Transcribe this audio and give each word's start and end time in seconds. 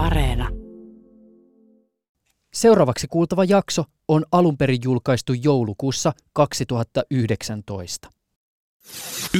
Areena. 0.00 0.48
Seuraavaksi 2.52 3.06
kuultava 3.10 3.44
jakso 3.44 3.84
on 4.08 4.24
alun 4.32 4.56
perin 4.56 4.78
julkaistu 4.84 5.32
joulukuussa 5.32 6.12
2019. 6.32 8.08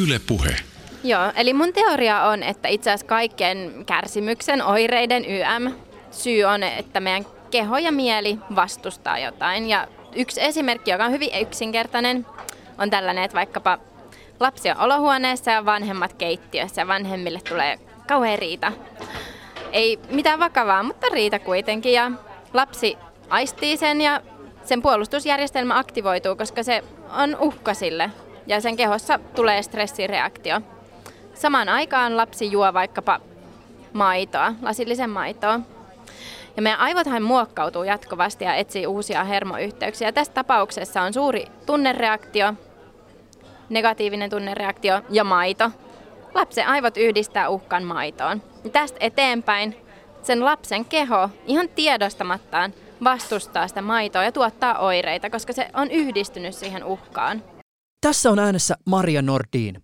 Yle 0.02 0.20
Puhe. 0.28 0.56
Joo, 1.04 1.32
eli 1.36 1.52
mun 1.52 1.72
teoria 1.72 2.22
on, 2.22 2.42
että 2.42 2.68
itse 2.68 2.90
asiassa 2.90 3.06
kaikkien 3.06 3.84
kärsimyksen, 3.86 4.62
oireiden 4.62 5.24
YM 5.24 5.72
syy 6.10 6.44
on, 6.44 6.62
että 6.62 7.00
meidän 7.00 7.26
keho 7.50 7.78
ja 7.78 7.92
mieli 7.92 8.38
vastustaa 8.54 9.18
jotain. 9.18 9.68
Ja 9.68 9.88
yksi 10.16 10.42
esimerkki, 10.42 10.90
joka 10.90 11.04
on 11.04 11.12
hyvin 11.12 11.30
yksinkertainen, 11.40 12.26
on 12.78 12.90
tällainen, 12.90 13.24
että 13.24 13.36
vaikkapa 13.36 13.78
lapsi 14.40 14.70
on 14.70 14.76
olohuoneessa 14.78 15.50
ja 15.50 15.64
vanhemmat 15.64 16.12
keittiössä 16.12 16.80
ja 16.80 16.86
vanhemmille 16.86 17.40
tulee 17.48 17.78
kauhean 18.08 18.38
riita. 18.38 18.72
Ei 19.72 19.98
mitään 20.10 20.38
vakavaa, 20.38 20.82
mutta 20.82 21.06
riita 21.12 21.38
kuitenkin. 21.38 21.92
Ja 21.92 22.10
lapsi 22.52 22.98
aistii 23.28 23.76
sen 23.76 24.00
ja 24.00 24.20
sen 24.64 24.82
puolustusjärjestelmä 24.82 25.78
aktivoituu, 25.78 26.36
koska 26.36 26.62
se 26.62 26.84
on 27.18 27.36
uhka 27.40 27.74
sille 27.74 28.10
ja 28.46 28.60
sen 28.60 28.76
kehossa 28.76 29.18
tulee 29.34 29.62
stressireaktio. 29.62 30.60
Samaan 31.34 31.68
aikaan 31.68 32.16
lapsi 32.16 32.52
juo 32.52 32.74
vaikkapa 32.74 33.20
maitoa, 33.92 34.52
lasillisen 34.62 35.10
maitoa. 35.10 35.60
Ja 36.56 36.62
meidän 36.62 36.80
aivothan 36.80 37.22
muokkautuu 37.22 37.84
jatkuvasti 37.84 38.44
ja 38.44 38.54
etsii 38.54 38.86
uusia 38.86 39.24
hermoyhteyksiä. 39.24 40.12
Tässä 40.12 40.32
tapauksessa 40.32 41.02
on 41.02 41.12
suuri 41.12 41.46
tunnereaktio, 41.66 42.54
negatiivinen 43.68 44.30
tunnereaktio 44.30 45.00
ja 45.10 45.24
maito. 45.24 45.70
Lapsen 46.34 46.68
aivot 46.68 46.96
yhdistää 46.96 47.48
uhkan 47.48 47.84
maitoon. 47.84 48.42
Ja 48.64 48.70
tästä 48.70 48.98
eteenpäin 49.00 49.76
sen 50.22 50.44
lapsen 50.44 50.84
keho 50.84 51.28
ihan 51.46 51.68
tiedostamattaan 51.68 52.74
vastustaa 53.04 53.68
sitä 53.68 53.82
maitoa 53.82 54.24
ja 54.24 54.32
tuottaa 54.32 54.78
oireita, 54.78 55.30
koska 55.30 55.52
se 55.52 55.70
on 55.74 55.90
yhdistynyt 55.90 56.54
siihen 56.54 56.84
uhkaan. 56.84 57.42
Tässä 58.00 58.30
on 58.30 58.38
äänessä 58.38 58.76
Maria 58.86 59.22
Nordin. 59.22 59.82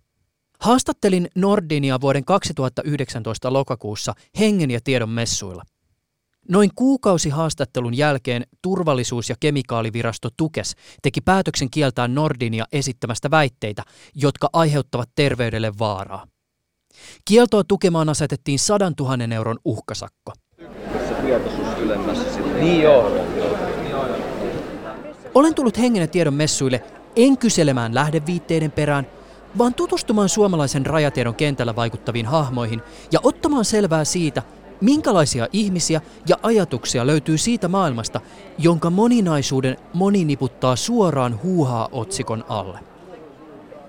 Haastattelin 0.59 1.27
Nordinia 1.35 2.01
vuoden 2.01 2.25
2019 2.25 3.53
lokakuussa 3.53 4.13
Hengen 4.39 4.71
ja 4.71 4.79
tiedon 4.83 5.09
messuilla. 5.09 5.63
Noin 6.49 6.69
kuukausi 6.75 7.29
haastattelun 7.29 7.97
jälkeen 7.97 8.43
turvallisuus- 8.61 9.29
ja 9.29 9.35
kemikaalivirasto 9.39 10.29
Tukes 10.37 10.75
teki 11.01 11.21
päätöksen 11.21 11.69
kieltää 11.69 12.07
Nordinia 12.07 12.65
esittämästä 12.71 13.31
väitteitä, 13.31 13.83
jotka 14.15 14.49
aiheuttavat 14.53 15.09
terveydelle 15.15 15.71
vaaraa. 15.79 16.27
Kieltoa 17.25 17.63
tukemaan 17.63 18.09
asetettiin 18.09 18.59
100 18.59 18.91
000 18.99 19.35
euron 19.35 19.57
uhkasakko. 19.65 20.33
Niin 22.59 22.81
joo. 22.81 23.11
Olen 25.35 25.55
tullut 25.55 25.77
hengen 25.77 26.01
ja 26.01 26.07
tiedon 26.07 26.33
messuille 26.33 26.83
en 27.15 27.37
kyselemään 27.37 27.95
lähdeviitteiden 27.95 28.71
perään, 28.71 29.07
vaan 29.57 29.73
tutustumaan 29.73 30.29
suomalaisen 30.29 30.85
rajatiedon 30.85 31.35
kentällä 31.35 31.75
vaikuttaviin 31.75 32.25
hahmoihin 32.25 32.81
ja 33.11 33.19
ottamaan 33.23 33.65
selvää 33.65 34.05
siitä, 34.05 34.43
minkälaisia 34.81 35.47
ihmisiä 35.53 36.01
ja 36.27 36.35
ajatuksia 36.43 37.07
löytyy 37.07 37.37
siitä 37.37 37.67
maailmasta, 37.67 38.21
jonka 38.57 38.89
moninaisuuden 38.89 39.77
moni 39.93 40.25
niputtaa 40.25 40.75
suoraan 40.75 41.39
huuhaa-otsikon 41.43 42.45
alle. 42.49 42.79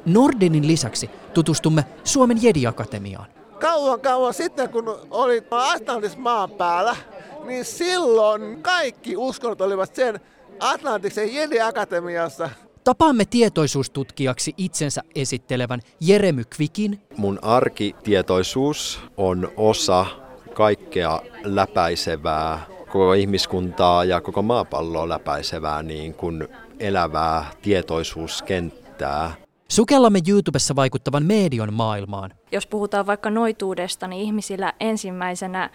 Nordinin 0.07 0.67
lisäksi 0.67 1.11
tutustumme 1.35 1.85
Suomen 2.05 2.43
Jedi-akatemiaan. 2.43 3.27
Kauan 3.61 4.01
kauan 4.01 4.35
sitten, 4.35 4.69
kun 4.69 4.99
oli 5.11 5.43
Atlantis 5.51 6.17
maan 6.17 6.51
päällä, 6.51 6.97
niin 7.45 7.65
silloin 7.65 8.63
kaikki 8.63 9.17
uskonnot 9.17 9.61
olivat 9.61 9.95
sen 9.95 10.21
Atlantiksen 10.61 11.35
Jedi-akatemiassa. 11.35 12.51
Tapaamme 12.85 13.25
tietoisuustutkijaksi 13.25 14.55
itsensä 14.57 15.03
esittelevän 15.15 15.81
Jeremy 16.01 16.45
Kvikin. 16.45 17.01
Mun 17.17 17.39
arkitietoisuus 17.43 19.01
on 19.17 19.53
osa 19.57 20.07
kaikkea 20.55 21.23
läpäisevää, 21.45 22.61
koko 22.87 23.13
ihmiskuntaa 23.13 24.05
ja 24.05 24.21
koko 24.21 24.43
maapalloa 24.43 25.09
läpäisevää 25.09 25.83
niin 25.83 26.15
kuin 26.15 26.49
elävää 26.81 27.51
tietoisuuskenttää. 27.63 29.48
Sukellamme 29.71 30.21
YouTubessa 30.29 30.77
vaikuttavan 30.77 31.23
median 31.23 31.75
maailmaan. 31.75 32.31
Jos 32.53 32.67
puhutaan 32.67 33.07
vaikka 33.07 33.31
noituudesta, 33.31 34.09
niin 34.09 34.23
ihmisillä 34.23 34.73
ensimmäisenä 34.81 35.71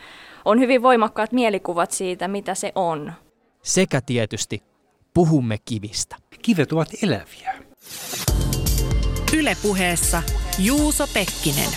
on 0.45 0.59
hyvin 0.59 0.81
voimakkaat 0.81 1.31
mielikuvat 1.31 1.91
siitä, 1.91 2.27
mitä 2.27 2.55
se 2.55 2.71
on. 2.75 3.13
Sekä 3.63 4.01
tietysti 4.01 4.63
puhumme 5.13 5.57
kivistä. 5.65 6.15
Kivet 6.41 6.73
ovat 6.73 6.87
eläviä. 7.03 7.53
Yle 9.37 9.57
Puheessa 9.61 10.23
Juuso 10.59 11.07
Pekkinen. 11.13 11.69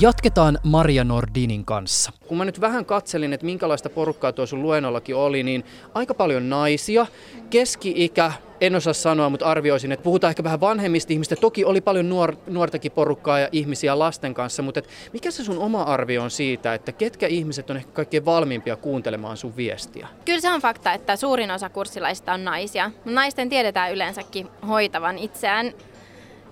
Jatketaan 0.00 0.58
Maria 0.62 1.04
Nordinin 1.04 1.64
kanssa. 1.64 2.12
Kun 2.26 2.38
mä 2.38 2.44
nyt 2.44 2.60
vähän 2.60 2.84
katselin, 2.84 3.32
että 3.32 3.46
minkälaista 3.46 3.90
porukkaa 3.90 4.32
tuo 4.32 4.46
sun 4.46 4.62
luennollakin 4.62 5.16
oli, 5.16 5.42
niin 5.42 5.64
aika 5.94 6.14
paljon 6.14 6.50
naisia, 6.50 7.06
keski-ikä, 7.50 8.32
en 8.60 8.74
osaa 8.74 8.92
sanoa, 8.92 9.30
mutta 9.30 9.46
arvioisin, 9.46 9.92
että 9.92 10.04
puhutaan 10.04 10.30
ehkä 10.30 10.44
vähän 10.44 10.60
vanhemmista 10.60 11.12
ihmistä. 11.12 11.36
Toki 11.36 11.64
oli 11.64 11.80
paljon 11.80 12.08
nuor, 12.08 12.36
nuortakin 12.46 12.92
porukkaa 12.92 13.38
ja 13.38 13.48
ihmisiä 13.52 13.98
lasten 13.98 14.34
kanssa, 14.34 14.62
mutta 14.62 14.78
et 14.78 14.88
mikä 15.12 15.30
se 15.30 15.44
sun 15.44 15.58
oma 15.58 15.82
arvio 15.82 16.22
on 16.22 16.30
siitä, 16.30 16.74
että 16.74 16.92
ketkä 16.92 17.26
ihmiset 17.26 17.70
on 17.70 17.76
ehkä 17.76 17.92
kaikkein 17.92 18.24
valmiimpia 18.24 18.76
kuuntelemaan 18.76 19.36
sun 19.36 19.56
viestiä? 19.56 20.08
Kyllä 20.24 20.40
se 20.40 20.50
on 20.50 20.60
fakta, 20.60 20.92
että 20.92 21.16
suurin 21.16 21.50
osa 21.50 21.68
kurssilaisista 21.68 22.32
on 22.32 22.44
naisia. 22.44 22.90
Naisten 23.04 23.48
tiedetään 23.48 23.92
yleensäkin 23.92 24.48
hoitavan 24.68 25.18
itseään 25.18 25.72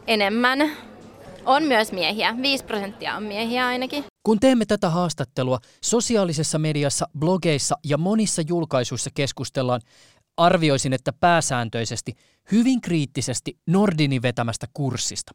enemmän 0.06 0.70
on 1.46 1.62
myös 1.62 1.92
miehiä. 1.92 2.36
5 2.42 2.64
prosenttia 2.64 3.16
on 3.16 3.22
miehiä 3.22 3.66
ainakin. 3.66 4.04
Kun 4.22 4.40
teemme 4.40 4.66
tätä 4.66 4.90
haastattelua, 4.90 5.58
sosiaalisessa 5.84 6.58
mediassa, 6.58 7.08
blogeissa 7.18 7.76
ja 7.84 7.98
monissa 7.98 8.42
julkaisuissa 8.48 9.10
keskustellaan, 9.14 9.80
arvioisin, 10.36 10.92
että 10.92 11.12
pääsääntöisesti 11.12 12.12
hyvin 12.52 12.80
kriittisesti 12.80 13.58
Nordinin 13.66 14.22
vetämästä 14.22 14.66
kurssista. 14.74 15.32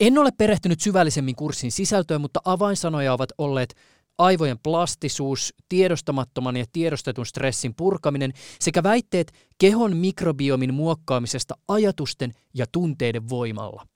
En 0.00 0.18
ole 0.18 0.30
perehtynyt 0.38 0.80
syvällisemmin 0.80 1.36
kurssin 1.36 1.72
sisältöön, 1.72 2.20
mutta 2.20 2.40
avainsanoja 2.44 3.12
ovat 3.12 3.30
olleet 3.38 3.74
aivojen 4.18 4.58
plastisuus, 4.62 5.54
tiedostamattoman 5.68 6.56
ja 6.56 6.64
tiedostetun 6.72 7.26
stressin 7.26 7.74
purkaminen 7.74 8.32
sekä 8.60 8.82
väitteet 8.82 9.32
kehon 9.58 9.96
mikrobiomin 9.96 10.74
muokkaamisesta 10.74 11.54
ajatusten 11.68 12.32
ja 12.54 12.66
tunteiden 12.72 13.28
voimalla. 13.28 13.86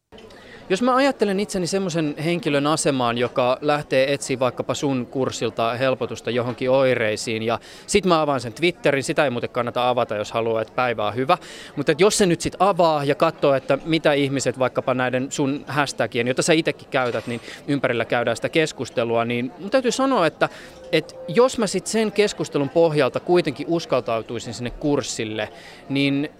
Jos 0.69 0.83
mä 0.83 0.97
ajattelen 0.97 1.41
itseni 1.41 1.67
semmoisen 1.67 2.15
henkilön 2.25 2.67
asemaan, 2.67 3.19
joka 3.19 3.59
lähtee 3.61 4.13
etsiä 4.13 4.39
vaikkapa 4.39 4.75
sun 4.75 5.07
kurssilta 5.07 5.75
helpotusta 5.75 6.31
johonkin 6.31 6.71
oireisiin 6.71 7.43
ja 7.43 7.59
sit 7.87 8.05
mä 8.05 8.21
avaan 8.21 8.41
sen 8.41 8.53
Twitterin, 8.53 9.05
sitä 9.05 9.25
ei 9.25 9.31
muuten 9.31 9.51
kannata 9.51 9.89
avata, 9.89 10.17
jos 10.17 10.33
haluaa, 10.33 10.63
että 10.63 10.75
päivä 10.75 11.07
on 11.07 11.15
hyvä. 11.15 11.39
Mutta 11.77 11.93
jos 11.99 12.19
se 12.19 12.27
nyt 12.27 12.41
sit 12.41 12.57
avaa 12.59 13.05
ja 13.05 13.15
katsoo, 13.15 13.55
että 13.55 13.79
mitä 13.85 14.13
ihmiset 14.13 14.59
vaikkapa 14.59 14.95
näiden 14.95 15.33
sun 15.33 15.65
hashtagien, 15.67 16.29
jota 16.29 16.43
sä 16.43 16.53
itsekin 16.53 16.89
käytät, 16.89 17.27
niin 17.27 17.41
ympärillä 17.69 18.05
käydään 18.05 18.37
sitä 18.37 18.49
keskustelua, 18.49 19.25
niin 19.25 19.53
mun 19.59 19.71
täytyy 19.71 19.93
sanoa, 19.93 20.27
että, 20.27 20.49
että 20.93 21.15
jos 21.29 21.59
mä 21.59 21.67
sitten 21.67 21.93
sen 21.93 22.13
keskustelun 22.13 22.69
pohjalta 22.69 23.21
kuitenkin 23.21 23.67
uskaltautuisin 23.69 24.55
sinne 24.55 24.71
kurssille, 24.71 25.49
niin 25.89 26.31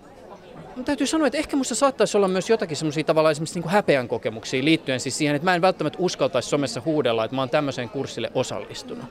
täytyy 0.85 1.07
sanoa, 1.07 1.27
että 1.27 1.39
ehkä 1.39 1.57
minusta 1.57 1.75
saattaisi 1.75 2.17
olla 2.17 2.29
myös 2.29 2.51
jotakin 2.51 2.77
semmoisia 2.77 3.05
tavallaan 3.05 3.33
esimerkiksi 3.33 3.61
niin 3.61 3.71
häpeän 3.71 4.09
kokemuksia 4.09 4.65
liittyen 4.65 5.01
siis 5.01 5.19
siihen, 5.19 5.37
että 5.37 5.45
mä 5.45 5.55
en 5.55 5.63
välttämättä 5.63 5.99
uskaltaisi 6.03 6.49
somessa 6.49 6.83
huudella, 6.85 7.25
että 7.25 7.35
mä 7.35 7.43
oon 7.43 7.51
tämmöiseen 7.51 7.89
kurssille 7.89 8.31
osallistunut. 8.35 9.05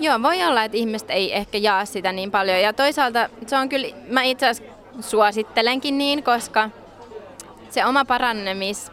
Joo, 0.00 0.22
voi 0.22 0.44
olla, 0.44 0.64
että 0.64 0.76
ihmiset 0.76 1.10
ei 1.10 1.36
ehkä 1.36 1.58
jaa 1.58 1.84
sitä 1.84 2.12
niin 2.12 2.30
paljon. 2.30 2.60
Ja 2.60 2.72
toisaalta 2.72 3.28
se 3.46 3.56
on 3.56 3.68
kyllä, 3.68 3.88
mä 4.08 4.22
itse 4.22 4.48
asiassa 4.48 4.74
suosittelenkin 5.00 5.98
niin, 5.98 6.22
koska 6.22 6.70
se 7.70 7.86
oma 7.86 8.04
parannemis, 8.04 8.92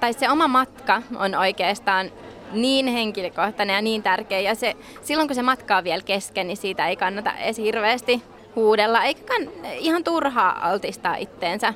tai 0.00 0.12
se 0.12 0.30
oma 0.30 0.48
matka 0.48 1.02
on 1.16 1.34
oikeastaan 1.34 2.10
niin 2.52 2.86
henkilökohtainen 2.86 3.74
ja 3.74 3.82
niin 3.82 4.02
tärkeä. 4.02 4.40
Ja 4.40 4.54
se, 4.54 4.76
silloin 5.02 5.28
kun 5.28 5.34
se 5.34 5.42
matka 5.42 5.76
on 5.76 5.84
vielä 5.84 6.02
kesken, 6.02 6.46
niin 6.46 6.56
siitä 6.56 6.88
ei 6.88 6.96
kannata 6.96 7.32
edes 7.36 7.58
hirveästi 7.58 8.22
huudella, 8.56 9.04
eikä 9.04 9.34
ihan 9.78 10.04
turhaa 10.04 10.68
altistaa 10.68 11.16
itteensä. 11.16 11.74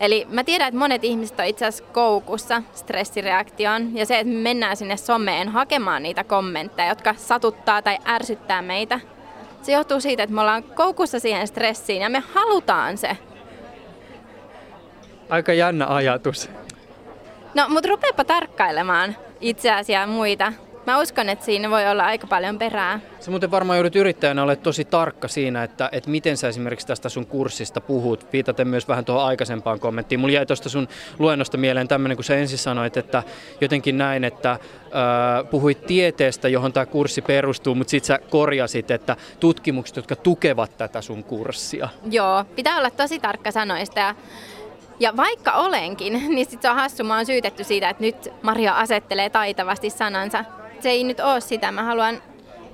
Eli 0.00 0.26
mä 0.30 0.44
tiedän, 0.44 0.68
että 0.68 0.78
monet 0.78 1.04
ihmiset 1.04 1.40
on 1.40 1.46
itse 1.46 1.66
asiassa 1.66 1.92
koukussa 1.92 2.62
stressireaktioon 2.74 3.96
ja 3.96 4.06
se, 4.06 4.18
että 4.18 4.32
me 4.32 4.38
mennään 4.38 4.76
sinne 4.76 4.96
someen 4.96 5.48
hakemaan 5.48 6.02
niitä 6.02 6.24
kommentteja, 6.24 6.88
jotka 6.88 7.14
satuttaa 7.14 7.82
tai 7.82 7.98
ärsyttää 8.06 8.62
meitä. 8.62 9.00
Se 9.62 9.72
johtuu 9.72 10.00
siitä, 10.00 10.22
että 10.22 10.34
me 10.34 10.40
ollaan 10.40 10.62
koukussa 10.62 11.20
siihen 11.20 11.46
stressiin 11.46 12.02
ja 12.02 12.10
me 12.10 12.22
halutaan 12.34 12.98
se. 12.98 13.16
Aika 15.28 15.52
jännä 15.52 15.86
ajatus. 15.86 16.50
No, 17.54 17.68
mutta 17.68 17.88
rupeapa 17.88 18.24
tarkkailemaan 18.24 19.16
itseäsi 19.40 19.92
ja 19.92 20.06
muita 20.06 20.52
mä 20.86 21.00
uskon, 21.00 21.28
että 21.28 21.44
siinä 21.44 21.70
voi 21.70 21.88
olla 21.88 22.04
aika 22.04 22.26
paljon 22.26 22.58
perää. 22.58 23.00
Sä 23.20 23.30
muuten 23.30 23.50
varmaan 23.50 23.76
joudut 23.76 23.96
yrittäjänä 23.96 24.42
olla 24.42 24.56
tosi 24.56 24.84
tarkka 24.84 25.28
siinä, 25.28 25.62
että, 25.62 25.88
että 25.92 26.10
miten 26.10 26.36
sä 26.36 26.48
esimerkiksi 26.48 26.86
tästä 26.86 27.08
sun 27.08 27.26
kurssista 27.26 27.80
puhut, 27.80 28.32
viitaten 28.32 28.68
myös 28.68 28.88
vähän 28.88 29.04
tuohon 29.04 29.24
aikaisempaan 29.24 29.80
kommenttiin. 29.80 30.20
Mulla 30.20 30.34
jäi 30.34 30.46
tuosta 30.46 30.68
sun 30.68 30.88
luennosta 31.18 31.56
mieleen 31.56 31.88
tämmöinen, 31.88 32.16
kun 32.16 32.24
sä 32.24 32.36
ensin 32.36 32.58
sanoit, 32.58 32.96
että 32.96 33.22
jotenkin 33.60 33.98
näin, 33.98 34.24
että 34.24 34.50
äh, 34.50 34.58
puhuit 35.50 35.86
tieteestä, 35.86 36.48
johon 36.48 36.72
tämä 36.72 36.86
kurssi 36.86 37.22
perustuu, 37.22 37.74
mutta 37.74 37.90
sitten 37.90 38.06
sä 38.06 38.18
korjasit, 38.30 38.90
että 38.90 39.16
tutkimukset, 39.40 39.96
jotka 39.96 40.16
tukevat 40.16 40.76
tätä 40.78 41.00
sun 41.00 41.24
kurssia. 41.24 41.88
Joo, 42.10 42.44
pitää 42.56 42.78
olla 42.78 42.90
tosi 42.90 43.18
tarkka 43.18 43.50
sanoista 43.50 44.00
ja 44.00 44.14
ja 45.00 45.16
vaikka 45.16 45.52
olenkin, 45.52 46.12
niin 46.34 46.46
sitten 46.46 46.62
se 46.62 46.70
on 46.70 46.76
hassu, 46.76 47.04
mä 47.04 47.16
oon 47.16 47.26
syytetty 47.26 47.64
siitä, 47.64 47.88
että 47.88 48.02
nyt 48.02 48.28
Maria 48.42 48.72
asettelee 48.72 49.30
taitavasti 49.30 49.90
sanansa. 49.90 50.44
Se 50.82 50.90
ei 50.90 51.04
nyt 51.04 51.20
ole 51.20 51.40
sitä, 51.40 51.72
mä 51.72 51.82
haluan 51.82 52.22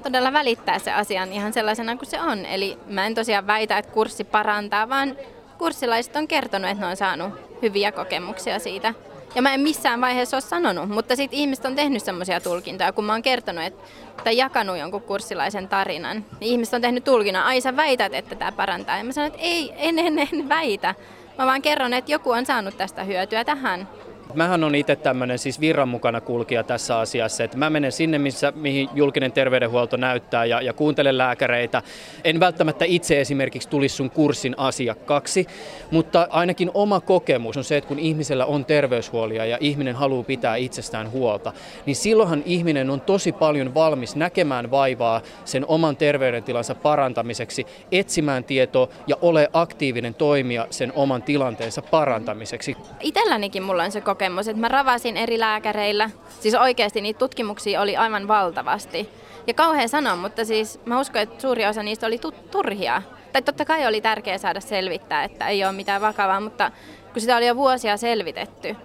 todella 0.02 0.32
välittää 0.32 0.78
se 0.78 0.92
asian 0.92 1.32
ihan 1.32 1.52
sellaisena 1.52 1.96
kuin 1.96 2.08
se 2.08 2.20
on. 2.20 2.46
Eli 2.46 2.78
mä 2.86 3.06
en 3.06 3.14
tosiaan 3.14 3.46
väitä, 3.46 3.78
että 3.78 3.92
kurssi 3.92 4.24
parantaa, 4.24 4.88
vaan 4.88 5.16
kurssilaiset 5.58 6.16
on 6.16 6.28
kertonut, 6.28 6.70
että 6.70 6.84
ne 6.84 6.90
on 6.90 6.96
saanut 6.96 7.32
hyviä 7.62 7.92
kokemuksia 7.92 8.58
siitä. 8.58 8.94
Ja 9.34 9.42
mä 9.42 9.54
en 9.54 9.60
missään 9.60 10.00
vaiheessa 10.00 10.36
ole 10.36 10.40
sanonut, 10.42 10.88
mutta 10.88 11.16
sitten 11.16 11.38
ihmiset 11.38 11.64
on 11.64 11.76
tehnyt 11.76 12.02
semmoisia 12.02 12.40
tulkintoja, 12.40 12.92
kun 12.92 13.04
mä 13.04 13.12
oon 13.12 13.22
kertonut 13.22 13.64
että, 13.64 13.84
tai 14.24 14.36
jakanut 14.36 14.78
jonkun 14.78 15.02
kurssilaisen 15.02 15.68
tarinan. 15.68 16.24
Niin 16.40 16.52
ihmiset 16.52 16.74
on 16.74 16.80
tehnyt 16.80 17.04
tulkinnan, 17.04 17.44
ai 17.44 17.60
sä 17.60 17.76
väität, 17.76 18.14
että 18.14 18.34
tämä 18.34 18.52
parantaa. 18.52 18.98
Ja 18.98 19.04
mä 19.04 19.12
sanon, 19.12 19.26
että 19.26 19.40
ei, 19.42 19.72
en, 19.76 19.98
en, 19.98 20.18
en 20.18 20.48
väitä. 20.48 20.94
Mä 21.38 21.46
vaan 21.46 21.62
kerron, 21.62 21.94
että 21.94 22.12
joku 22.12 22.30
on 22.30 22.46
saanut 22.46 22.76
tästä 22.76 23.04
hyötyä 23.04 23.44
tähän. 23.44 23.88
Mähän 24.34 24.64
on 24.64 24.74
itse 24.74 24.96
tämmöinen 24.96 25.38
siis 25.38 25.60
virran 25.60 25.88
mukana 25.88 26.20
kulkija 26.20 26.64
tässä 26.64 26.98
asiassa, 26.98 27.44
että 27.44 27.56
mä 27.56 27.70
menen 27.70 27.92
sinne, 27.92 28.18
missä, 28.18 28.52
mihin 28.56 28.88
julkinen 28.94 29.32
terveydenhuolto 29.32 29.96
näyttää 29.96 30.44
ja, 30.44 30.60
ja 30.60 30.72
kuuntelen 30.72 31.18
lääkäreitä. 31.18 31.82
En 32.24 32.40
välttämättä 32.40 32.84
itse 32.84 33.20
esimerkiksi 33.20 33.68
tulisi 33.68 33.96
sun 33.96 34.10
kurssin 34.10 34.54
asiakkaaksi, 34.58 35.46
mutta 35.90 36.26
ainakin 36.30 36.70
oma 36.74 37.00
kokemus 37.00 37.56
on 37.56 37.64
se, 37.64 37.76
että 37.76 37.88
kun 37.88 37.98
ihmisellä 37.98 38.46
on 38.46 38.64
terveyshuolia 38.64 39.44
ja 39.44 39.58
ihminen 39.60 39.94
haluaa 39.94 40.22
pitää 40.22 40.56
itsestään 40.56 41.10
huolta, 41.10 41.52
niin 41.86 41.96
silloinhan 41.96 42.42
ihminen 42.46 42.90
on 42.90 43.00
tosi 43.00 43.32
paljon 43.32 43.74
valmis 43.74 44.16
näkemään 44.16 44.70
vaivaa 44.70 45.20
sen 45.44 45.64
oman 45.68 45.96
terveydentilansa 45.96 46.74
parantamiseksi, 46.74 47.66
etsimään 47.92 48.44
tietoa 48.44 48.88
ja 49.06 49.16
ole 49.22 49.48
aktiivinen 49.52 50.14
toimija 50.14 50.66
sen 50.70 50.92
oman 50.96 51.22
tilanteensa 51.22 51.82
parantamiseksi. 51.82 52.76
Itsellänikin 53.00 53.62
mulla 53.62 53.82
on 53.82 53.92
se 53.92 54.00
kokemus 54.00 54.17
kokemus, 54.18 54.48
että 54.48 54.60
mä 54.60 54.68
ravasin 54.68 55.16
eri 55.16 55.38
lääkäreillä. 55.38 56.10
Siis 56.40 56.54
oikeasti 56.54 57.00
niitä 57.00 57.18
tutkimuksia 57.18 57.80
oli 57.80 57.96
aivan 57.96 58.28
valtavasti. 58.28 59.08
Ja 59.46 59.54
kauhean 59.54 59.88
sanoa, 59.88 60.16
mutta 60.16 60.44
siis 60.44 60.80
mä 60.84 61.00
uskon, 61.00 61.22
että 61.22 61.40
suuri 61.40 61.66
osa 61.66 61.82
niistä 61.82 62.06
oli 62.06 62.20
turhia. 62.50 63.02
Tai 63.32 63.42
totta 63.42 63.64
kai 63.64 63.86
oli 63.86 64.00
tärkeää 64.00 64.38
saada 64.38 64.60
selvittää, 64.60 65.24
että 65.24 65.48
ei 65.48 65.64
ole 65.64 65.72
mitään 65.72 66.00
vakavaa, 66.00 66.40
mutta 66.40 66.70
kun 67.12 67.20
sitä 67.20 67.36
oli 67.36 67.46
jo 67.46 67.56
vuosia 67.56 67.96
selvitetty, 67.96 68.76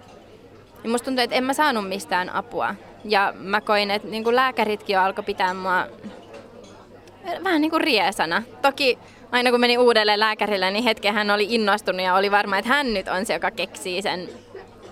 niin 0.82 0.90
musta 0.90 1.04
tuntuu, 1.04 1.24
että 1.24 1.36
en 1.36 1.44
mä 1.44 1.52
saanut 1.52 1.88
mistään 1.88 2.34
apua. 2.34 2.74
Ja 3.04 3.34
mä 3.36 3.60
koin, 3.60 3.90
että 3.90 4.08
niin 4.08 4.24
kuin 4.24 4.36
lääkäritkin 4.36 4.94
jo 4.94 5.00
alkoi 5.00 5.24
pitää 5.24 5.54
mua 5.54 5.86
vähän 7.44 7.60
niin 7.60 7.70
kuin 7.70 7.80
riesana. 7.80 8.42
Toki 8.62 8.98
aina 9.32 9.50
kun 9.50 9.60
meni 9.60 9.78
uudelle 9.78 10.18
lääkärille, 10.18 10.70
niin 10.70 10.84
hetken 10.84 11.14
hän 11.14 11.30
oli 11.30 11.46
innostunut 11.48 12.02
ja 12.02 12.14
oli 12.14 12.30
varma, 12.30 12.58
että 12.58 12.68
hän 12.68 12.94
nyt 12.94 13.08
on 13.08 13.26
se, 13.26 13.32
joka 13.32 13.50
keksii 13.50 14.02
sen 14.02 14.28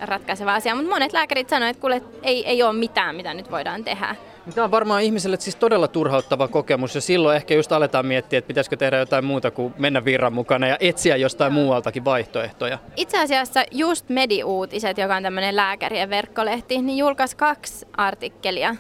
ratkaiseva 0.03 0.55
asia, 0.55 0.75
mutta 0.75 0.91
monet 0.91 1.13
lääkärit 1.13 1.49
sanoivat, 1.49 1.77
että 1.77 1.81
kuule, 1.81 2.03
ei, 2.23 2.47
ei 2.47 2.63
ole 2.63 2.73
mitään, 2.73 3.17
mitä 3.17 3.35
nyt 3.35 3.51
voidaan 3.51 3.85
tehdä. 3.85 4.17
Tämä 4.55 4.65
on 4.65 4.71
varmaan 4.71 5.03
ihmiselle 5.03 5.37
siis 5.41 5.57
todella 5.57 5.89
turhauttava 5.89 6.49
kokemus 6.49 6.95
ja 6.95 7.01
silloin 7.01 7.37
ehkä 7.37 7.55
just 7.55 7.73
aletaan 7.73 8.07
miettiä, 8.07 8.39
että 8.39 8.49
pitäisikö 8.49 8.77
tehdä 8.77 8.99
jotain 8.99 9.25
muuta 9.25 9.51
kuin 9.51 9.75
mennä 9.79 10.05
virran 10.05 10.33
mukana 10.33 10.67
ja 10.67 10.77
etsiä 10.81 11.17
jostain 11.17 11.53
muualtakin 11.53 12.05
vaihtoehtoja. 12.05 12.79
Itse 12.97 13.19
asiassa 13.19 13.65
just 13.71 14.09
Mediuutiset, 14.09 14.99
joka 14.99 15.17
on 15.17 15.23
tämmöinen 15.23 15.57
lääkärien 15.57 16.11
verkkolehti, 16.11 16.83
niin 16.83 16.99
julkaisi 16.99 17.37
kaksi 17.37 17.87
artikkelia 17.97 18.77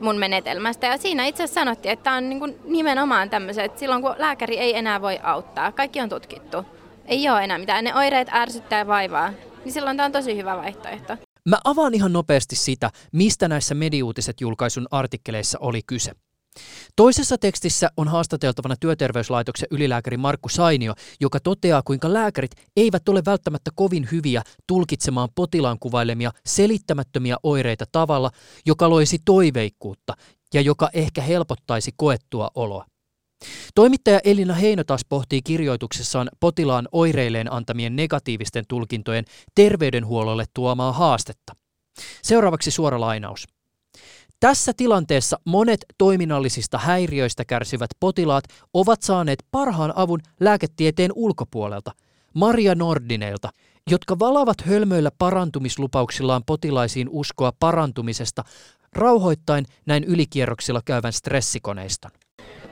mun 0.00 0.16
menetelmästä. 0.16 0.86
Ja 0.86 0.98
siinä 0.98 1.26
itse 1.26 1.42
asiassa 1.42 1.60
sanottiin, 1.60 1.92
että 1.92 2.02
tämä 2.02 2.16
on 2.16 2.28
niin 2.28 2.58
nimenomaan 2.64 3.30
tämmöiset, 3.30 3.64
että 3.64 3.78
silloin 3.78 4.02
kun 4.02 4.14
lääkäri 4.18 4.58
ei 4.58 4.76
enää 4.76 5.02
voi 5.02 5.20
auttaa, 5.22 5.72
kaikki 5.72 6.00
on 6.00 6.08
tutkittu. 6.08 6.64
Ei 7.06 7.30
ole 7.30 7.44
enää 7.44 7.58
mitään, 7.58 7.84
ne 7.84 7.94
oireet 7.94 8.28
ärsyttää 8.34 8.78
ja 8.78 8.86
vaivaa 8.86 9.32
niin 9.64 9.72
silloin 9.72 9.96
tämä 9.96 10.06
on 10.06 10.12
tosi 10.12 10.36
hyvä 10.36 10.56
vaihtoehto. 10.56 11.16
Mä 11.48 11.58
avaan 11.64 11.94
ihan 11.94 12.12
nopeasti 12.12 12.56
sitä, 12.56 12.90
mistä 13.12 13.48
näissä 13.48 13.74
mediuutiset 13.74 14.40
julkaisun 14.40 14.86
artikkeleissa 14.90 15.58
oli 15.60 15.80
kyse. 15.86 16.12
Toisessa 16.96 17.38
tekstissä 17.38 17.90
on 17.96 18.08
haastateltavana 18.08 18.74
työterveyslaitoksen 18.80 19.68
ylilääkäri 19.70 20.16
Markku 20.16 20.48
Sainio, 20.48 20.94
joka 21.20 21.40
toteaa, 21.40 21.82
kuinka 21.82 22.12
lääkärit 22.12 22.50
eivät 22.76 23.08
ole 23.08 23.22
välttämättä 23.26 23.70
kovin 23.74 24.08
hyviä 24.12 24.42
tulkitsemaan 24.66 25.28
potilaan 25.34 25.78
kuvailemia 25.78 26.30
selittämättömiä 26.46 27.36
oireita 27.42 27.84
tavalla, 27.92 28.30
joka 28.66 28.90
loisi 28.90 29.18
toiveikkuutta 29.24 30.14
ja 30.54 30.60
joka 30.60 30.90
ehkä 30.92 31.22
helpottaisi 31.22 31.90
koettua 31.96 32.50
oloa. 32.54 32.84
Toimittaja 33.74 34.20
Elina 34.24 34.54
Heino 34.54 34.84
taas 34.84 35.04
pohtii 35.08 35.42
kirjoituksessaan 35.42 36.28
potilaan 36.40 36.88
oireilleen 36.92 37.52
antamien 37.52 37.96
negatiivisten 37.96 38.64
tulkintojen 38.68 39.24
terveydenhuollolle 39.54 40.44
tuomaa 40.54 40.92
haastetta. 40.92 41.56
Seuraavaksi 42.22 42.70
suora 42.70 43.00
lainaus. 43.00 43.46
Tässä 44.40 44.72
tilanteessa 44.76 45.40
monet 45.44 45.80
toiminnallisista 45.98 46.78
häiriöistä 46.78 47.44
kärsivät 47.44 47.90
potilaat 48.00 48.44
ovat 48.74 49.02
saaneet 49.02 49.38
parhaan 49.50 49.92
avun 49.96 50.20
lääketieteen 50.40 51.10
ulkopuolelta, 51.14 51.92
Maria 52.34 52.74
Nordineilta, 52.74 53.48
jotka 53.90 54.18
valavat 54.18 54.60
hölmöillä 54.66 55.10
parantumislupauksillaan 55.18 56.42
potilaisiin 56.46 57.08
uskoa 57.10 57.52
parantumisesta, 57.60 58.44
rauhoittain 58.92 59.66
näin 59.86 60.04
ylikierroksilla 60.04 60.80
käyvän 60.84 61.12
stressikoneiston. 61.12 62.10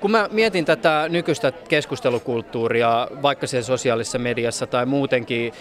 Kun 0.01 0.11
mä 0.11 0.29
mietin 0.33 0.65
tätä 0.65 1.07
nykyistä 1.09 1.53
keskustelukulttuuria, 1.69 3.09
vaikka 3.23 3.47
siellä 3.47 3.67
sosiaalisessa 3.67 4.19
mediassa 4.19 4.67
tai 4.67 4.87
muutenkin, 4.87 5.53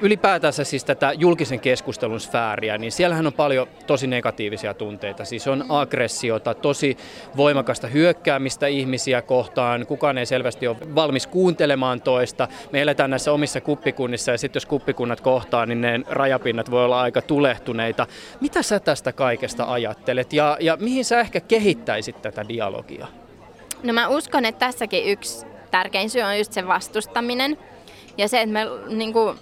ylipäätänsä 0.00 0.64
siis 0.64 0.84
tätä 0.84 1.12
julkisen 1.12 1.60
keskustelun 1.60 2.20
sfääriä, 2.20 2.78
niin 2.78 2.92
siellähän 2.92 3.26
on 3.26 3.32
paljon 3.32 3.66
tosi 3.86 4.06
negatiivisia 4.06 4.74
tunteita. 4.74 5.24
Siis 5.24 5.48
on 5.48 5.64
aggressiota, 5.68 6.54
tosi 6.54 6.96
voimakasta 7.36 7.86
hyökkäämistä 7.86 8.66
ihmisiä 8.66 9.22
kohtaan, 9.22 9.86
kukaan 9.86 10.18
ei 10.18 10.26
selvästi 10.26 10.68
ole 10.68 10.76
valmis 10.94 11.26
kuuntelemaan 11.26 12.00
toista. 12.00 12.48
Me 12.72 12.82
eletään 12.82 13.10
näissä 13.10 13.32
omissa 13.32 13.60
kuppikunnissa 13.60 14.30
ja 14.30 14.38
sitten 14.38 14.56
jos 14.56 14.66
kuppikunnat 14.66 15.20
kohtaa, 15.20 15.66
niin 15.66 15.80
ne 15.80 16.00
rajapinnat 16.08 16.70
voi 16.70 16.84
olla 16.84 17.00
aika 17.00 17.22
tulehtuneita. 17.22 18.06
Mitä 18.40 18.62
sä 18.62 18.80
tästä 18.80 19.12
kaikesta 19.12 19.64
ajattelet 19.72 20.32
ja, 20.32 20.56
ja 20.60 20.76
mihin 20.80 21.04
sä 21.04 21.20
ehkä 21.20 21.40
kehittäisit 21.40 22.22
tätä 22.22 22.44
dialogia? 22.48 23.06
No 23.84 23.92
mä 23.92 24.08
uskon, 24.08 24.44
että 24.44 24.66
tässäkin 24.66 25.04
yksi 25.04 25.46
tärkein 25.70 26.10
syy 26.10 26.22
on 26.22 26.38
just 26.38 26.52
se 26.52 26.66
vastustaminen 26.66 27.58
ja 28.18 28.28
se, 28.28 28.40
että 28.40 28.52
me 28.52 28.66
niin 28.86 29.12
kuin, 29.12 29.38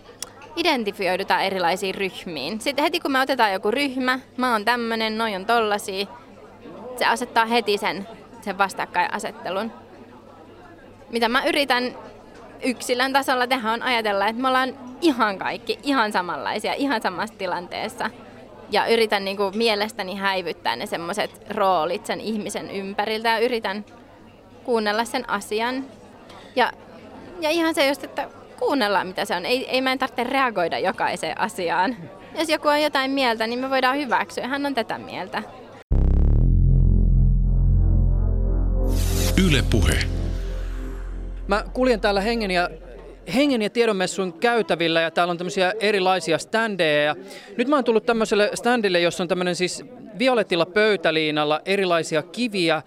identifioidutaan 0.56 1.42
erilaisiin 1.42 1.94
ryhmiin. 1.94 2.61
Sitten 2.61 2.82
heti 2.82 3.00
kun 3.00 3.12
me 3.12 3.20
otetaan 3.20 3.52
joku 3.52 3.70
ryhmä, 3.70 4.18
mä 4.37 4.52
oon 4.52 4.64
tämmönen, 4.64 5.18
noi 5.18 5.37
on 5.37 5.46
tollasia, 5.46 6.06
se 6.96 7.06
asettaa 7.06 7.46
heti 7.46 7.78
sen, 7.78 8.08
sen 8.40 8.58
vastakkainasettelun. 8.58 9.72
Mitä 11.11 11.28
mä 11.28 11.44
yritän 11.44 11.99
yksilön 12.62 13.12
tasolla 13.12 13.46
tehdä 13.46 13.72
on 13.72 13.82
ajatella, 13.82 14.26
että 14.26 14.42
me 14.42 14.49
ollaan 14.49 14.78
ihan 15.00 15.38
kaikki 15.38 15.78
ihan 15.82 16.12
samanlaisia, 16.12 16.75
ihan 16.75 17.02
samassa 17.02 17.34
tilanteessa. 17.38 18.11
Ja 18.70 18.87
yritän 18.87 19.25
niin 19.25 19.37
kuin 19.37 19.58
mielestäni 19.58 20.14
häivyttää 20.14 20.76
ne 20.76 20.87
semmoiset 20.87 21.30
roolit 21.50 22.06
sen 22.06 22.20
ihmisen 22.20 22.70
ympäriltä 22.70 23.28
ja 23.28 23.38
yritän 23.38 23.84
kuunnella 24.64 25.04
sen 25.04 25.31
asian. 25.31 25.85
Ja, 26.57 26.73
ja 27.40 27.50
ihan 27.50 27.75
se 27.75 27.88
just, 27.88 28.04
että 28.04 28.28
kuunnellaan 28.59 29.07
mitä 29.07 29.25
se 29.25 29.37
on. 29.37 29.47
Ei, 29.47 29.69
ei 29.69 29.81
meidän 29.81 29.99
tarvitse 29.99 30.25
reagoida 30.25 30.78
jokaiseen 30.78 31.40
asiaan. 31.40 31.97
Jos 32.38 32.49
joku 32.49 32.69
on 32.69 32.83
jotain 32.83 33.11
mieltä, 33.11 33.47
niin 33.47 33.59
me 33.59 33.71
voidaan 33.71 33.97
hyväksyä. 33.97 34.49
Hän 34.49 34.66
on 34.66 34.75
tätä 34.75 34.99
mieltä. 34.99 35.42
Yle 39.47 39.62
Puhe. 39.71 39.99
Mä 41.47 41.64
kuljen 41.73 42.00
täällä 42.00 42.21
hengen 42.21 42.50
ja 42.50 42.71
hengen 43.35 43.62
ja 43.62 43.71
tiedonmessun 43.71 44.33
käytävillä 44.33 45.00
ja 45.00 45.11
täällä 45.11 45.31
on 45.31 45.38
tämmöisiä 45.38 45.73
erilaisia 45.81 46.38
standeja. 46.38 47.02
Ja 47.02 47.16
nyt 47.57 47.69
mä 47.69 47.76
oon 47.76 47.85
tullut 47.85 48.07
tämmöiselle 48.07 48.50
standille, 48.54 49.00
jossa 49.00 49.25
on 49.25 49.28
tämmöinen 49.28 49.57
siis 49.57 49.85
violetilla 50.19 50.66
pöytäliinalla 50.66 51.61
erilaisia 51.64 52.23
kiviä, 52.23 52.83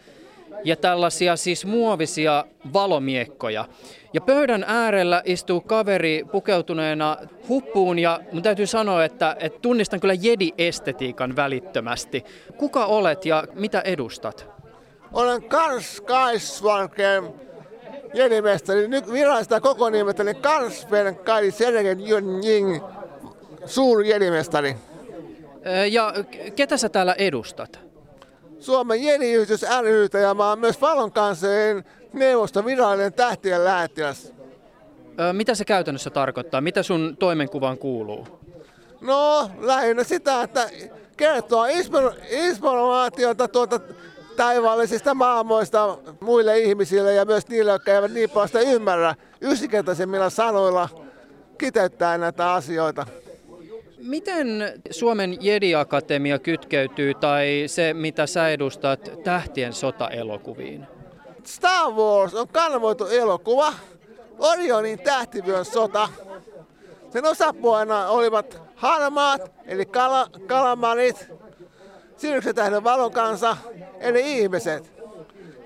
ja 0.66 0.76
tällaisia 0.76 1.36
siis 1.36 1.66
muovisia 1.66 2.46
valomiekkoja. 2.74 3.66
Ja 4.14 4.22
pöydän 4.22 4.66
äärellä 4.68 5.22
istuu 5.26 5.62
kaveri 5.62 6.26
pukeutuneena 6.32 7.18
huppuun 7.50 8.00
ja 8.00 8.20
mun 8.32 8.44
täytyy 8.44 8.68
sanoa, 8.68 9.06
että, 9.06 9.36
että 9.40 9.60
tunnistan 9.60 10.00
kyllä 10.00 10.14
jedi-estetiikan 10.14 11.36
välittömästi. 11.36 12.24
Kuka 12.58 12.86
olet 12.86 13.26
ja 13.26 13.44
mitä 13.54 13.82
edustat? 13.82 14.48
Olen 15.14 15.44
Kars 15.44 16.02
Kaisvalken 16.02 17.34
jedimestari. 18.14 18.88
Nyt 18.88 19.12
virallista 19.12 19.62
koko 19.62 19.90
nimestäni 19.90 20.34
Karsven 20.34 21.16
Kai 21.16 21.52
Sergen 21.52 22.00
Jing, 22.44 22.84
suuri 23.66 24.10
jedimestari. 24.10 24.76
Ja 25.92 26.14
ketä 26.56 26.78
sä 26.78 26.90
täällä 26.90 27.14
edustat? 27.14 27.85
Suomen 28.66 29.04
jeniyhdys 29.04 29.66
rytä 29.82 30.20
ja 30.20 30.34
mä 30.34 30.50
oon 30.50 30.60
myös 30.60 30.82
Valon 30.82 31.12
kansseen 31.12 31.86
neuvoston 32.14 32.66
virallinen 32.66 33.14
tähtien 33.14 33.64
lähettiläs. 33.64 34.34
Mitä 35.34 35.56
se 35.56 35.66
käytännössä 35.66 36.10
tarkoittaa? 36.10 36.62
Mitä 36.62 36.84
sun 36.84 37.18
toimenkuvaan 37.20 37.78
kuuluu? 37.78 38.28
No, 39.02 39.50
lähinnä 39.60 40.04
sitä, 40.04 40.42
että 40.44 40.70
kertoo 41.18 41.66
informaatiota 42.30 43.48
tuota 43.48 43.80
taivaallisista 44.36 45.14
maailmoista 45.14 45.98
muille 46.20 46.60
ihmisille 46.60 47.14
ja 47.14 47.26
myös 47.26 47.48
niille, 47.48 47.72
jotka 47.72 47.92
eivät 47.92 48.12
niin 48.12 48.30
paljon 48.30 48.48
sitä 48.48 48.60
ymmärrä 48.60 49.16
yksinkertaisemmilla 49.42 50.30
sanoilla 50.30 50.90
kiteyttää 51.58 52.18
näitä 52.18 52.54
asioita. 52.54 53.06
Miten 54.06 54.74
Suomen 54.92 55.38
Jedi-akatemia 55.42 56.40
kytkeytyy 56.40 57.14
tai 57.14 57.64
se, 57.68 57.94
mitä 57.94 58.28
sä 58.28 58.50
edustat, 58.50 59.12
tähtien 59.24 59.74
sota-elokuviin? 59.74 60.88
Star 61.44 61.92
Wars 61.92 62.34
on 62.34 62.48
kanavoitu 62.48 63.06
elokuva, 63.06 63.74
Orionin 64.40 65.00
tähtivyön 65.00 65.66
sota. 65.66 66.10
Sen 67.10 67.26
osapuolena 67.26 68.08
olivat 68.08 68.62
harmaat, 68.76 69.52
eli 69.66 69.86
kala, 69.86 70.28
kalamarit, 70.48 71.28
Siryksen 72.18 72.56
tähden 72.56 72.84
valon 72.84 73.12
kanssa, 73.12 73.58
eli 74.00 74.38
ihmiset. 74.40 74.94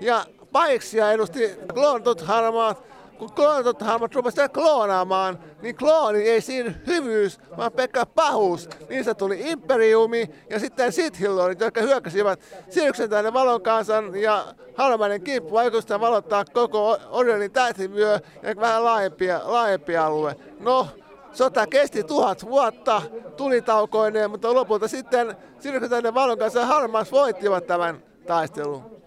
Ja 0.00 0.26
paiksia 0.52 1.12
edusti 1.12 1.50
kloonatut 1.74 2.20
harmaat, 2.20 2.82
kun 3.20 3.32
kloonatut 3.32 3.80
harmat 3.82 4.14
rupesivat 4.14 4.52
kloonaamaan, 4.52 5.38
niin 5.62 5.76
klooni 5.76 6.18
ei 6.18 6.40
siinä 6.40 6.74
hyvyys, 6.86 7.40
vaan 7.56 7.72
pelkkä 7.72 8.06
pahuus. 8.06 8.68
Niistä 8.88 9.14
tuli 9.14 9.40
imperiumi 9.40 10.30
ja 10.50 10.58
sitten 10.58 10.92
sithillonit, 10.92 11.60
jotka 11.60 11.80
hyökkäsivät 11.80 12.40
Siryksen 12.70 13.10
tähden 13.10 13.32
valon 13.32 13.62
kansan 13.62 14.16
ja 14.16 14.44
harmainen 14.74 15.22
kimppu 15.22 15.52
vaikutusta 15.52 16.00
valottaa 16.00 16.44
koko 16.44 16.98
Orionin 17.10 17.52
tähtivyö 17.52 18.18
ja 18.42 18.56
vähän 18.56 18.84
laajempi, 18.84 19.26
laajempi 19.44 19.96
alue. 19.96 20.36
No, 20.60 20.86
Sota 21.32 21.66
kesti 21.66 22.04
tuhat 22.04 22.46
vuotta 22.46 23.02
tulitaukoineen, 23.36 24.30
mutta 24.30 24.54
lopulta 24.54 24.88
sitten 24.88 25.36
Sirkutainen 25.58 26.14
valon 26.14 26.38
kanssa 26.38 26.66
Harmas 26.66 27.12
voittivat 27.12 27.66
tämän 27.66 28.02
taistelun. 28.26 28.99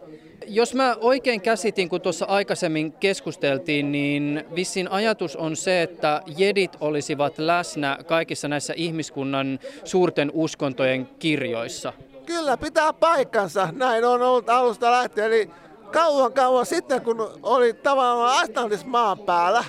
Jos 0.47 0.73
mä 0.73 0.95
oikein 1.01 1.41
käsitin, 1.41 1.89
kun 1.89 2.01
tuossa 2.01 2.25
aikaisemmin 2.25 2.91
keskusteltiin, 2.91 3.91
niin 3.91 4.43
vissin 4.55 4.91
ajatus 4.91 5.35
on 5.35 5.55
se, 5.55 5.81
että 5.81 6.21
jedit 6.37 6.77
olisivat 6.79 7.37
läsnä 7.37 7.97
kaikissa 8.07 8.47
näissä 8.47 8.73
ihmiskunnan 8.77 9.59
suurten 9.83 10.31
uskontojen 10.33 11.09
kirjoissa. 11.19 11.93
Kyllä, 12.25 12.57
pitää 12.57 12.93
paikkansa. 12.93 13.69
Näin 13.71 14.05
on 14.05 14.21
ollut 14.21 14.49
alusta 14.49 14.91
lähtien. 14.91 15.27
Eli 15.27 15.49
kauan 15.91 16.33
kauan 16.33 16.65
sitten, 16.65 17.01
kun 17.01 17.29
oli 17.43 17.73
tavallaan 17.73 18.43
Atlantis 18.43 18.85
maan 18.85 19.19
päällä, 19.19 19.63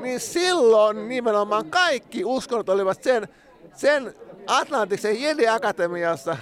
niin 0.00 0.20
silloin 0.20 1.08
nimenomaan 1.08 1.66
kaikki 1.70 2.24
uskonnot 2.24 2.68
olivat 2.68 3.02
sen, 3.02 3.28
sen 3.74 4.14
Atlantiksen 4.46 5.22
Jedi-akatemiassa. 5.22 6.36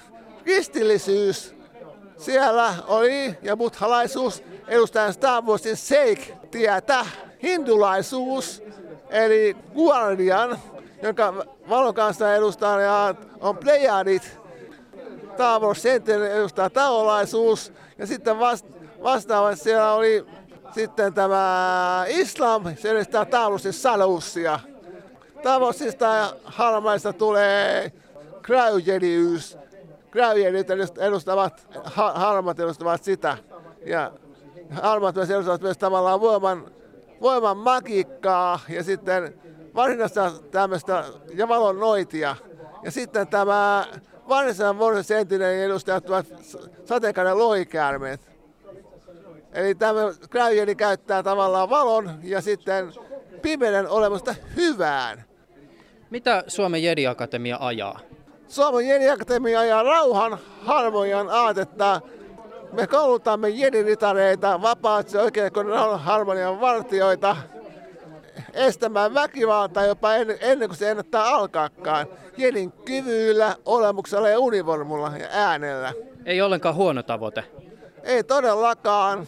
Kristillisyys 0.45 1.58
siellä 2.19 2.75
oli 2.87 3.35
ja 3.43 3.57
buddhalaisuus 3.57 4.43
edustajan 4.69 5.13
Star 5.13 5.45
Warsin 5.45 5.77
Seik-tietä. 5.77 7.07
Hindulaisuus 7.43 8.63
eli 9.11 9.57
Guardian, 9.75 10.59
jonka 11.03 11.47
valon 11.69 11.95
kanssa 11.95 12.35
edustaa 12.35 13.15
on 13.41 13.57
Plejadit. 13.57 14.39
Star 15.35 15.63
Wars 15.63 15.83
Center 15.83 16.23
edustaa 16.23 16.71
taolaisuus 16.71 17.73
ja 17.99 18.07
sitten 18.07 18.39
vasta 18.39 18.79
vastaavasti 19.03 19.65
siellä 19.65 19.93
oli 19.93 20.27
sitten 20.75 21.15
tämä 21.15 22.05
islam, 22.09 22.77
se 22.77 22.91
edistää 22.91 23.25
taulusti 23.25 23.73
saluussia. 23.73 24.61
Tavosista 25.43 26.05
ja 26.05 26.37
harmaista 26.45 27.13
tulee 27.13 27.93
kräyjediys. 28.43 29.59
Kräyjedit 30.11 30.71
edustavat, 30.99 31.67
harmat 32.15 32.61
edustavat 32.61 33.05
sitä. 33.05 33.37
Ja 33.87 34.13
harmat 34.71 35.15
myös 35.15 35.31
edustavat 35.31 35.61
myös 35.61 35.79
tavallaan 35.79 36.21
voiman, 36.21 36.71
voiman 37.21 37.57
magiikkaa 37.57 38.61
ja 38.69 38.85
sitten 38.85 39.41
varsinaista 39.75 40.33
tämmöistä 40.51 41.05
ja 41.35 41.49
valon 41.49 41.81
noitia. 41.81 42.37
Ja 42.83 42.91
sitten 42.91 43.27
tämä 43.27 43.87
varsinaisen 44.29 44.79
vuoden 44.79 45.05
sentinelin 45.05 45.65
edustajat 45.65 46.11
ovat 46.11 46.27
sateenkainen 46.85 47.39
lohikäärmeet. 47.39 48.21
Eli 49.53 49.75
tämä 49.75 50.01
Cryogeni 50.31 50.75
käyttää 50.75 51.23
tavallaan 51.23 51.71
valon 51.71 52.11
ja 52.23 52.41
sitten 52.41 52.93
pimeyden 53.43 53.89
olemusta 53.89 54.35
hyvään. 54.57 55.25
Mitä 56.11 56.45
Suomen 56.47 56.83
Jedi-akatemia 56.83 57.57
ajaa? 57.61 58.01
Suomen 58.49 58.89
Jedi-akatemia 58.89 59.61
ajaa 59.61 59.83
rauhan, 59.83 60.39
harmonian 60.65 61.29
aatetta. 61.31 62.01
Me 62.73 62.87
koulutamme 62.87 63.49
jedinitareita, 63.49 64.63
vapaaksi 64.63 65.19
oikein 65.19 65.53
rauhan 65.55 66.01
harmonian 66.01 66.61
vartioita, 66.61 67.37
estämään 68.55 69.15
väkivaltaa 69.15 69.87
jopa 69.87 70.15
ennen, 70.15 70.39
ennen 70.41 70.69
kuin 70.69 70.79
se 70.79 70.91
ennättää 70.91 71.25
alkaakaan. 71.25 72.07
Jedin 72.37 72.73
kyvyillä, 72.73 73.57
olemuksella 73.65 74.29
ja 74.29 74.39
univormulla 74.39 75.13
ja 75.19 75.27
äänellä. 75.31 75.93
Ei 76.27 76.43
ollenkaan 76.43 76.75
huono 76.75 77.03
tavoite. 77.03 77.45
Ei 78.03 78.25
todellakaan. 78.25 79.27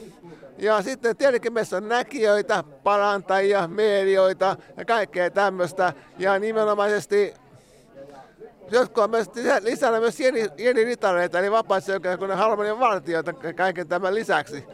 Ja 0.59 0.83
sitten 0.83 1.17
tietenkin 1.17 1.53
meissä 1.53 1.77
on 1.77 1.89
näkijöitä, 1.89 2.65
parantajia, 2.83 3.69
medioita 3.69 4.57
ja 4.77 4.85
kaikkea 4.85 5.31
tämmöistä. 5.31 5.93
Ja 6.19 6.39
nimenomaisesti 6.39 7.35
jotkut 8.71 9.05
on 9.05 9.11
myös 9.11 9.31
lisänä 9.61 10.01
myös 10.01 10.21
jeni, 10.21 10.85
ritareita, 10.85 11.39
eli 11.39 11.51
vapaissa 11.51 11.93
kun 12.19 12.31
harmonian 12.31 12.81
vartijoita 12.81 13.33
kaiken 13.33 13.89
tämän 13.89 14.15
lisäksi. 14.15 14.65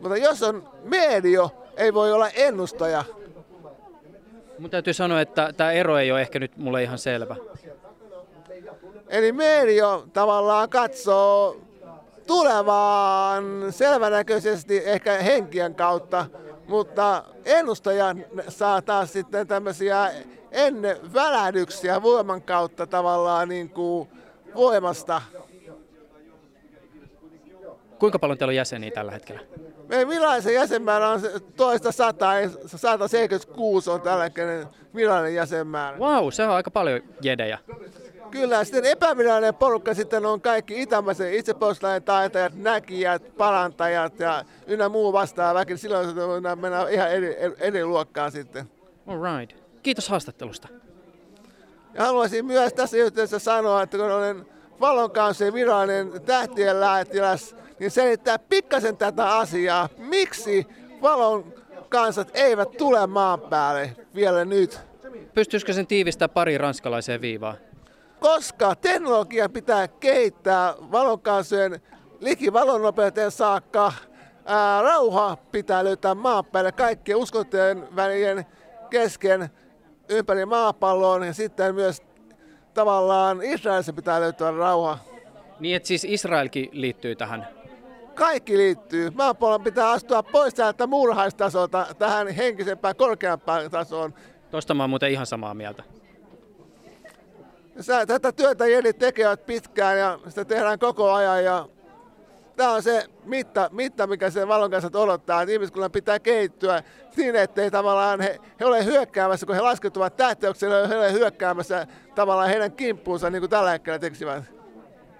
Mutta 0.00 0.16
jos 0.16 0.42
on 0.42 0.68
medio, 0.84 1.50
ei 1.76 1.94
voi 1.94 2.12
olla 2.12 2.28
ennustaja. 2.28 3.04
Mun 4.58 4.70
täytyy 4.70 4.92
sanoa, 4.92 5.20
että 5.20 5.52
tämä 5.56 5.72
ero 5.72 5.98
ei 5.98 6.12
ole 6.12 6.20
ehkä 6.20 6.38
nyt 6.38 6.56
mulle 6.56 6.82
ihan 6.82 6.98
selvä. 6.98 7.36
Eli 9.08 9.32
medio 9.32 10.06
tavallaan 10.12 10.68
katsoo 10.68 11.56
tulevaan 12.26 13.44
selvänäköisesti 13.70 14.82
ehkä 14.84 15.12
henkien 15.18 15.74
kautta, 15.74 16.26
mutta 16.68 17.24
ennustaja 17.44 18.14
saa 18.48 18.82
taas 18.82 19.12
sitten 19.12 19.46
tämmöisiä 19.46 20.10
ennen 20.56 20.96
välähdyksiä 21.14 22.02
voiman 22.02 22.42
kautta 22.42 22.86
tavallaan 22.86 23.48
niin 23.48 23.70
kuin 23.70 24.08
voimasta. 24.54 25.22
Kuinka 27.98 28.18
paljon 28.18 28.38
teillä 28.38 28.50
on 28.50 28.56
jäseniä 28.56 28.90
tällä 28.90 29.12
hetkellä? 29.12 29.40
Meidän 29.88 30.08
virallisen 30.08 30.54
jäsenmäärä 30.54 31.08
on 31.08 31.20
toista 31.56 31.92
100, 31.92 32.30
176 32.66 33.90
on 33.90 34.00
tällä 34.00 34.24
hetkellä 34.24 34.66
virallinen 34.94 35.34
jäsenmäärä. 35.34 35.98
Wow, 35.98 36.28
se 36.30 36.42
on 36.42 36.50
aika 36.50 36.70
paljon 36.70 37.00
jedejä. 37.22 37.58
Kyllä, 38.30 38.64
sitten 38.64 38.84
epävirallinen 38.84 39.54
porukka 39.54 39.94
sitten 39.94 40.26
on 40.26 40.40
kaikki 40.40 40.82
itämäisen 40.82 41.34
itsepuolustuslain 41.34 42.02
taitajat, 42.02 42.54
näkijät, 42.54 43.36
parantajat 43.36 44.20
ja 44.20 44.44
ynnä 44.66 44.88
muu 44.88 45.12
vastaava 45.12 45.58
väki. 45.58 45.76
Silloin 45.76 46.42
mennään 46.60 46.92
ihan 46.92 47.10
eri, 47.10 47.36
eri 47.58 47.84
luokkaan 47.84 48.32
sitten. 48.32 48.70
All 49.06 49.38
right. 49.38 49.65
Kiitos 49.86 50.08
haastattelusta. 50.08 50.68
Ja 51.94 52.04
haluaisin 52.04 52.46
myös 52.46 52.72
tässä 52.72 52.96
yhteydessä 52.96 53.38
sanoa, 53.38 53.82
että 53.82 53.96
kun 53.96 54.12
olen 54.12 54.46
Valon 54.80 55.10
kanssa 55.10 55.52
virallinen 55.52 56.22
tähtien 56.22 56.80
lähettiläs, 56.80 57.56
niin 57.78 57.90
selittää 57.90 58.38
pikkasen 58.38 58.96
tätä 58.96 59.36
asiaa. 59.36 59.88
Miksi 59.98 60.66
Valon 61.02 61.54
kansat 61.88 62.30
eivät 62.34 62.70
tule 62.78 63.06
maan 63.06 63.40
päälle 63.40 63.96
vielä 64.14 64.44
nyt? 64.44 64.80
Pystyisikö 65.34 65.72
sen 65.72 65.86
tiivistää 65.86 66.28
pari 66.28 66.58
ranskalaiseen 66.58 67.20
viivaan? 67.20 67.56
koska 68.20 68.74
teknologia 68.74 69.48
pitää 69.48 69.88
kehittää 69.88 70.74
valonkansojen 70.92 71.80
liki 72.20 72.52
valonnopeuteen 72.52 73.30
saakka 73.30 73.92
ää, 74.44 74.82
rauha 74.82 75.36
pitää 75.52 75.84
löytää 75.84 76.14
maan 76.14 76.44
päälle 76.44 76.72
kaikkien 76.72 77.18
uskontojen 77.18 77.96
välien 77.96 78.46
kesken 78.90 79.50
ympäri 80.08 80.46
maapallon 80.46 81.26
ja 81.26 81.34
sitten 81.34 81.74
myös 81.74 82.02
tavallaan 82.74 83.42
Israelissa 83.42 83.92
pitää 83.92 84.20
löytyä 84.20 84.50
rauha. 84.50 84.98
Niin, 85.60 85.76
että 85.76 85.86
siis 85.86 86.04
Israelkin 86.04 86.68
liittyy 86.72 87.16
tähän. 87.16 87.48
Kaikki 88.14 88.58
liittyy. 88.58 89.10
Maapallon 89.10 89.62
pitää 89.62 89.90
astua 89.90 90.22
pois 90.22 90.54
täältä 90.54 90.86
muurahaistasolta 90.86 91.86
tähän 91.98 92.28
henkisempään, 92.28 92.96
korkeampaan 92.96 93.70
tasoon. 93.70 94.14
Tuosta 94.50 94.74
mä 94.74 94.82
oon 94.82 94.90
muuten 94.90 95.10
ihan 95.10 95.26
samaa 95.26 95.54
mieltä. 95.54 95.82
Tätä 98.06 98.32
työtä 98.32 98.66
jelit 98.66 98.98
tekevät 98.98 99.46
pitkään 99.46 99.98
ja 99.98 100.18
sitä 100.28 100.44
tehdään 100.44 100.78
koko 100.78 101.12
ajan 101.12 101.44
ja 101.44 101.68
tämä 102.56 102.72
on 102.72 102.82
se 102.82 103.04
mitta, 103.24 103.68
mitta 103.72 104.06
mikä 104.06 104.30
se 104.30 104.48
valon 104.48 104.70
kanssa 104.70 104.90
odottaa, 104.94 105.42
että 105.42 105.52
ihmiskunnan 105.52 105.90
pitää 105.90 106.18
kehittyä 106.18 106.82
siinä, 107.10 107.42
ettei 107.42 107.70
tavallaan 107.70 108.20
he, 108.20 108.40
he 108.60 108.64
ole 108.64 108.84
hyökkäämässä, 108.84 109.46
kun 109.46 109.54
he 109.54 109.60
laskeutuvat 109.60 110.16
tähteykselle, 110.16 110.88
he 110.88 110.98
ole 110.98 111.12
hyökkäämässä 111.12 111.86
tavallaan 112.14 112.48
heidän 112.48 112.72
kimppuunsa, 112.72 113.30
niin 113.30 113.40
kuin 113.42 113.50
tällä 113.50 113.70
hetkellä 113.70 113.98
teksivät. 113.98 114.44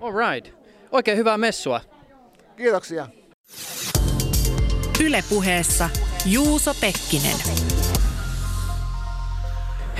All 0.00 0.12
right. 0.12 0.54
Oikein 0.92 1.18
hyvää 1.18 1.38
messua. 1.38 1.80
Kiitoksia. 2.56 3.08
Ylepuheessa 5.04 5.90
Juuso 6.26 6.74
Pekkinen. 6.80 7.65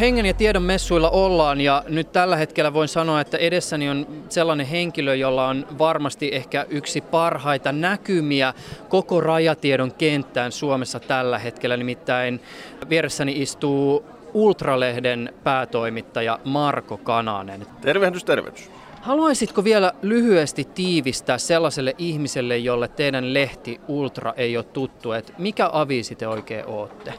Hengen 0.00 0.26
ja 0.26 0.34
tiedon 0.34 0.62
messuilla 0.62 1.10
ollaan 1.10 1.60
ja 1.60 1.84
nyt 1.88 2.12
tällä 2.12 2.36
hetkellä 2.36 2.72
voin 2.72 2.88
sanoa, 2.88 3.20
että 3.20 3.36
edessäni 3.36 3.90
on 3.90 4.06
sellainen 4.28 4.66
henkilö, 4.66 5.14
jolla 5.14 5.48
on 5.48 5.66
varmasti 5.78 6.30
ehkä 6.32 6.66
yksi 6.68 7.00
parhaita 7.00 7.72
näkymiä 7.72 8.54
koko 8.88 9.20
rajatiedon 9.20 9.92
kenttään 9.92 10.52
Suomessa 10.52 11.00
tällä 11.00 11.38
hetkellä. 11.38 11.76
Nimittäin 11.76 12.40
vieressäni 12.88 13.42
istuu 13.42 14.04
Ultralehden 14.34 15.34
päätoimittaja 15.44 16.38
Marko 16.44 16.96
Kananen. 16.96 17.66
Tervehdys, 17.80 18.24
tervehdys. 18.24 18.70
Haluaisitko 19.00 19.64
vielä 19.64 19.92
lyhyesti 20.02 20.64
tiivistää 20.74 21.38
sellaiselle 21.38 21.94
ihmiselle, 21.98 22.58
jolle 22.58 22.88
teidän 22.88 23.34
lehti 23.34 23.80
Ultra 23.88 24.34
ei 24.36 24.56
ole 24.56 24.64
tuttu, 24.64 25.12
että 25.12 25.32
mikä 25.38 25.70
aviisi 25.72 26.14
te 26.14 26.28
oikein 26.28 26.66
ootte? 26.66 27.14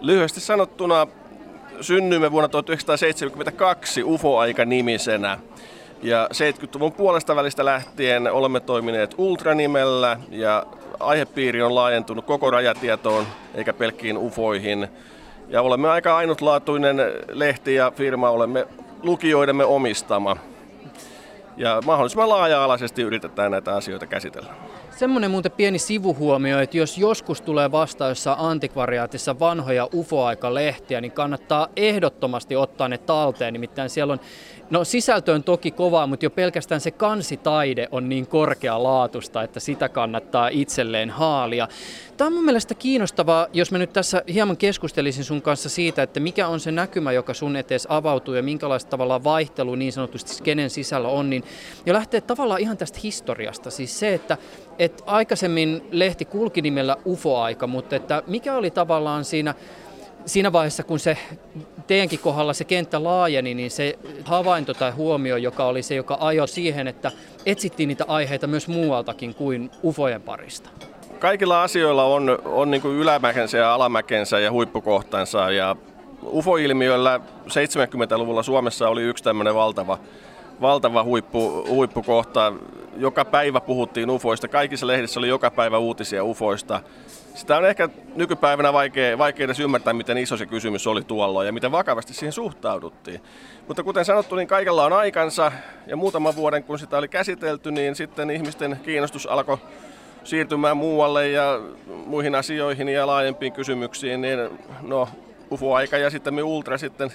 Lyhyesti 0.00 0.40
sanottuna 0.40 1.06
synnyimme 1.82 2.32
vuonna 2.32 2.48
1972 2.48 4.02
UFO-aika-nimisenä. 4.02 5.38
Ja 6.02 6.28
70-luvun 6.32 6.92
puolesta 6.92 7.36
välistä 7.36 7.64
lähtien 7.64 8.32
olemme 8.32 8.60
toimineet 8.60 9.14
Ultra-nimellä 9.18 10.18
ja 10.30 10.66
aihepiiri 11.00 11.62
on 11.62 11.74
laajentunut 11.74 12.24
koko 12.24 12.50
rajatietoon 12.50 13.26
eikä 13.54 13.72
pelkkiin 13.72 14.18
UFOihin. 14.18 14.88
Ja 15.48 15.62
olemme 15.62 15.90
aika 15.90 16.16
ainutlaatuinen 16.16 16.96
lehti 17.32 17.74
ja 17.74 17.92
firma, 17.96 18.30
olemme 18.30 18.66
lukijoidemme 19.02 19.64
omistama. 19.64 20.36
Ja 21.56 21.80
mahdollisimman 21.84 22.28
laaja-alaisesti 22.28 23.02
yritetään 23.02 23.50
näitä 23.50 23.74
asioita 23.74 24.06
käsitellä. 24.06 24.54
Semmoinen 24.96 25.30
muuten 25.30 25.52
pieni 25.52 25.78
sivuhuomio, 25.78 26.60
että 26.60 26.76
jos 26.76 26.98
joskus 26.98 27.40
tulee 27.40 27.72
vastaan 27.72 28.10
jossain 28.10 28.38
antikvariaatissa 28.40 29.38
vanhoja 29.38 29.88
UFO-aikalehtiä, 29.94 31.00
niin 31.00 31.12
kannattaa 31.12 31.68
ehdottomasti 31.76 32.56
ottaa 32.56 32.88
ne 32.88 32.98
talteen. 32.98 33.52
Nimittäin 33.52 33.90
siellä 33.90 34.12
on, 34.12 34.20
no 34.70 34.84
sisältö 34.84 35.32
on 35.32 35.42
toki 35.42 35.70
kovaa, 35.70 36.06
mutta 36.06 36.26
jo 36.26 36.30
pelkästään 36.30 36.80
se 36.80 36.90
kansitaide 36.90 37.88
on 37.90 38.08
niin 38.08 38.26
korkealaatusta, 38.26 39.42
että 39.42 39.60
sitä 39.60 39.88
kannattaa 39.88 40.48
itselleen 40.48 41.10
haalia. 41.10 41.68
Tämä 42.16 42.26
on 42.26 42.34
mun 42.34 42.44
mielestä 42.44 42.74
kiinnostavaa, 42.74 43.46
jos 43.52 43.70
mä 43.70 43.78
nyt 43.78 43.92
tässä 43.92 44.22
hieman 44.32 44.56
keskustelisin 44.56 45.24
sun 45.24 45.42
kanssa 45.42 45.68
siitä, 45.68 46.02
että 46.02 46.20
mikä 46.20 46.48
on 46.48 46.60
se 46.60 46.72
näkymä, 46.72 47.12
joka 47.12 47.34
sun 47.34 47.56
etees 47.56 47.86
avautuu 47.90 48.34
ja 48.34 48.42
minkälaista 48.42 48.90
tavalla 48.90 49.24
vaihtelu 49.24 49.74
niin 49.74 49.92
sanotusti 49.92 50.42
kenen 50.42 50.70
sisällä 50.70 51.08
on, 51.08 51.30
niin 51.30 51.44
jo 51.86 51.94
lähtee 51.94 52.20
tavallaan 52.20 52.60
ihan 52.60 52.76
tästä 52.76 52.98
historiasta. 53.02 53.70
Siis 53.70 53.98
se, 53.98 54.14
että, 54.14 54.38
että 54.78 55.02
aikaisemmin 55.06 55.82
lehti 55.90 56.24
kulki 56.24 56.62
nimellä 56.62 56.96
UFO-aika, 57.06 57.66
mutta 57.66 57.96
että 57.96 58.22
mikä 58.26 58.56
oli 58.56 58.70
tavallaan 58.70 59.24
siinä 59.24 59.54
siinä 60.26 60.52
vaiheessa, 60.52 60.82
kun 60.82 60.98
se 60.98 61.18
teidänkin 61.86 62.18
kohdalla 62.18 62.52
se 62.52 62.64
kenttä 62.64 63.04
laajeni, 63.04 63.54
niin 63.54 63.70
se 63.70 63.98
havainto 64.24 64.74
tai 64.74 64.90
huomio, 64.90 65.36
joka 65.36 65.64
oli 65.64 65.82
se, 65.82 65.94
joka 65.94 66.16
ajoi 66.20 66.48
siihen, 66.48 66.88
että 66.88 67.12
etsittiin 67.46 67.88
niitä 67.88 68.04
aiheita 68.08 68.46
myös 68.46 68.68
muualtakin 68.68 69.34
kuin 69.34 69.70
ufojen 69.84 70.22
parista 70.22 70.70
kaikilla 71.22 71.62
asioilla 71.62 72.04
on, 72.04 72.38
on 72.44 72.70
niin 72.70 72.80
kuin 72.80 72.96
ylämäkensä 72.96 73.58
ja 73.58 73.74
alamäkensä 73.74 74.38
ja 74.38 74.52
huippukohtansa. 74.52 75.50
Ja 75.50 75.76
UFO-ilmiöllä 76.22 77.20
70-luvulla 77.46 78.42
Suomessa 78.42 78.88
oli 78.88 79.02
yksi 79.02 79.24
tämmöinen 79.24 79.54
valtava, 79.54 79.98
valtava 80.60 81.04
huippu, 81.04 81.64
huippukohta. 81.68 82.52
Joka 82.96 83.24
päivä 83.24 83.60
puhuttiin 83.60 84.10
UFOista, 84.10 84.48
kaikissa 84.48 84.86
lehdissä 84.86 85.20
oli 85.20 85.28
joka 85.28 85.50
päivä 85.50 85.78
uutisia 85.78 86.24
UFOista. 86.24 86.80
Sitä 87.34 87.56
on 87.56 87.66
ehkä 87.66 87.88
nykypäivänä 88.14 88.72
vaikea, 88.72 89.18
vaikea 89.18 89.44
edes 89.44 89.60
ymmärtää, 89.60 89.92
miten 89.92 90.18
iso 90.18 90.36
se 90.36 90.46
kysymys 90.46 90.86
oli 90.86 91.02
tuolla 91.02 91.44
ja 91.44 91.52
miten 91.52 91.72
vakavasti 91.72 92.14
siihen 92.14 92.32
suhtauduttiin. 92.32 93.20
Mutta 93.68 93.82
kuten 93.82 94.04
sanottu, 94.04 94.36
niin 94.36 94.48
kaikella 94.48 94.84
on 94.84 94.92
aikansa 94.92 95.52
ja 95.86 95.96
muutaman 95.96 96.36
vuoden 96.36 96.64
kun 96.64 96.78
sitä 96.78 96.98
oli 96.98 97.08
käsitelty, 97.08 97.70
niin 97.70 97.94
sitten 97.94 98.30
ihmisten 98.30 98.80
kiinnostus 98.84 99.26
alkoi 99.26 99.58
siirtymään 100.24 100.76
muualle 100.76 101.28
ja 101.28 101.60
muihin 102.06 102.34
asioihin 102.34 102.88
ja 102.88 103.06
laajempiin 103.06 103.52
kysymyksiin, 103.52 104.20
niin 104.20 104.38
no, 104.82 105.08
UFO-aika 105.50 105.98
ja 105.98 106.10
sitten 106.10 106.34
me 106.34 106.42
Ultra 106.42 106.78
sitten 106.78 107.12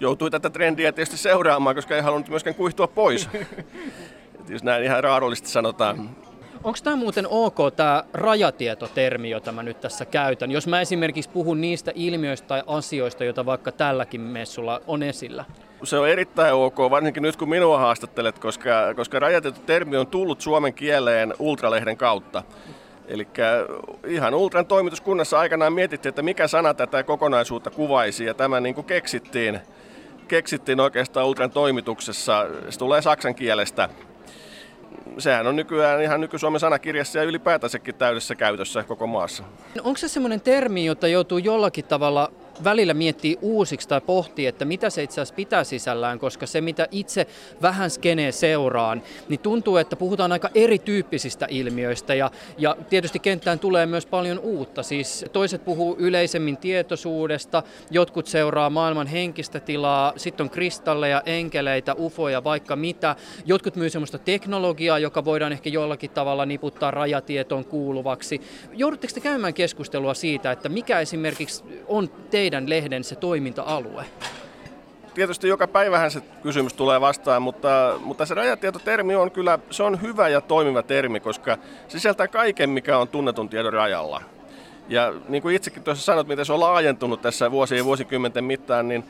joutui 0.00 0.30
tätä 0.30 0.50
trendiä 0.50 0.92
tietysti 0.92 1.16
seuraamaan, 1.16 1.76
koska 1.76 1.96
ei 1.96 2.02
halunnut 2.02 2.28
myöskään 2.28 2.56
kuihtua 2.56 2.86
pois. 2.86 3.28
jos 4.48 4.64
näin 4.64 4.84
ihan 4.84 5.04
raadollisesti 5.04 5.48
sanotaan. 5.48 6.10
Onko 6.64 6.78
tämä 6.84 6.96
muuten 6.96 7.26
ok, 7.30 7.56
tämä 7.76 8.04
rajatietotermi, 8.14 9.30
jota 9.30 9.52
mä 9.52 9.62
nyt 9.62 9.80
tässä 9.80 10.04
käytän, 10.04 10.50
jos 10.50 10.66
mä 10.66 10.80
esimerkiksi 10.80 11.30
puhun 11.30 11.60
niistä 11.60 11.92
ilmiöistä 11.94 12.48
tai 12.48 12.62
asioista, 12.66 13.24
joita 13.24 13.46
vaikka 13.46 13.72
tälläkin 13.72 14.20
messulla 14.20 14.80
on 14.86 15.02
esillä? 15.02 15.44
Se 15.84 15.98
on 15.98 16.08
erittäin 16.08 16.54
ok, 16.54 16.78
varsinkin 16.78 17.22
nyt 17.22 17.36
kun 17.36 17.48
minua 17.48 17.78
haastattelet, 17.78 18.38
koska, 18.38 18.94
koska 18.96 19.18
rajatietotermi 19.18 19.96
on 19.96 20.06
tullut 20.06 20.40
suomen 20.40 20.74
kieleen 20.74 21.34
Ultralehden 21.38 21.96
kautta. 21.96 22.42
Eli 23.08 23.28
ihan 24.06 24.34
Ultran 24.34 24.66
toimituskunnassa 24.66 25.38
aikanaan 25.38 25.72
mietittiin, 25.72 26.08
että 26.08 26.22
mikä 26.22 26.48
sana 26.48 26.74
tätä 26.74 27.02
kokonaisuutta 27.02 27.70
kuvaisi, 27.70 28.24
ja 28.24 28.34
tämä 28.34 28.60
niin 28.60 28.74
kuin 28.74 28.84
keksittiin, 28.84 29.60
keksittiin 30.28 30.80
oikeastaan 30.80 31.26
Ultran 31.26 31.50
toimituksessa. 31.50 32.46
Se 32.70 32.78
tulee 32.78 33.02
saksan 33.02 33.34
kielestä 33.34 33.88
sehän 35.18 35.46
on 35.46 35.56
nykyään 35.56 36.02
ihan 36.02 36.20
nyky-Suomen 36.20 36.60
sanakirjassa 36.60 37.18
ja 37.18 37.24
ylipäätänsäkin 37.24 37.94
täydessä 37.94 38.34
käytössä 38.34 38.82
koko 38.82 39.06
maassa. 39.06 39.42
Onko 39.84 39.98
se 39.98 40.08
semmoinen 40.08 40.40
termi, 40.40 40.84
jota 40.84 41.08
joutuu 41.08 41.38
jollakin 41.38 41.84
tavalla 41.84 42.32
välillä 42.64 42.94
miettii 42.94 43.38
uusiksi 43.42 43.88
tai 43.88 44.00
pohtii, 44.00 44.46
että 44.46 44.64
mitä 44.64 44.90
se 44.90 45.02
itse 45.02 45.20
asiassa 45.20 45.34
pitää 45.34 45.64
sisällään, 45.64 46.18
koska 46.18 46.46
se 46.46 46.60
mitä 46.60 46.88
itse 46.90 47.26
vähän 47.62 47.90
skenee 47.90 48.32
seuraan, 48.32 49.02
niin 49.28 49.40
tuntuu, 49.40 49.76
että 49.76 49.96
puhutaan 49.96 50.32
aika 50.32 50.50
erityyppisistä 50.54 51.46
ilmiöistä 51.50 52.14
ja, 52.14 52.30
ja 52.58 52.76
tietysti 52.88 53.18
kenttään 53.18 53.58
tulee 53.58 53.86
myös 53.86 54.06
paljon 54.06 54.38
uutta. 54.38 54.82
Siis 54.82 55.24
toiset 55.32 55.64
puhuu 55.64 55.96
yleisemmin 55.98 56.56
tietoisuudesta, 56.56 57.62
jotkut 57.90 58.26
seuraa 58.26 58.70
maailman 58.70 59.06
henkistä 59.06 59.60
tilaa, 59.60 60.12
sitten 60.16 60.44
on 60.44 60.50
kristalleja, 60.50 61.22
enkeleitä, 61.26 61.94
ufoja, 61.94 62.44
vaikka 62.44 62.76
mitä. 62.76 63.16
Jotkut 63.46 63.76
myy 63.76 63.90
sellaista 63.90 64.18
teknologiaa, 64.18 64.98
joka 64.98 65.24
voidaan 65.24 65.52
ehkä 65.52 65.70
jollakin 65.70 66.10
tavalla 66.10 66.46
niputtaa 66.46 66.90
rajatietoon 66.90 67.64
kuuluvaksi. 67.64 68.40
Joudutteko 68.72 69.14
te 69.14 69.20
käymään 69.20 69.54
keskustelua 69.54 70.14
siitä, 70.14 70.52
että 70.52 70.68
mikä 70.68 71.00
esimerkiksi 71.00 71.64
on 71.88 72.08
teidän 72.30 72.45
teidän 72.50 72.70
lehden 72.70 73.04
se 73.04 73.16
toiminta-alue? 73.16 74.04
Tietysti 75.14 75.48
joka 75.48 75.68
päivähän 75.68 76.10
se 76.10 76.20
kysymys 76.42 76.74
tulee 76.74 77.00
vastaan, 77.00 77.42
mutta, 77.42 77.94
mutta 78.00 78.26
se 78.26 78.34
rajatietotermi 78.34 79.14
on 79.14 79.30
kyllä 79.30 79.58
se 79.70 79.82
on 79.82 80.02
hyvä 80.02 80.28
ja 80.28 80.40
toimiva 80.40 80.82
termi, 80.82 81.20
koska 81.20 81.58
sisältää 81.88 82.28
kaiken, 82.28 82.70
mikä 82.70 82.98
on 82.98 83.08
tunnetun 83.08 83.48
tiedon 83.48 83.72
rajalla. 83.72 84.22
Ja 84.88 85.12
niin 85.28 85.42
kuin 85.42 85.56
itsekin 85.56 85.82
tuossa 85.82 86.04
sanot, 86.04 86.26
miten 86.26 86.46
se 86.46 86.52
on 86.52 86.60
laajentunut 86.60 87.22
tässä 87.22 87.50
vuosien 87.50 87.78
ja 87.78 87.84
vuosikymmenten 87.84 88.44
mittaan, 88.44 88.88
niin 88.88 89.04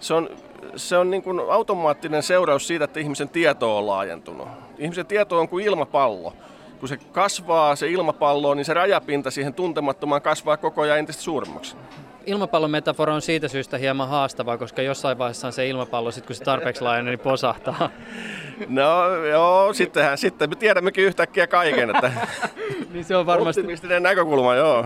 se 0.00 0.14
on, 0.14 0.30
se 0.76 0.96
on 0.96 1.10
niin 1.10 1.22
kuin 1.22 1.40
automaattinen 1.50 2.22
seuraus 2.22 2.66
siitä, 2.66 2.84
että 2.84 3.00
ihmisen 3.00 3.28
tieto 3.28 3.78
on 3.78 3.86
laajentunut. 3.86 4.48
Ihmisen 4.78 5.06
tieto 5.06 5.40
on 5.40 5.48
kuin 5.48 5.64
ilmapallo. 5.64 6.32
Kun 6.80 6.88
se 6.88 6.96
kasvaa, 6.96 7.76
se 7.76 7.88
ilmapallo, 7.88 8.54
niin 8.54 8.64
se 8.64 8.74
rajapinta 8.74 9.30
siihen 9.30 9.54
tuntemattomaan 9.54 10.22
kasvaa 10.22 10.56
koko 10.56 10.82
ajan 10.82 10.98
entistä 10.98 11.22
suuremmaksi. 11.22 11.76
Ilmapallometafora 12.26 13.14
on 13.14 13.22
siitä 13.22 13.48
syystä 13.48 13.78
hieman 13.78 14.08
haastava, 14.08 14.58
koska 14.58 14.82
jossain 14.82 15.18
vaiheessa 15.18 15.50
se 15.50 15.68
ilmapallo, 15.68 16.10
sit 16.10 16.26
kun 16.26 16.36
se 16.36 16.44
tarpeeksi 16.44 16.82
laajenee, 16.82 17.10
niin 17.10 17.20
posahtaa. 17.20 17.90
No 18.68 19.14
joo, 19.30 19.72
sittenhän 19.72 20.18
sitten 20.18 20.50
me 20.50 20.56
tiedämmekin 20.56 21.04
yhtäkkiä 21.04 21.46
kaiken, 21.46 21.90
että 21.90 22.12
niin 22.92 23.04
se 23.04 23.16
on 23.16 23.26
varmasti 23.26 23.60
optimistinen 23.60 24.02
näkökulma, 24.02 24.54
joo. 24.54 24.84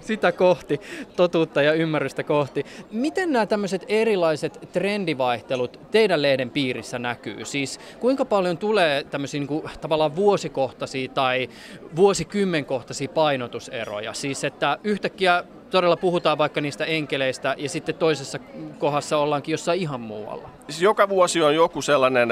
sitä 0.00 0.32
kohti, 0.32 0.80
totuutta 1.16 1.62
ja 1.62 1.72
ymmärrystä 1.72 2.22
kohti. 2.22 2.66
Miten 2.90 3.32
nämä 3.32 3.46
tämmöiset 3.46 3.84
erilaiset 3.88 4.68
trendivaihtelut 4.72 5.80
teidän 5.90 6.22
lehden 6.22 6.50
piirissä 6.50 6.98
näkyy? 6.98 7.44
Siis 7.44 7.80
kuinka 8.00 8.24
paljon 8.24 8.58
tulee 8.58 9.04
tämmöisiä 9.04 9.40
niin 9.40 9.48
kuin, 9.48 9.70
tavallaan 9.80 10.16
vuosikohtaisia 10.16 11.08
tai 11.08 11.48
vuosikymmenkohtaisia 11.96 13.08
painotuseroja? 13.08 14.12
Siis 14.12 14.44
että 14.44 14.78
yhtäkkiä 14.84 15.44
todella 15.70 15.96
puhutaan 15.96 16.38
vaikka 16.38 16.60
niistä 16.60 16.84
enkeleistä 16.84 17.54
ja 17.58 17.68
sitten 17.68 17.94
toisessa 17.94 18.38
kohdassa 18.78 19.18
ollaankin 19.18 19.52
jossain 19.52 19.80
ihan 19.80 20.00
muualla. 20.00 20.48
Siis 20.68 20.82
joka 20.82 21.08
vuosi 21.08 21.42
on 21.42 21.54
joku 21.54 21.82
sellainen, 21.82 22.28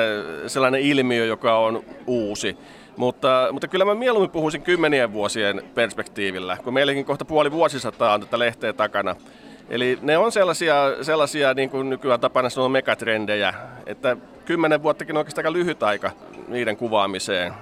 sellainen 0.46 0.80
ilmiö, 0.80 1.24
joka 1.24 1.58
on 1.58 1.84
uusi. 2.06 2.56
Mutta, 2.96 3.48
mutta 3.52 3.68
kyllä 3.68 3.84
mä 3.84 3.94
mieluummin 3.94 4.30
puhuisin 4.30 4.62
kymmenien 4.62 5.12
vuosien 5.12 5.62
perspektiivillä, 5.74 6.56
kun 6.64 6.74
meilläkin 6.74 7.04
kohta 7.04 7.24
puoli 7.24 7.52
vuosisataa 7.52 8.14
on 8.14 8.20
tätä 8.20 8.38
lehteä 8.38 8.72
takana. 8.72 9.16
Eli 9.68 9.98
ne 10.02 10.18
on 10.18 10.32
sellaisia, 10.32 10.74
sellaisia 11.02 11.54
niin 11.54 11.70
kuin 11.70 11.90
nykyään 11.90 12.20
tapana 12.20 12.50
sanoa 12.50 12.68
megatrendejä, 12.68 13.54
että 13.86 14.16
kymmenen 14.44 14.82
vuottakin 14.82 15.16
on 15.16 15.18
oikeastaan 15.18 15.46
aika 15.46 15.52
lyhyt 15.52 15.82
aika 15.82 16.10
niiden 16.48 16.76
kuvaamiseen. 16.76 17.52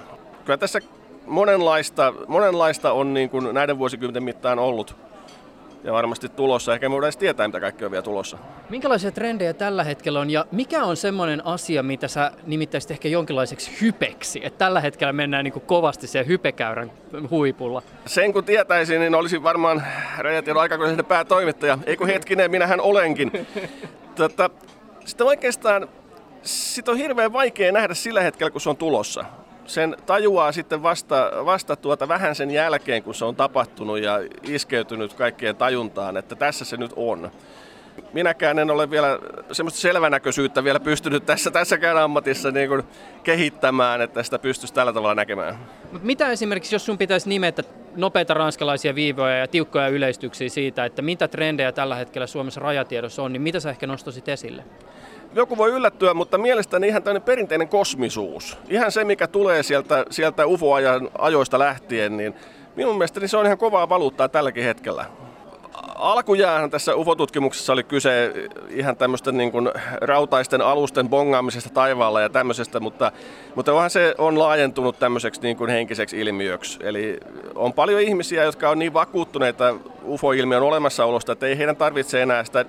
Kyllä 0.45 0.57
tässä 0.57 0.79
monenlaista, 1.27 2.15
monenlaista 2.29 2.93
on 2.93 3.15
niin 3.15 3.31
kuin 3.31 3.55
näiden 3.55 3.79
vuosikymmenten 3.79 4.23
mittaan 4.23 4.59
ollut 4.59 4.97
ja 5.85 5.93
varmasti 5.93 6.29
tulossa. 6.29 6.75
Ehkä 6.75 6.89
me 6.89 6.97
edes 6.99 7.17
tietää, 7.17 7.49
mitä 7.49 7.61
kaikki 7.61 7.85
on 7.85 7.91
vielä 7.91 8.03
tulossa. 8.03 8.39
Minkälaisia 8.71 9.11
trendejä 9.11 9.55
tällä 9.55 9.85
hetkellä 9.85 10.21
on 10.21 10.31
ja 10.31 10.47
mikä 10.53 10.85
on 10.85 10.97
semmoinen 10.97 11.47
asia, 11.47 11.83
mitä 11.83 12.09
sä 12.09 12.33
nimittäisit 12.47 12.91
ehkä 12.91 13.09
jonkinlaiseksi 13.09 13.71
hypeksi? 13.81 14.41
Että 14.45 14.59
tällä 14.59 14.81
hetkellä 14.81 15.13
mennään 15.13 15.45
niin 15.45 15.53
kuin 15.53 15.67
kovasti 15.67 16.07
sen 16.07 16.27
hypekäyrän 16.27 16.93
huipulla. 17.31 17.83
Sen 18.07 18.33
kun 18.33 18.45
tietäisin, 18.45 19.01
niin 19.01 19.15
olisi 19.15 19.43
varmaan 19.43 19.83
Rajatiedon 20.19 20.63
aikakoisen 20.63 21.05
päätoimittaja. 21.05 21.79
Eikö 21.87 22.07
hetkinen, 22.07 22.51
minähän 22.51 22.81
olenkin. 22.81 23.33
Tota, 24.15 24.51
sitten 25.05 25.27
oikeastaan 25.27 25.89
sit 26.43 26.89
on 26.89 26.97
hirveän 26.97 27.33
vaikea 27.33 27.73
nähdä 27.73 27.95
sillä 27.95 28.21
hetkellä, 28.21 28.51
kun 28.51 28.61
se 28.61 28.71
on 28.71 28.77
tulossa 28.77 29.25
sen 29.67 29.97
tajuaa 30.07 30.53
sitten 30.53 30.83
vasta, 30.83 31.31
vasta 31.45 31.77
tuota 31.77 32.09
vähän 32.09 32.35
sen 32.35 32.51
jälkeen, 32.51 33.03
kun 33.03 33.15
se 33.15 33.25
on 33.25 33.37
tapahtunut 33.37 33.99
ja 33.99 34.21
iskeytynyt 34.43 35.15
kaikkien 35.15 35.57
tajuntaan, 35.57 36.17
että 36.17 36.35
tässä 36.35 36.65
se 36.65 36.77
nyt 36.77 36.93
on. 36.97 37.31
Minäkään 38.13 38.59
en 38.59 38.71
ole 38.71 38.91
vielä 38.91 39.19
semmoista 39.53 39.81
selvänäköisyyttä 39.81 40.65
vielä 40.65 40.81
pystynyt 40.81 41.27
tässä 41.27 41.51
tässäkään 41.51 41.97
ammatissa 41.97 42.51
niin 42.51 42.69
kuin 42.69 42.83
kehittämään, 43.25 44.01
että 44.01 44.23
sitä 44.23 44.39
pystyisi 44.39 44.75
tällä 44.75 44.93
tavalla 44.93 45.15
näkemään. 45.15 45.59
Mut 45.93 46.03
mitä 46.03 46.31
esimerkiksi, 46.31 46.75
jos 46.75 46.87
sun 46.87 46.99
pitäisi 46.99 47.29
nimetä 47.29 47.63
nopeita 47.97 48.35
ranskalaisia 48.35 48.95
viivoja 48.95 49.37
ja 49.37 49.49
tiukkoja 49.49 49.89
yleistyksiä 49.89 50.49
siitä, 50.49 50.85
että 50.85 51.03
mitä 51.03 51.29
trendejä 51.29 51.73
tällä 51.73 51.95
hetkellä 51.95 52.27
Suomessa 52.27 52.61
rajatiedossa 52.61 53.23
on, 53.23 53.33
niin 53.33 53.43
mitä 53.43 53.61
sä 53.61 53.71
ehkä 53.71 53.87
nostasit 53.87 54.29
esille? 54.29 54.65
Joku 55.35 55.57
voi 55.57 55.71
yllättyä, 55.71 56.15
mutta 56.15 56.39
mielestäni 56.39 56.89
ihan 56.89 57.03
tämmöinen 57.03 57.23
perinteinen 57.23 57.69
kosmisuus, 57.69 58.59
ihan 58.69 58.93
se 58.93 59.05
mikä 59.05 59.27
tulee 59.27 59.63
sieltä, 59.63 60.05
sieltä 60.11 60.47
UFO-ajan 60.47 61.09
ajoista 61.19 61.59
lähtien, 61.59 62.17
niin 62.17 62.35
minun 62.77 62.95
mielestäni 62.95 63.29
se 63.29 63.37
on 63.37 63.47
ihan 63.47 63.59
kovaa 63.59 63.89
valuuttaa 63.89 64.29
tälläkin 64.29 64.65
hetkellä. 64.65 65.05
Alkujaan 65.95 66.71
tässä 66.71 66.97
UFO-tutkimuksessa 66.97 67.73
oli 67.73 67.83
kyse 67.83 68.33
ihan 68.71 68.97
tämmöistä 68.97 69.33
niin 69.33 69.53
kuin 69.53 69.71
rautaisten 70.01 70.61
alusten 70.61 71.09
bongaamisesta 71.09 71.71
taivaalla 71.71 72.21
ja 72.21 72.29
tämmöisestä, 72.29 72.81
mutta, 72.81 73.13
mutta 73.55 73.73
onhan 73.73 73.91
se 73.91 74.15
on 74.19 74.39
laajentunut 74.39 74.99
tämmöiseksi 74.99 75.43
niin 75.43 75.57
kuin 75.57 75.71
henkiseksi 75.71 76.21
ilmiöksi. 76.21 76.79
Eli 76.83 77.21
on 77.55 77.73
paljon 77.73 78.01
ihmisiä, 78.01 78.45
jotka 78.45 78.71
on 78.71 78.79
niin 78.79 78.95
vakuuttuneita 78.95 79.75
UFO-ilmiön 80.07 80.63
olemassaolosta, 80.63 81.33
että 81.33 81.47
ei 81.47 81.59
heidän 81.59 81.77
tarvitse 81.77 82.23
enää 82.23 82.45
sitä 82.45 82.65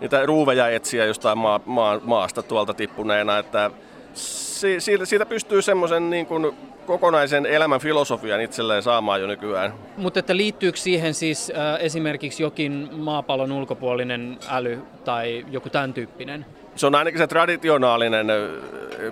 niitä 0.00 0.26
ruuveja 0.26 0.68
etsiä 0.68 1.04
jostain 1.04 1.38
maa, 1.38 1.60
maa, 1.66 2.00
maasta 2.04 2.42
tuolta 2.42 2.74
tippuneena, 2.74 3.38
että 3.38 3.70
si, 4.14 4.80
siitä, 4.80 5.04
siitä 5.04 5.26
pystyy 5.26 5.62
semmoisen 5.62 6.10
niin 6.10 6.26
kuin 6.26 6.56
kokonaisen 6.86 7.46
elämän 7.46 7.80
filosofian 7.80 8.40
itselleen 8.40 8.82
saamaan 8.82 9.20
jo 9.20 9.26
nykyään. 9.26 9.74
Mutta 9.96 10.20
että 10.20 10.36
liittyykö 10.36 10.78
siihen 10.78 11.14
siis 11.14 11.52
äh, 11.56 11.84
esimerkiksi 11.84 12.42
jokin 12.42 12.88
maapallon 12.92 13.52
ulkopuolinen 13.52 14.38
äly 14.50 14.78
tai 15.04 15.46
joku 15.50 15.70
tämän 15.70 15.94
tyyppinen? 15.94 16.46
Se 16.76 16.86
on 16.86 16.94
ainakin 16.94 17.18
se 17.18 17.26
traditionaalinen 17.26 18.26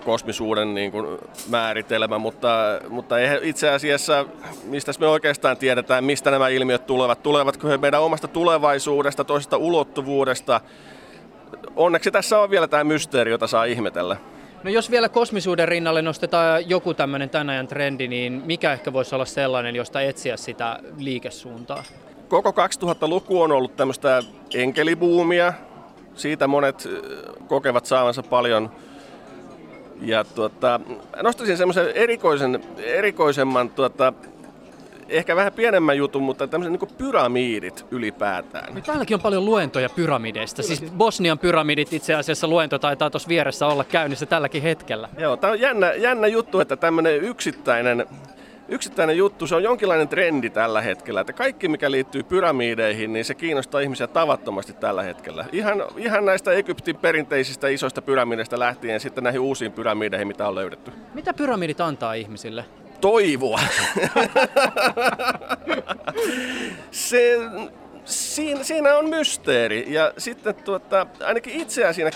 kosmisuuden 0.05 0.75
niin 0.75 0.92
kuin 0.92 1.18
määritelmä, 1.48 2.18
mutta, 2.18 2.48
mutta 2.88 3.14
itse 3.42 3.70
asiassa 3.70 4.27
mistä 4.64 4.92
me 5.01 5.07
oikeastaan 5.07 5.57
tiedetään, 5.57 6.05
mistä 6.05 6.31
nämä 6.31 6.48
ilmiöt 6.48 6.87
tulevat. 6.87 7.22
Tulevatko 7.22 7.68
he 7.68 7.79
meidän 7.79 8.03
omasta 8.03 8.29
tulevaisuudesta, 8.29 9.25
toisesta 9.25 9.57
ulottuvuudesta? 9.57 10.61
Onneksi 11.77 12.11
tässä 12.11 12.38
on 12.38 12.51
vielä 12.51 12.68
tämä 12.68 12.85
mysteeri, 12.85 13.31
jota 13.31 13.46
saa 13.46 13.64
ihmetellä. 13.64 14.16
No 14.62 14.70
jos 14.70 14.90
vielä 14.90 15.09
kosmisuuden 15.09 15.68
rinnalle 15.68 16.03
nostetaan 16.03 16.70
joku 16.70 16.94
tämmöinen 16.94 17.31
tämän 17.31 17.51
ajan 17.51 17.68
trendi, 17.68 18.09
niin 18.09 18.42
mikä 18.44 18.72
ehkä 18.72 18.92
voisi 18.92 19.14
olla 19.14 19.25
sellainen, 19.25 19.77
josta 19.77 20.01
etsiä 20.01 20.37
sitä 20.37 20.79
liikesuuntaa? 20.98 21.85
Koko 22.29 22.51
2000-luku 22.51 23.42
on 23.42 23.53
ollut 23.53 23.77
tämmöistä 23.77 24.22
enkelibuumia, 24.55 25.53
siitä 26.14 26.46
monet 26.46 26.88
kokevat 27.46 27.87
saavansa 27.87 28.22
paljon. 28.22 28.70
Ja 30.01 30.25
tuota, 30.25 30.81
nostaisin 31.22 31.57
semmoisen 31.57 31.90
erikoisen, 31.94 32.64
erikoisemman, 32.79 33.70
tuota, 33.70 34.12
ehkä 35.09 35.37
vähän 35.37 35.53
pienemmän 35.53 35.96
jutun, 35.96 36.22
mutta 36.22 36.46
tämmöisen 36.46 36.72
niin 36.72 36.96
pyramiidit 36.98 37.87
ylipäätään. 37.90 38.75
Nyt 38.75 38.85
täälläkin 38.85 39.14
on 39.14 39.20
paljon 39.20 39.44
luentoja 39.44 39.88
pyramideista. 39.88 40.62
Siis 40.62 40.83
Bosnian 40.96 41.38
pyramidit 41.38 41.92
itse 41.92 42.14
asiassa 42.14 42.48
luento 42.48 42.79
taitaa 42.79 43.11
tuossa 43.11 43.29
vieressä 43.29 43.66
olla 43.66 43.85
käynnissä 43.85 44.27
tälläkin 44.27 44.62
hetkellä. 44.62 45.09
Joo, 45.18 45.37
tämä 45.37 45.53
on 45.53 45.61
jännä, 45.61 45.92
jännä 45.92 46.27
juttu, 46.27 46.61
että 46.61 46.77
tämmöinen 46.77 47.16
yksittäinen 47.16 48.07
yksittäinen 48.73 49.17
juttu, 49.17 49.47
se 49.47 49.55
on 49.55 49.63
jonkinlainen 49.63 50.09
trendi 50.09 50.51
tällä 50.51 50.81
hetkellä, 50.81 51.21
että 51.21 51.33
kaikki 51.33 51.69
mikä 51.69 51.91
liittyy 51.91 52.23
pyramiideihin, 52.23 53.13
niin 53.13 53.25
se 53.25 53.35
kiinnostaa 53.35 53.81
ihmisiä 53.81 54.07
tavattomasti 54.07 54.73
tällä 54.73 55.03
hetkellä. 55.03 55.45
Ihan, 55.53 55.83
ihan 55.97 56.25
näistä 56.25 56.53
Egyptin 56.53 56.97
perinteisistä 56.97 57.69
isoista 57.69 58.03
pyramideista 58.03 58.59
lähtien 58.59 59.01
sitten 59.01 59.25
näihin 59.25 59.41
uusiin 59.41 59.73
pyramideihin, 59.73 60.29
mitä 60.29 60.49
on 60.49 60.55
löydetty. 60.55 60.93
Mitä 61.15 61.35
pyramidit 61.35 61.81
antaa 61.81 62.15
ihmisille? 62.15 62.65
Toivoa. 63.01 63.61
se, 66.91 67.39
siinä, 68.05 68.65
siinä 68.65 68.97
on 68.97 69.09
mysteeri 69.09 69.87
ja 69.89 70.13
sitten 70.19 70.55
tuota, 70.55 71.07
ainakin 71.25 71.61
itseään 71.61 71.95
siinä 71.95 72.11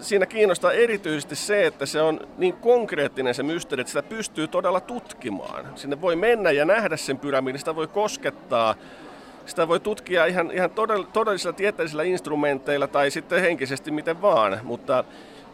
siinä 0.00 0.26
kiinnostaa 0.26 0.72
erityisesti 0.72 1.36
se, 1.36 1.66
että 1.66 1.86
se 1.86 2.02
on 2.02 2.20
niin 2.38 2.54
konkreettinen 2.54 3.34
se 3.34 3.42
mysteeri, 3.42 3.80
että 3.80 3.90
sitä 3.90 4.02
pystyy 4.02 4.48
todella 4.48 4.80
tutkimaan. 4.80 5.66
Sinne 5.74 6.00
voi 6.00 6.16
mennä 6.16 6.50
ja 6.50 6.64
nähdä 6.64 6.96
sen 6.96 7.18
pyramidin, 7.18 7.58
sitä 7.58 7.76
voi 7.76 7.86
koskettaa, 7.86 8.74
sitä 9.46 9.68
voi 9.68 9.80
tutkia 9.80 10.26
ihan, 10.26 10.50
ihan 10.50 10.70
todellisilla 11.12 11.52
tieteellisillä 11.52 12.02
instrumenteilla 12.02 12.86
tai 12.86 13.10
sitten 13.10 13.40
henkisesti 13.40 13.90
miten 13.90 14.22
vaan, 14.22 14.60
mutta, 14.62 15.04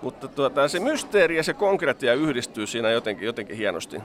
mutta 0.03 0.29
tuota, 0.29 0.69
se 0.69 0.81
mysteeri 0.81 1.37
ja 1.37 1.43
se 1.43 1.55
konkreettia 1.55 2.15
yhdistyy 2.15 2.67
siinä 2.67 2.91
jotenkin, 2.91 3.27
jotenkin 3.27 3.57
hienosti. 3.57 3.97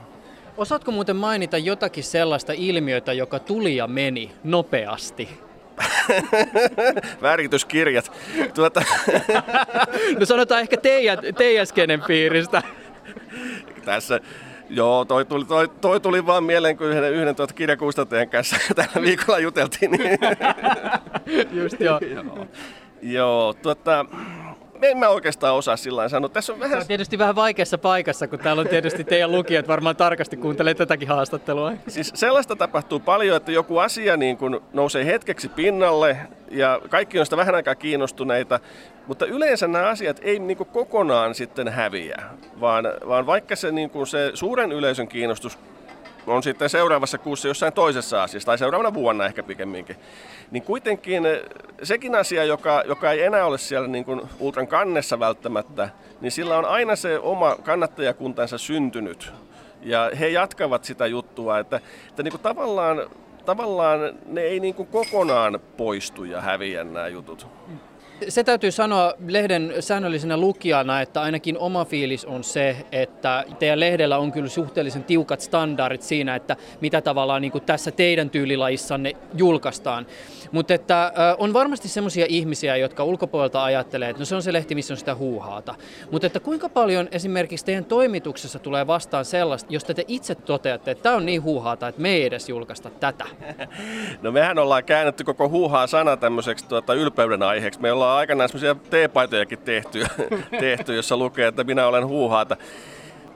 Osaatko 0.56 0.90
muuten 0.90 1.16
mainita 1.16 1.58
jotakin 1.58 2.04
sellaista 2.04 2.52
ilmiötä, 2.52 3.12
joka 3.12 3.38
tuli 3.38 3.76
ja 3.76 3.86
meni 3.86 4.32
nopeasti? 4.44 5.28
Värityskirjat. 7.22 8.12
Tuota. 8.54 8.82
no 10.20 10.26
sanotaan 10.26 10.60
ehkä 10.60 10.76
teidän, 10.76 11.18
teidän 11.38 11.66
skenen 11.66 12.02
piiristä. 12.02 12.62
Tässä, 13.84 14.20
Joo, 14.70 15.04
toi 15.04 15.24
tuli, 15.24 15.44
toi, 15.44 15.68
toi 15.80 16.00
tuli 16.00 16.26
vaan 16.26 16.44
mieleen, 16.44 16.76
kun 16.76 16.86
yhden, 16.86 17.12
yhden 17.12 17.36
tuota 17.36 17.54
kirjakustantajan 17.54 18.28
kanssa 18.28 18.56
tällä 18.74 19.02
viikolla 19.02 19.38
juteltiin. 19.38 19.90
Niin. 19.90 20.18
Just 21.52 21.80
joo. 21.80 22.00
joo. 22.14 22.46
Joo, 23.02 23.54
tuota, 23.62 24.06
en 24.82 24.98
mä 24.98 25.08
oikeastaan 25.08 25.54
osaa 25.54 25.76
sillä 25.76 26.08
sanoa. 26.08 26.28
Tässä 26.28 26.52
on 26.52 26.60
vähän... 26.60 26.78
Se 26.78 26.82
on 26.82 26.86
tietysti 26.86 27.18
vähän 27.18 27.34
vaikeassa 27.34 27.78
paikassa, 27.78 28.28
kun 28.28 28.38
täällä 28.38 28.60
on 28.60 28.68
tietysti 28.68 29.04
teidän 29.04 29.32
lukijat 29.32 29.68
varmaan 29.68 29.96
tarkasti 29.96 30.36
kuuntelee 30.36 30.74
tätäkin 30.74 31.08
haastattelua. 31.08 31.72
Siis 31.88 32.12
sellaista 32.14 32.56
tapahtuu 32.56 33.00
paljon, 33.00 33.36
että 33.36 33.52
joku 33.52 33.78
asia 33.78 34.16
niin 34.16 34.36
kun 34.36 34.62
nousee 34.72 35.06
hetkeksi 35.06 35.48
pinnalle 35.48 36.16
ja 36.50 36.80
kaikki 36.88 37.18
on 37.18 37.26
sitä 37.26 37.36
vähän 37.36 37.54
aikaa 37.54 37.74
kiinnostuneita, 37.74 38.60
mutta 39.06 39.26
yleensä 39.26 39.68
nämä 39.68 39.88
asiat 39.88 40.20
ei 40.22 40.38
niin 40.38 40.56
kokonaan 40.56 41.34
sitten 41.34 41.68
häviä, 41.68 42.22
vaan, 42.60 42.84
vaan 43.08 43.26
vaikka 43.26 43.56
se, 43.56 43.72
niin 43.72 43.90
se 44.06 44.30
suuren 44.34 44.72
yleisön 44.72 45.08
kiinnostus 45.08 45.58
on 46.26 46.42
sitten 46.42 46.70
seuraavassa 46.70 47.18
kuussa 47.18 47.48
jossain 47.48 47.72
toisessa 47.72 48.22
asiassa, 48.22 48.46
tai 48.46 48.58
seuraavana 48.58 48.94
vuonna 48.94 49.26
ehkä 49.26 49.42
pikemminkin. 49.42 49.96
Niin 50.50 50.62
kuitenkin 50.62 51.22
sekin 51.82 52.14
asia, 52.14 52.44
joka, 52.44 52.82
joka 52.86 53.10
ei 53.10 53.22
enää 53.22 53.46
ole 53.46 53.58
siellä 53.58 53.88
niin 53.88 54.04
kuin 54.04 54.20
Ultran 54.38 54.66
kannessa 54.66 55.18
välttämättä, 55.18 55.88
niin 56.20 56.32
sillä 56.32 56.58
on 56.58 56.64
aina 56.64 56.96
se 56.96 57.18
oma 57.18 57.56
kannattajakuntansa 57.62 58.58
syntynyt. 58.58 59.32
Ja 59.82 60.10
he 60.20 60.28
jatkavat 60.28 60.84
sitä 60.84 61.06
juttua, 61.06 61.58
että, 61.58 61.80
että 62.08 62.22
niin 62.22 62.32
kuin 62.32 62.42
tavallaan, 62.42 63.10
tavallaan 63.44 64.00
ne 64.26 64.40
ei 64.40 64.60
niin 64.60 64.74
kuin 64.74 64.88
kokonaan 64.88 65.60
poistu 65.76 66.24
ja 66.24 66.40
häviä 66.40 66.84
nämä 66.84 67.08
jutut. 67.08 67.46
Se 68.28 68.44
täytyy 68.44 68.70
sanoa 68.70 69.14
lehden 69.26 69.74
säännöllisenä 69.80 70.36
lukijana, 70.36 71.00
että 71.00 71.22
ainakin 71.22 71.58
oma 71.58 71.84
fiilis 71.84 72.24
on 72.24 72.44
se, 72.44 72.76
että 72.92 73.44
teidän 73.58 73.80
lehdellä 73.80 74.18
on 74.18 74.32
kyllä 74.32 74.48
suhteellisen 74.48 75.04
tiukat 75.04 75.40
standardit 75.40 76.02
siinä, 76.02 76.34
että 76.34 76.56
mitä 76.80 77.00
tavallaan 77.00 77.42
niin 77.42 77.52
kuin 77.52 77.64
tässä 77.64 77.90
teidän 77.90 78.30
tyylilajissanne 78.30 79.12
julkaistaan. 79.34 80.06
Mutta 80.52 80.74
että 80.74 81.12
on 81.38 81.52
varmasti 81.52 81.88
sellaisia 81.88 82.26
ihmisiä, 82.28 82.76
jotka 82.76 83.04
ulkopuolelta 83.04 83.64
ajattelee, 83.64 84.10
että 84.10 84.20
no 84.20 84.24
se 84.24 84.34
on 84.34 84.42
se 84.42 84.52
lehti, 84.52 84.74
missä 84.74 84.94
on 84.94 84.98
sitä 84.98 85.14
huuhaata. 85.14 85.74
Mutta 86.10 86.26
että 86.26 86.40
kuinka 86.40 86.68
paljon 86.68 87.08
esimerkiksi 87.12 87.64
teidän 87.64 87.84
toimituksessa 87.84 88.58
tulee 88.58 88.86
vastaan 88.86 89.24
sellaista, 89.24 89.72
josta 89.72 89.94
te 89.94 90.04
itse 90.08 90.34
toteatte, 90.34 90.90
että 90.90 91.02
tämä 91.02 91.16
on 91.16 91.26
niin 91.26 91.42
huuhaata, 91.42 91.88
että 91.88 92.00
me 92.00 92.10
ei 92.10 92.24
edes 92.24 92.48
julkaista 92.48 92.90
tätä? 92.90 93.24
No 94.22 94.32
mehän 94.32 94.58
ollaan 94.58 94.84
käännetty 94.84 95.24
koko 95.24 95.48
huuhaa 95.48 95.86
sana 95.86 96.16
tämmöiseksi 96.16 96.68
tuota, 96.68 96.94
ylpeyden 96.94 97.42
aiheeksi. 97.42 97.80
Me 97.80 97.92
ollaan 97.92 98.18
aikanaan 98.18 98.48
semmoisia 98.48 98.74
teepaitojakin 98.90 99.58
tehty, 99.58 100.04
tehty, 100.60 100.96
jossa 100.96 101.16
lukee, 101.16 101.46
että 101.46 101.64
minä 101.64 101.86
olen 101.86 102.06
huuhaata 102.06 102.56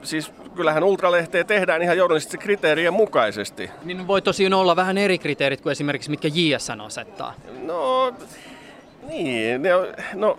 siis 0.05 0.31
kyllähän 0.55 0.83
ultralehteä 0.83 1.43
tehdään 1.43 1.81
ihan 1.81 1.97
journalistisen 1.97 2.39
kriteerien 2.39 2.93
mukaisesti. 2.93 3.69
Niin 3.83 4.07
voi 4.07 4.21
tosiaan 4.21 4.53
olla 4.53 4.75
vähän 4.75 4.97
eri 4.97 5.17
kriteerit 5.17 5.61
kuin 5.61 5.71
esimerkiksi 5.71 6.09
mitkä 6.09 6.27
JSN 6.33 6.81
asettaa. 6.81 7.33
No, 7.61 8.13
niin, 9.07 9.61
ne 9.61 9.75
on, 9.75 9.87
no... 10.13 10.37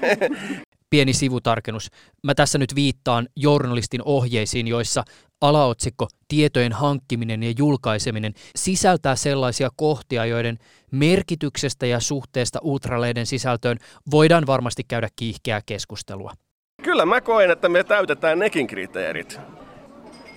Pieni 0.90 1.12
sivutarkennus. 1.12 1.90
Mä 2.24 2.34
tässä 2.34 2.58
nyt 2.58 2.74
viittaan 2.74 3.28
journalistin 3.36 4.02
ohjeisiin, 4.04 4.68
joissa 4.68 5.04
alaotsikko 5.40 6.08
tietojen 6.28 6.72
hankkiminen 6.72 7.42
ja 7.42 7.52
julkaiseminen 7.58 8.34
sisältää 8.56 9.16
sellaisia 9.16 9.70
kohtia, 9.76 10.26
joiden 10.26 10.58
merkityksestä 10.90 11.86
ja 11.86 12.00
suhteesta 12.00 12.58
ultraleiden 12.62 13.26
sisältöön 13.26 13.78
voidaan 14.10 14.46
varmasti 14.46 14.84
käydä 14.88 15.08
kiihkeää 15.16 15.60
keskustelua. 15.66 16.32
Kyllä 16.82 17.06
mä 17.06 17.20
koen, 17.20 17.50
että 17.50 17.68
me 17.68 17.84
täytetään 17.84 18.38
nekin 18.38 18.66
kriteerit. 18.66 19.40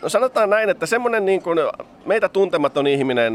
No 0.02 0.10
sanotaan 0.10 0.50
näin, 0.50 0.70
että 0.70 0.86
semmoinen 0.86 1.26
niin 1.26 1.42
kuin 1.42 1.60
meitä 2.06 2.30
tuntematon 2.30 2.88
ihminen, 2.88 3.34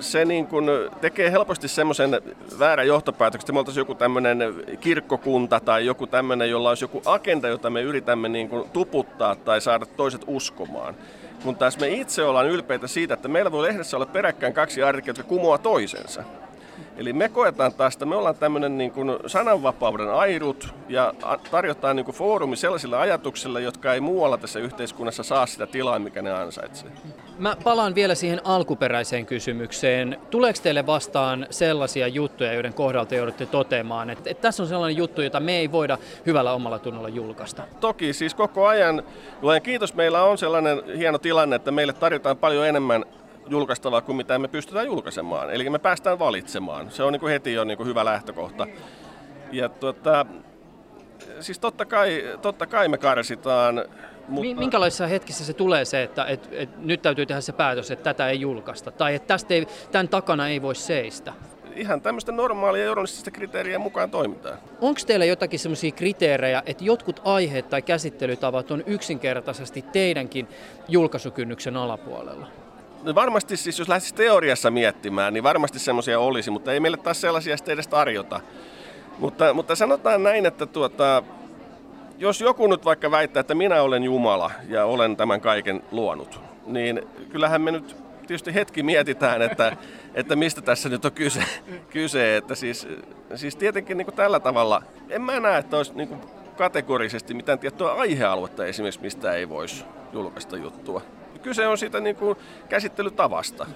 se 0.00 0.24
niin 0.24 0.46
kuin 0.46 0.64
tekee 1.00 1.32
helposti 1.32 1.68
semmoisen 1.68 2.20
väärän 2.58 2.86
johtopäätöksen, 2.86 3.44
että 3.44 3.52
me 3.52 3.58
oltaisiin 3.58 3.80
joku 3.80 3.94
tämmöinen 3.94 4.38
kirkkokunta 4.80 5.60
tai 5.60 5.86
joku 5.86 6.06
tämmöinen, 6.06 6.50
jolla 6.50 6.68
olisi 6.68 6.84
joku 6.84 7.02
agenda, 7.04 7.48
jota 7.48 7.70
me 7.70 7.82
yritämme 7.82 8.28
niin 8.28 8.48
kuin 8.48 8.70
tuputtaa 8.70 9.34
tai 9.36 9.60
saada 9.60 9.86
toiset 9.86 10.24
uskomaan. 10.26 10.94
Kun 11.42 11.56
taas 11.56 11.78
me 11.78 11.88
itse 11.88 12.22
ollaan 12.22 12.48
ylpeitä 12.48 12.86
siitä, 12.86 13.14
että 13.14 13.28
meillä 13.28 13.52
voi 13.52 13.62
lehdessä 13.62 13.96
olla 13.96 14.06
peräkkäin 14.06 14.52
kaksi 14.52 14.82
artikkelia, 14.82 15.18
jotka 15.18 15.28
kumoaa 15.28 15.58
toisensa. 15.58 16.24
Eli 16.96 17.12
me 17.12 17.28
koetaan 17.28 17.74
taas, 17.74 17.94
että 17.94 18.06
me 18.06 18.16
ollaan 18.16 18.34
tämmöinen 18.34 18.78
niin 18.78 18.90
kuin 18.90 19.12
sananvapauden 19.26 20.10
airut 20.10 20.74
ja 20.88 21.14
tarjotaan 21.50 21.96
niin 21.96 22.04
kuin 22.04 22.14
foorumi 22.14 22.56
sellaisille 22.56 22.96
ajatuksille, 22.96 23.62
jotka 23.62 23.94
ei 23.94 24.00
muualla 24.00 24.38
tässä 24.38 24.58
yhteiskunnassa 24.58 25.22
saa 25.22 25.46
sitä 25.46 25.66
tilaa, 25.66 25.98
mikä 25.98 26.22
ne 26.22 26.32
ansaitsee. 26.32 26.90
Mä 27.38 27.56
palaan 27.64 27.94
vielä 27.94 28.14
siihen 28.14 28.40
alkuperäiseen 28.44 29.26
kysymykseen. 29.26 30.20
Tuleeko 30.30 30.58
teille 30.62 30.86
vastaan 30.86 31.46
sellaisia 31.50 32.08
juttuja, 32.08 32.52
joiden 32.52 32.74
kohdalta 32.74 33.14
joudutte 33.14 33.46
toteamaan, 33.46 34.10
että, 34.10 34.30
että 34.30 34.42
tässä 34.42 34.62
on 34.62 34.68
sellainen 34.68 34.96
juttu, 34.96 35.22
jota 35.22 35.40
me 35.40 35.56
ei 35.56 35.72
voida 35.72 35.98
hyvällä 36.26 36.52
omalla 36.52 36.78
tunnolla 36.78 37.08
julkaista? 37.08 37.62
Toki, 37.80 38.12
siis 38.12 38.34
koko 38.34 38.66
ajan, 38.66 39.02
luen 39.42 39.62
kiitos, 39.62 39.94
meillä 39.94 40.22
on 40.22 40.38
sellainen 40.38 40.82
hieno 40.96 41.18
tilanne, 41.18 41.56
että 41.56 41.70
meille 41.70 41.92
tarjotaan 41.92 42.36
paljon 42.36 42.66
enemmän 42.66 43.04
julkaistavaa 43.46 44.00
kuin 44.00 44.16
mitä 44.16 44.38
me 44.38 44.48
pystytään 44.48 44.86
julkaisemaan. 44.86 45.54
Eli 45.54 45.70
me 45.70 45.78
päästään 45.78 46.18
valitsemaan. 46.18 46.90
Se 46.90 47.02
on 47.02 47.12
niin 47.12 47.20
kuin 47.20 47.32
heti 47.32 47.52
jo 47.52 47.64
niin 47.64 47.76
kuin 47.76 47.86
hyvä 47.86 48.04
lähtökohta. 48.04 48.66
Ja 49.52 49.68
tuota, 49.68 50.26
siis 51.40 51.58
totta 51.58 51.84
kai, 51.84 52.38
totta 52.42 52.66
kai 52.66 52.88
me 52.88 52.98
karsitaan. 52.98 53.84
Mutta... 54.28 54.60
Minkälaisessa 54.60 55.06
hetkessä 55.06 55.44
se 55.44 55.52
tulee 55.52 55.84
se, 55.84 56.02
että 56.02 56.24
et, 56.24 56.48
et, 56.52 56.78
nyt 56.78 57.02
täytyy 57.02 57.26
tehdä 57.26 57.40
se 57.40 57.52
päätös, 57.52 57.90
että 57.90 58.04
tätä 58.04 58.28
ei 58.28 58.40
julkaista? 58.40 58.90
Tai 58.90 59.14
että 59.14 59.26
tästä 59.26 59.54
ei, 59.54 59.66
tämän 59.92 60.08
takana 60.08 60.48
ei 60.48 60.62
voi 60.62 60.74
seistä? 60.74 61.32
ihan 61.76 62.00
tämmöistä 62.00 62.32
normaalia 62.32 62.84
journalistista 62.84 63.30
kriteeriä 63.30 63.78
mukaan 63.78 64.10
toimitaan. 64.10 64.58
Onko 64.80 65.00
teillä 65.06 65.24
jotakin 65.24 65.58
semmoisia 65.58 65.92
kriteerejä, 65.92 66.62
että 66.66 66.84
jotkut 66.84 67.20
aiheet 67.24 67.68
tai 67.68 67.82
käsittelytavat 67.82 68.70
on 68.70 68.82
yksinkertaisesti 68.86 69.82
teidänkin 69.82 70.48
julkaisukynnyksen 70.88 71.76
alapuolella? 71.76 72.63
No 73.04 73.14
varmasti 73.14 73.56
siis, 73.56 73.78
jos 73.78 73.88
lähtisi 73.88 74.14
teoriassa 74.14 74.70
miettimään, 74.70 75.34
niin 75.34 75.44
varmasti 75.44 75.78
semmoisia 75.78 76.20
olisi, 76.20 76.50
mutta 76.50 76.72
ei 76.72 76.80
meille 76.80 76.96
taas 76.96 77.20
sellaisia 77.20 77.56
sitten 77.56 77.72
edes 77.72 77.88
tarjota. 77.88 78.40
Mutta, 79.18 79.54
mutta 79.54 79.76
sanotaan 79.76 80.22
näin, 80.22 80.46
että 80.46 80.66
tuota, 80.66 81.22
jos 82.18 82.40
joku 82.40 82.66
nyt 82.66 82.84
vaikka 82.84 83.10
väittää, 83.10 83.40
että 83.40 83.54
minä 83.54 83.82
olen 83.82 84.04
Jumala 84.04 84.50
ja 84.68 84.84
olen 84.84 85.16
tämän 85.16 85.40
kaiken 85.40 85.82
luonut, 85.90 86.40
niin 86.66 87.02
kyllähän 87.28 87.62
me 87.62 87.70
nyt 87.70 87.96
tietysti 88.26 88.54
hetki 88.54 88.82
mietitään, 88.82 89.42
että, 89.42 89.76
että 90.14 90.36
mistä 90.36 90.60
tässä 90.60 90.88
nyt 90.88 91.04
on 91.04 91.12
kyse. 91.12 91.42
kyse 91.90 92.36
että 92.36 92.54
siis, 92.54 92.88
siis 93.34 93.56
tietenkin 93.56 93.96
niin 93.96 94.06
kuin 94.06 94.16
tällä 94.16 94.40
tavalla, 94.40 94.82
en 95.10 95.22
mä 95.22 95.40
näe, 95.40 95.58
että 95.58 95.76
olisi 95.76 95.92
niin 95.94 96.08
kuin 96.08 96.20
kategorisesti 96.56 97.34
mitään 97.34 97.58
tiettyä 97.58 97.92
aihealuetta 97.92 98.66
esimerkiksi, 98.66 99.00
mistä 99.00 99.32
ei 99.32 99.48
voisi 99.48 99.84
julkaista 100.12 100.56
juttua 100.56 101.02
kyse 101.44 101.66
on 101.66 101.78
siitä 101.78 102.00
niin 102.00 102.16
kuin 102.16 102.36
käsittelytavasta. 102.68 103.66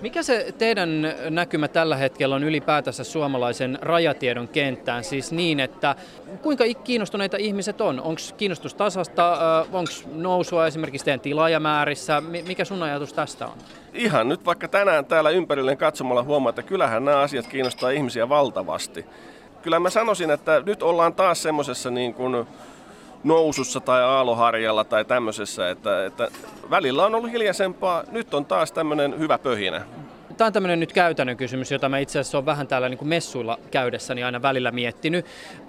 Mikä 0.00 0.22
se 0.22 0.54
teidän 0.58 1.14
näkymä 1.30 1.68
tällä 1.68 1.96
hetkellä 1.96 2.34
on 2.34 2.44
ylipäätänsä 2.44 3.04
suomalaisen 3.04 3.78
rajatiedon 3.82 4.48
kenttään? 4.48 5.04
Siis 5.04 5.32
niin, 5.32 5.60
että 5.60 5.94
kuinka 6.42 6.64
kiinnostuneita 6.84 7.36
ihmiset 7.36 7.80
on? 7.80 8.00
Onko 8.00 8.20
kiinnostus 8.36 8.74
tasasta? 8.74 9.36
Onko 9.72 9.90
nousua 10.14 10.66
esimerkiksi 10.66 11.04
teidän 11.04 11.20
tilaajamäärissä? 11.20 12.20
Mikä 12.20 12.64
sun 12.64 12.82
ajatus 12.82 13.12
tästä 13.12 13.46
on? 13.46 13.52
Ihan 13.94 14.28
nyt 14.28 14.46
vaikka 14.46 14.68
tänään 14.68 15.04
täällä 15.04 15.30
ympärilleen 15.30 15.78
katsomalla 15.78 16.22
huomaa, 16.22 16.50
että 16.50 16.62
kyllähän 16.62 17.04
nämä 17.04 17.20
asiat 17.20 17.46
kiinnostaa 17.46 17.90
ihmisiä 17.90 18.28
valtavasti. 18.28 19.06
Kyllä 19.62 19.78
mä 19.80 19.90
sanoisin, 19.90 20.30
että 20.30 20.62
nyt 20.66 20.82
ollaan 20.82 21.14
taas 21.14 21.42
semmoisessa 21.42 21.90
niin 21.90 22.14
kuin 22.14 22.46
nousussa 23.24 23.80
tai 23.80 24.02
aaloharjalla 24.02 24.84
tai 24.84 25.04
tämmöisessä, 25.04 25.70
että, 25.70 26.06
että 26.06 26.28
välillä 26.70 27.06
on 27.06 27.14
ollut 27.14 27.32
hiljaisempaa, 27.32 28.04
nyt 28.10 28.34
on 28.34 28.44
taas 28.44 28.72
tämmöinen 28.72 29.18
hyvä 29.18 29.38
pöhinä. 29.38 29.82
Tämä 30.36 30.46
on 30.46 30.52
tämmöinen 30.52 30.80
nyt 30.80 30.92
käytännön 30.92 31.36
kysymys, 31.36 31.70
jota 31.70 31.88
mä 31.88 31.98
itse 31.98 32.18
asiassa 32.18 32.38
olen 32.38 32.46
vähän 32.46 32.66
täällä 32.66 32.88
niin 32.88 32.98
kuin 32.98 33.08
messuilla 33.08 33.58
käydessäni 33.70 34.24
aina 34.24 34.42
välillä 34.42 34.70
miettinyt. 34.70 35.26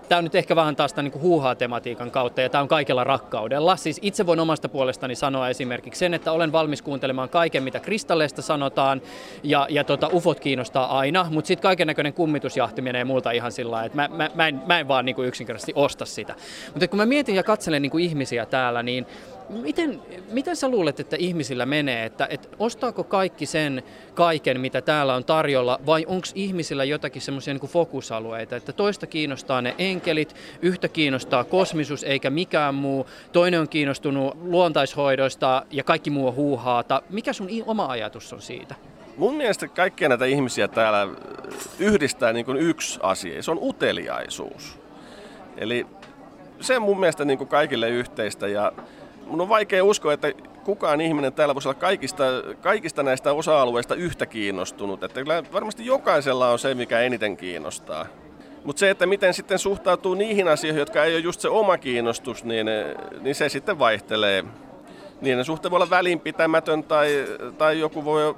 Tämä 0.10 0.18
on 0.18 0.24
nyt 0.24 0.36
ehkä 0.36 0.56
vähän 0.56 0.76
taas 0.76 0.96
niin 0.96 1.22
huuhaa 1.22 1.56
tematiikan 1.56 2.12
kautta 2.12 2.42
ja 2.42 2.50
tämä 2.50 2.62
on 2.62 2.68
kaikella 2.68 3.04
rakkaudella. 3.04 3.76
Siis 3.76 4.00
itse 4.02 4.26
voin 4.26 4.40
omasta 4.40 4.70
puolestani 4.70 5.16
sanoa 5.16 5.50
esimerkiksi 5.50 6.00
sen, 6.00 6.14
että 6.14 6.32
olen 6.32 6.52
valmis 6.52 6.82
kuuntelemaan 6.82 7.30
kaiken, 7.30 7.64
mitä 7.64 7.80
kristalleista 7.80 8.42
sanotaan 8.42 9.02
ja, 9.44 9.68
ja 9.70 9.84
tota, 9.84 10.10
ufot 10.14 10.40
kiinnostaa 10.40 10.98
aina, 11.00 11.28
mutta 11.30 11.48
sitten 11.48 11.64
kaiken 11.64 11.88
näköinen 11.88 12.14
kummitusjahti 12.14 12.82
menee 12.82 13.04
multa 13.04 13.32
ihan 13.32 13.52
sillä 13.52 13.86
että 13.86 13.96
mä, 13.96 14.10
mä, 14.12 14.30
mä, 14.36 14.48
en, 14.48 14.62
mä 14.66 14.80
en 14.80 14.88
vaan 14.88 15.06
niin 15.06 15.16
yksinkertaisesti 15.26 15.74
osta 15.76 16.06
sitä. 16.06 16.36
Mutta 16.74 16.88
kun 16.88 16.98
mä 16.98 17.06
mietin 17.06 17.36
ja 17.36 17.44
katselen 17.44 17.82
niin 17.82 18.00
ihmisiä 18.00 18.46
täällä, 18.46 18.84
niin 18.84 19.06
Miten, 19.50 20.02
miten 20.32 20.56
sä 20.56 20.70
luulet, 20.70 21.00
että 21.00 21.16
ihmisillä 21.20 21.66
menee, 21.66 22.06
että, 22.06 22.28
että 22.30 22.48
ostaako 22.60 23.04
kaikki 23.04 23.46
sen 23.46 23.84
kaiken, 24.14 24.62
mitä 24.62 24.82
täällä 24.82 25.16
on 25.16 25.26
tarjolla, 25.26 25.80
vai 25.86 26.06
onko 26.08 26.28
ihmisillä 26.36 26.84
jotakin 26.84 27.22
semmoisia 27.22 27.54
niin 27.54 27.70
fokusalueita, 27.70 28.56
että 28.56 28.74
toista 28.74 29.08
kiinnostaa 29.08 29.62
ne 29.62 29.76
enkelit, 29.78 30.36
yhtä 30.62 30.88
kiinnostaa 30.88 31.44
kosmisuus 31.44 32.04
eikä 32.04 32.30
mikään 32.30 32.76
muu, 32.76 33.08
toinen 33.32 33.60
on 33.60 33.70
kiinnostunut 33.70 34.38
luontaishoidoista 34.42 35.66
ja 35.72 35.84
kaikki 35.84 36.10
muu 36.10 36.28
on 36.28 36.36
huuhaata. 36.36 37.02
Mikä 37.10 37.34
sun 37.34 37.50
oma 37.66 37.86
ajatus 37.86 38.34
on 38.34 38.42
siitä? 38.42 38.76
Mun 39.18 39.36
mielestä 39.36 39.68
kaikkia 39.68 40.10
näitä 40.10 40.26
ihmisiä 40.26 40.68
täällä 40.68 41.08
yhdistää 41.80 42.34
niin 42.34 42.46
kuin 42.46 42.58
yksi 42.58 43.00
asia, 43.04 43.44
se 43.44 43.52
on 43.52 43.60
uteliaisuus. 43.62 44.80
Eli 45.58 45.86
se 46.60 46.76
on 46.76 46.82
mun 46.82 47.00
mielestä 47.00 47.26
niin 47.26 47.38
kuin 47.38 47.48
kaikille 47.48 47.90
yhteistä 47.90 48.48
ja 48.48 48.72
mun 49.26 49.42
on 49.42 49.50
vaikea 49.50 49.84
uskoa, 49.84 50.14
että 50.14 50.32
kukaan 50.64 51.02
ihminen 51.02 51.34
täällä 51.34 51.56
voisi 51.56 51.68
olla 51.68 51.80
kaikista, 51.80 52.24
kaikista 52.62 53.04
näistä 53.04 53.34
osa-alueista 53.34 53.96
yhtä 53.96 54.26
kiinnostunut. 54.26 55.04
Että 55.04 55.22
kyllä 55.22 55.44
varmasti 55.54 55.86
jokaisella 55.86 56.50
on 56.50 56.60
se, 56.60 56.76
mikä 56.76 57.00
eniten 57.00 57.38
kiinnostaa. 57.38 58.06
Mutta 58.64 58.80
se, 58.80 58.90
että 58.90 59.06
miten 59.06 59.34
sitten 59.34 59.60
suhtautuu 59.60 60.14
niihin 60.14 60.48
asioihin, 60.48 60.80
jotka 60.80 61.04
ei 61.04 61.16
ole 61.16 61.20
just 61.20 61.42
se 61.42 61.50
oma 61.50 61.78
kiinnostus, 61.78 62.44
niin, 62.44 62.68
niin 63.22 63.36
se 63.36 63.50
sitten 63.50 63.80
vaihtelee, 63.80 64.44
niiden 65.22 65.46
suhteen 65.46 65.72
voi 65.72 65.78
olla 65.78 65.90
välinpitämätön 65.90 66.84
tai, 66.84 67.26
tai 67.58 67.80
joku 67.80 68.06
voi 68.06 68.36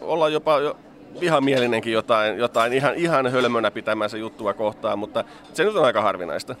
olla 0.00 0.28
jopa 0.28 0.60
jo 0.60 0.76
vihamielinenkin 1.20 1.92
jotain, 1.92 2.38
jotain 2.38 2.72
ihan, 2.72 2.94
ihan 2.94 3.32
hölmönä 3.32 3.70
pitämänsä 3.70 4.16
juttua 4.16 4.54
kohtaan, 4.54 4.98
mutta 4.98 5.24
se 5.54 5.64
nyt 5.64 5.76
on 5.76 5.84
aika 5.84 6.02
harvinaista. 6.02 6.54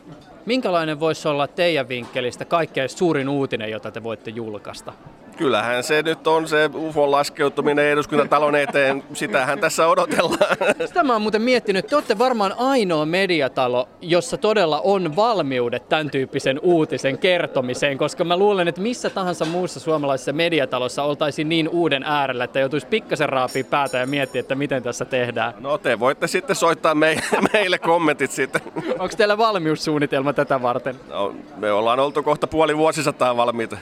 Minkälainen 0.46 1.00
voisi 1.00 1.28
olla 1.28 1.46
teidän 1.46 1.88
vinkkelistä 1.88 2.44
kaikkein 2.44 2.88
suurin 2.88 3.28
uutinen, 3.28 3.70
jota 3.70 3.90
te 3.90 4.02
voitte 4.02 4.30
julkaista? 4.30 4.92
Kyllähän 5.36 5.84
se 5.84 6.02
nyt 6.02 6.26
on 6.26 6.48
se 6.48 6.70
UFOn 6.74 7.10
laskeutuminen 7.10 7.84
eduskuntatalon 7.84 8.56
eteen, 8.56 9.04
sitähän 9.12 9.58
tässä 9.58 9.86
odotellaan. 9.86 10.56
Sitä 10.86 11.02
mä 11.02 11.12
oon 11.12 11.22
muuten 11.22 11.42
miettinyt, 11.42 11.86
te 11.86 11.96
olette 11.96 12.18
varmaan 12.18 12.54
ainoa 12.58 13.06
mediatalo, 13.06 13.88
jossa 14.00 14.36
todella 14.36 14.80
on 14.80 15.16
valmiudet 15.16 15.88
tämän 15.88 16.10
tyyppisen 16.10 16.60
uutisen 16.62 17.18
kertomiseen, 17.18 17.98
koska 17.98 18.24
mä 18.24 18.36
luulen, 18.36 18.68
että 18.68 18.80
missä 18.80 19.10
tahansa 19.10 19.44
muussa 19.44 19.80
suomalaisessa 19.80 20.32
mediatalossa 20.32 21.02
oltaisiin 21.02 21.48
niin 21.48 21.68
uuden 21.68 22.02
äärellä, 22.02 22.44
että 22.44 22.60
joutuisi 22.60 22.86
pikkasen 22.86 23.28
raapia 23.28 23.64
päätä 23.64 23.98
ja 23.98 24.06
miettiä, 24.06 24.40
että 24.40 24.54
miten 24.54 24.82
tässä 24.82 25.04
tehdään. 25.04 25.54
No 25.60 25.78
te 25.78 26.00
voitte 26.00 26.26
sitten 26.26 26.56
soittaa 26.56 26.94
meille, 26.94 27.22
meille 27.52 27.78
kommentit 27.78 28.30
sitten. 28.30 28.60
Onko 28.98 29.14
teillä 29.16 29.38
valmiussuunnitelma 29.38 30.32
tätä 30.32 30.62
varten? 30.62 30.96
No, 31.08 31.34
me 31.56 31.72
ollaan 31.72 32.00
oltu 32.00 32.22
kohta 32.22 32.46
puoli 32.46 32.76
vuosisataa 32.76 33.36
valmiita. 33.36 33.76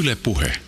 Yle 0.00 0.16
Puhe. 0.24 0.67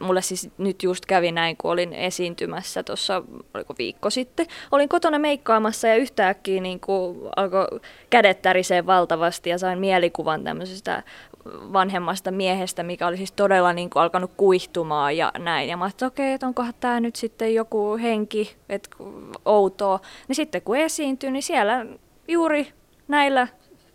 Mulle 0.00 0.22
siis 0.22 0.50
nyt 0.58 0.82
just 0.82 1.06
kävi 1.06 1.32
näin, 1.32 1.56
kun 1.56 1.70
olin 1.70 1.92
esiintymässä 1.92 2.82
tuossa, 2.82 3.22
oliko 3.54 3.74
viikko 3.78 4.10
sitten. 4.10 4.46
Olin 4.70 4.88
kotona 4.88 5.18
meikkaamassa 5.18 5.88
ja 5.88 5.96
yhtäkkiä 5.96 6.60
niin 6.60 6.80
kuin 6.80 7.18
alkoi 7.36 7.66
kädet 8.10 8.42
tärisee 8.42 8.86
valtavasti 8.86 9.50
ja 9.50 9.58
sain 9.58 9.78
mielikuvan 9.78 10.44
tämmöisestä 10.44 11.02
vanhemmasta 11.46 12.30
miehestä, 12.30 12.82
mikä 12.82 13.06
oli 13.06 13.16
siis 13.16 13.32
todella 13.32 13.72
niin 13.72 13.90
kuin 13.90 14.02
alkanut 14.02 14.30
kuihtumaan 14.36 15.16
ja 15.16 15.32
näin. 15.38 15.68
Ja 15.68 15.76
mä 15.76 15.84
ajattelin, 15.84 16.08
että 16.08 16.22
okei, 16.22 16.32
että 16.32 16.46
onkohan 16.46 16.74
tämä 16.80 17.00
nyt 17.00 17.16
sitten 17.16 17.54
joku 17.54 17.96
henki, 17.96 18.56
että 18.68 18.90
outoa. 19.44 20.00
Niin 20.28 20.36
sitten 20.36 20.62
kun 20.62 20.76
esiintyi, 20.76 21.30
niin 21.30 21.42
siellä 21.42 21.86
juuri 22.28 22.72
näillä 23.08 23.48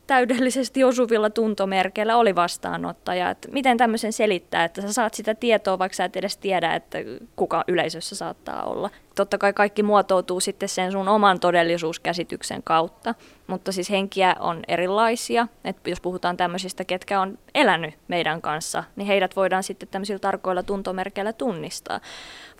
täydellisesti 0.08 0.84
osuvilla 0.84 1.30
tuntomerkeillä 1.30 2.18
oli 2.18 2.36
vastaanottaja. 2.36 3.30
Että 3.30 3.48
miten 3.52 3.78
tämmöisen 3.78 4.14
selittää, 4.14 4.64
että 4.64 4.82
sä 4.82 4.94
saat 4.94 5.14
sitä 5.14 5.36
tietoa, 5.36 5.80
vaikka 5.80 5.96
sä 5.96 6.06
et 6.06 6.16
edes 6.16 6.38
tiedä, 6.38 6.76
että 6.76 6.98
kuka 7.36 7.64
yleisössä 7.68 8.16
saattaa 8.16 8.64
olla. 8.64 8.90
Totta 9.18 9.38
kai 9.38 9.54
kaikki 9.54 9.84
muotoutuu 9.84 10.40
sitten 10.40 10.70
sen 10.70 10.92
sun 10.92 11.08
oman 11.08 11.40
todellisuuskäsityksen 11.40 12.64
kautta, 12.64 13.16
mutta 13.48 13.72
siis 13.72 13.90
henkiä 13.90 14.36
on 14.40 14.62
erilaisia. 14.68 15.48
että 15.64 15.90
jos 15.90 16.02
puhutaan 16.02 16.38
tämmöisistä, 16.38 16.86
ketkä 16.86 17.22
on 17.22 17.38
elänyt 17.56 17.94
meidän 18.08 18.42
kanssa, 18.42 18.84
niin 18.96 19.08
heidät 19.08 19.36
voidaan 19.36 19.64
sitten 19.64 19.90
tämmöisillä 19.90 20.20
tarkoilla 20.20 20.64
tuntomerkeillä 20.64 21.34
tunnistaa. 21.34 22.00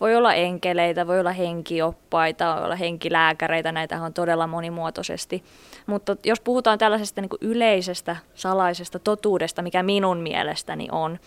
Voi 0.00 0.16
olla 0.16 0.34
enkeleitä, 0.34 1.06
voi 1.06 1.20
olla 1.20 1.32
henkioppaita, 1.32 2.56
voi 2.56 2.64
olla 2.64 2.76
henkilääkäreitä, 2.76 3.72
näitä 3.72 4.02
on 4.02 4.14
todella 4.14 4.46
monimuotoisesti. 4.46 5.44
Mutta 5.86 6.16
jos 6.24 6.40
puhutaan 6.40 6.78
tällaisesta 6.78 7.20
niin 7.20 7.30
yleisestä 7.40 8.16
salaisesta 8.34 8.98
totuudesta, 8.98 9.62
mikä 9.62 9.82
minun 9.82 10.18
mielestäni 10.18 10.88
on, 10.92 11.18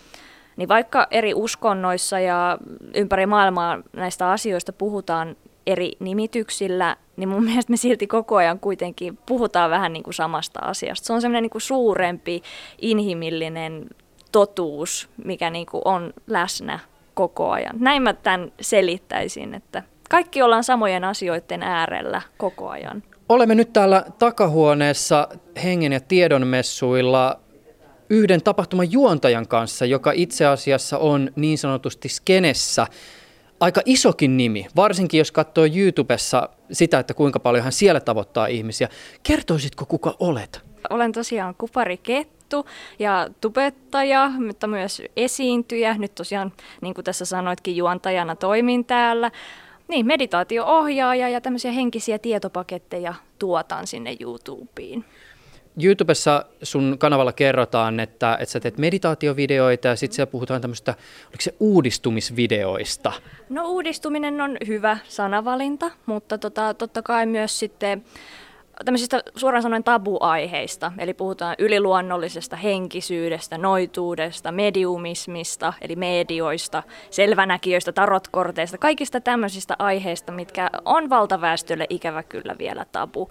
niin 0.57 0.69
vaikka 0.69 1.07
eri 1.11 1.33
uskonnoissa 1.33 2.19
ja 2.19 2.57
ympäri 2.95 3.25
maailmaa 3.25 3.79
näistä 3.93 4.31
asioista 4.31 4.73
puhutaan 4.73 5.35
eri 5.67 5.91
nimityksillä, 5.99 6.95
niin 7.17 7.29
mun 7.29 7.43
mielestä 7.49 7.71
me 7.71 7.77
silti 7.77 8.07
koko 8.07 8.35
ajan 8.35 8.59
kuitenkin 8.59 9.17
puhutaan 9.25 9.69
vähän 9.69 9.93
niin 9.93 10.03
kuin 10.03 10.13
samasta 10.13 10.59
asiasta. 10.59 11.05
Se 11.05 11.13
on 11.13 11.21
semmoinen 11.21 11.49
niin 11.53 11.61
suurempi 11.61 12.43
inhimillinen 12.81 13.89
totuus, 14.31 15.09
mikä 15.25 15.49
niin 15.49 15.65
kuin 15.65 15.81
on 15.85 16.13
läsnä 16.27 16.79
koko 17.13 17.51
ajan. 17.51 17.75
Näin 17.79 18.01
mä 18.01 18.13
tämän 18.13 18.51
selittäisin, 18.61 19.53
että 19.53 19.83
kaikki 20.09 20.41
ollaan 20.41 20.63
samojen 20.63 21.03
asioiden 21.03 21.63
äärellä 21.63 22.21
koko 22.37 22.69
ajan. 22.69 23.03
Olemme 23.29 23.55
nyt 23.55 23.73
täällä 23.73 24.05
takahuoneessa 24.19 25.27
hengen 25.63 25.93
ja 25.93 25.99
tiedonmessuilla 25.99 27.39
yhden 28.11 28.43
tapahtuman 28.43 28.91
juontajan 28.91 29.47
kanssa, 29.47 29.85
joka 29.85 30.11
itse 30.15 30.45
asiassa 30.45 30.97
on 30.97 31.31
niin 31.35 31.57
sanotusti 31.57 32.09
skenessä 32.09 32.87
aika 33.59 33.81
isokin 33.85 34.37
nimi, 34.37 34.67
varsinkin 34.75 35.17
jos 35.17 35.31
katsoo 35.31 35.65
YouTubessa 35.75 36.49
sitä, 36.71 36.99
että 36.99 37.13
kuinka 37.13 37.39
paljon 37.39 37.63
hän 37.63 37.73
siellä 37.73 37.99
tavoittaa 37.99 38.47
ihmisiä. 38.47 38.89
Kertoisitko, 39.23 39.85
kuka 39.85 40.15
olet? 40.19 40.61
Olen 40.89 41.11
tosiaan 41.11 41.55
Kupari 41.57 41.97
Kettu 41.97 42.65
ja 42.99 43.27
tubettaja, 43.41 44.31
mutta 44.47 44.67
myös 44.67 45.01
esiintyjä. 45.17 45.95
Nyt 45.97 46.15
tosiaan, 46.15 46.51
niin 46.81 46.93
kuin 46.93 47.05
tässä 47.05 47.25
sanoitkin, 47.25 47.77
juontajana 47.77 48.35
toimin 48.35 48.85
täällä. 48.85 49.31
Niin, 49.87 50.05
meditaatio-ohjaaja 50.05 51.29
ja 51.29 51.41
tämmöisiä 51.41 51.71
henkisiä 51.71 52.19
tietopaketteja 52.19 53.13
tuotan 53.39 53.87
sinne 53.87 54.17
YouTubeen. 54.19 55.05
YouTubessa 55.83 56.45
sun 56.63 56.95
kanavalla 56.99 57.33
kerrotaan, 57.33 57.99
että, 57.99 58.37
että 58.39 58.51
sä 58.51 58.59
teet 58.59 58.77
meditaatiovideoita 58.77 59.87
ja 59.87 59.95
sitten 59.95 60.15
siellä 60.15 60.31
puhutaan 60.31 60.61
tämmöistä, 60.61 60.91
oliko 61.23 61.41
se 61.41 61.55
uudistumisvideoista? 61.59 63.13
No 63.49 63.67
uudistuminen 63.67 64.41
on 64.41 64.57
hyvä 64.67 64.97
sanavalinta, 65.07 65.91
mutta 66.05 66.37
tota, 66.37 66.73
totta 66.73 67.01
kai 67.01 67.25
myös 67.25 67.59
sitten 67.59 68.03
tämmöisistä 68.85 69.23
suoraan 69.35 69.61
sanoen 69.61 69.83
tabuaiheista, 69.83 70.91
eli 70.97 71.13
puhutaan 71.13 71.55
yliluonnollisesta 71.59 72.55
henkisyydestä, 72.55 73.57
noituudesta, 73.57 74.51
mediumismista, 74.51 75.73
eli 75.81 75.95
medioista, 75.95 76.83
selvänäkijöistä, 77.09 77.91
tarotkorteista, 77.91 78.77
kaikista 78.77 79.21
tämmöisistä 79.21 79.75
aiheista, 79.79 80.31
mitkä 80.31 80.69
on 80.85 81.09
valtaväestölle 81.09 81.85
ikävä 81.89 82.23
kyllä 82.23 82.55
vielä 82.57 82.85
tabu. 82.91 83.29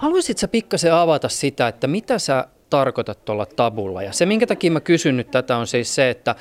Haluaisitko 0.00 0.48
pikkasen 0.48 0.94
avata 0.94 1.28
sitä, 1.28 1.68
että 1.68 1.86
mitä 1.86 2.18
sä 2.18 2.48
tarkoitat 2.70 3.24
tuolla 3.24 3.46
tabulla? 3.46 4.02
Ja 4.02 4.12
se, 4.12 4.26
minkä 4.26 4.46
takia 4.46 4.70
mä 4.70 4.80
kysyn 4.80 5.16
nyt 5.16 5.30
tätä, 5.30 5.56
on 5.56 5.66
siis 5.66 5.94
se, 5.94 6.10
että 6.10 6.34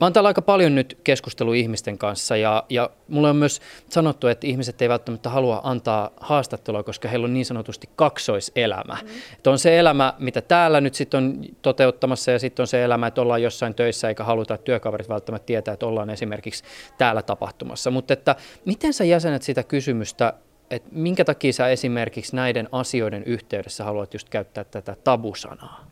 Mä 0.00 0.04
oon 0.04 0.12
täällä 0.12 0.28
aika 0.28 0.42
paljon 0.42 0.74
nyt 0.74 0.98
keskustelu 1.04 1.52
ihmisten 1.52 1.98
kanssa 1.98 2.36
ja, 2.36 2.64
ja 2.68 2.90
mulle 3.08 3.30
on 3.30 3.36
myös 3.36 3.60
sanottu, 3.88 4.26
että 4.26 4.46
ihmiset 4.46 4.82
ei 4.82 4.88
välttämättä 4.88 5.30
halua 5.30 5.60
antaa 5.64 6.10
haastattelua, 6.20 6.82
koska 6.82 7.08
heillä 7.08 7.24
on 7.24 7.34
niin 7.34 7.46
sanotusti 7.46 7.88
kaksoiselämä. 7.96 8.98
Mm. 9.02 9.08
Että 9.36 9.50
on 9.50 9.58
se 9.58 9.78
elämä, 9.78 10.14
mitä 10.18 10.40
täällä 10.40 10.80
nyt 10.80 10.94
sitten 10.94 11.18
on 11.18 11.44
toteuttamassa 11.62 12.30
ja 12.30 12.38
sitten 12.38 12.62
on 12.62 12.66
se 12.66 12.84
elämä, 12.84 13.06
että 13.06 13.20
ollaan 13.20 13.42
jossain 13.42 13.74
töissä 13.74 14.08
eikä 14.08 14.24
haluta, 14.24 14.54
että 14.54 14.64
työkaverit 14.64 15.08
välttämättä 15.08 15.46
tietää, 15.46 15.74
että 15.74 15.86
ollaan 15.86 16.10
esimerkiksi 16.10 16.64
täällä 16.98 17.22
tapahtumassa. 17.22 17.90
Mutta 17.90 18.12
että 18.12 18.36
miten 18.64 18.92
sä 18.92 19.04
jäsenet 19.04 19.42
sitä 19.42 19.62
kysymystä 19.62 20.34
että 20.70 20.88
minkä 20.92 21.24
takia 21.24 21.52
sä 21.52 21.68
esimerkiksi 21.68 22.36
näiden 22.36 22.68
asioiden 22.72 23.24
yhteydessä 23.24 23.84
haluat 23.84 24.14
just 24.14 24.28
käyttää 24.28 24.64
tätä 24.64 24.96
tabusanaa? 25.04 25.84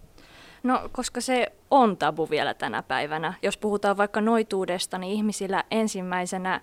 No, 0.62 0.88
koska 0.92 1.20
se 1.20 1.46
on 1.70 1.96
tabu 1.96 2.30
vielä 2.30 2.54
tänä 2.54 2.82
päivänä. 2.82 3.34
Jos 3.42 3.56
puhutaan 3.56 3.96
vaikka 3.96 4.20
noituudesta, 4.20 4.98
niin 4.98 5.12
ihmisillä 5.12 5.64
ensimmäisenä 5.70 6.60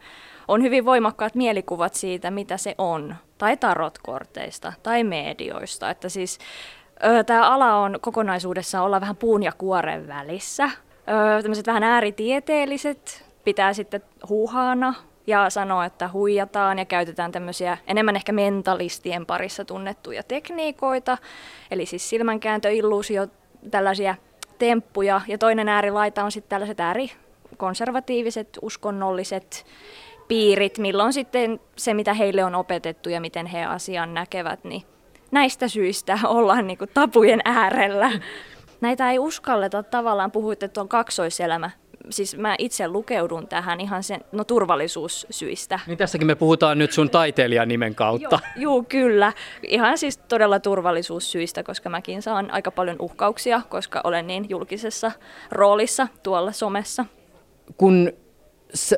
on 0.47 0.63
hyvin 0.63 0.85
voimakkaat 0.85 1.35
mielikuvat 1.35 1.93
siitä, 1.93 2.31
mitä 2.31 2.57
se 2.57 2.75
on. 2.77 3.15
Tai 3.37 3.57
tarotkorteista, 3.57 4.73
tai 4.83 5.03
medioista. 5.03 5.89
Että 5.89 6.09
siis 6.09 6.39
tämä 7.25 7.49
ala 7.49 7.75
on 7.75 7.97
kokonaisuudessaan 8.01 8.85
olla 8.85 9.01
vähän 9.01 9.15
puun 9.15 9.43
ja 9.43 9.51
kuoren 9.57 10.07
välissä. 10.07 10.69
Tämmöiset 11.41 11.67
vähän 11.67 11.83
ääritieteelliset 11.83 13.25
pitää 13.43 13.73
sitten 13.73 14.01
huuhaana 14.29 14.93
ja 15.27 15.49
sanoo, 15.49 15.81
että 15.81 16.09
huijataan 16.13 16.79
ja 16.79 16.85
käytetään 16.85 17.31
tämmöisiä 17.31 17.77
enemmän 17.87 18.15
ehkä 18.15 18.31
mentalistien 18.31 19.25
parissa 19.25 19.65
tunnettuja 19.65 20.23
tekniikoita, 20.23 21.17
eli 21.71 21.85
siis 21.85 22.09
silmänkääntö, 22.09 22.71
illuusio, 22.71 23.27
tällaisia 23.71 24.15
temppuja. 24.57 25.21
Ja 25.27 25.37
toinen 25.37 25.69
äärilaita 25.69 26.23
on 26.23 26.31
sitten 26.31 26.49
tällaiset 26.49 26.79
äärikonservatiiviset, 26.79 28.59
uskonnolliset 28.61 29.65
piirit, 30.27 30.77
milloin 30.77 31.13
sitten 31.13 31.59
se, 31.75 31.93
mitä 31.93 32.13
heille 32.13 32.43
on 32.43 32.55
opetettu 32.55 33.09
ja 33.09 33.21
miten 33.21 33.45
he 33.45 33.65
asian 33.65 34.13
näkevät, 34.13 34.63
niin 34.63 34.83
näistä 35.31 35.67
syistä 35.67 36.19
ollaan 36.23 36.67
niin 36.67 36.77
kuin 36.77 36.89
tapujen 36.93 37.41
äärellä. 37.45 38.11
Näitä 38.81 39.11
ei 39.11 39.19
uskalleta 39.19 39.83
tavallaan, 39.83 40.31
puhuitte 40.31 40.67
tuon 40.67 40.87
kaksoiselämä 40.87 41.69
siis 42.09 42.37
mä 42.37 42.55
itse 42.59 42.87
lukeudun 42.87 43.47
tähän 43.47 43.81
ihan 43.81 44.03
sen, 44.03 44.21
no 44.31 44.43
turvallisuussyistä. 44.43 45.79
Niin 45.87 45.97
tässäkin 45.97 46.27
me 46.27 46.35
puhutaan 46.35 46.77
nyt 46.77 46.91
sun 46.91 47.09
taiteilijan 47.09 47.67
nimen 47.67 47.95
kautta. 47.95 48.39
Joo, 48.55 48.73
juu, 48.73 48.83
kyllä. 48.83 49.33
Ihan 49.67 49.97
siis 49.97 50.17
todella 50.17 50.59
turvallisuussyistä, 50.59 51.63
koska 51.63 51.89
mäkin 51.89 52.21
saan 52.21 52.51
aika 52.51 52.71
paljon 52.71 52.95
uhkauksia, 52.99 53.61
koska 53.69 54.01
olen 54.03 54.27
niin 54.27 54.49
julkisessa 54.49 55.11
roolissa 55.51 56.07
tuolla 56.23 56.51
somessa. 56.51 57.05
Kun 57.77 58.13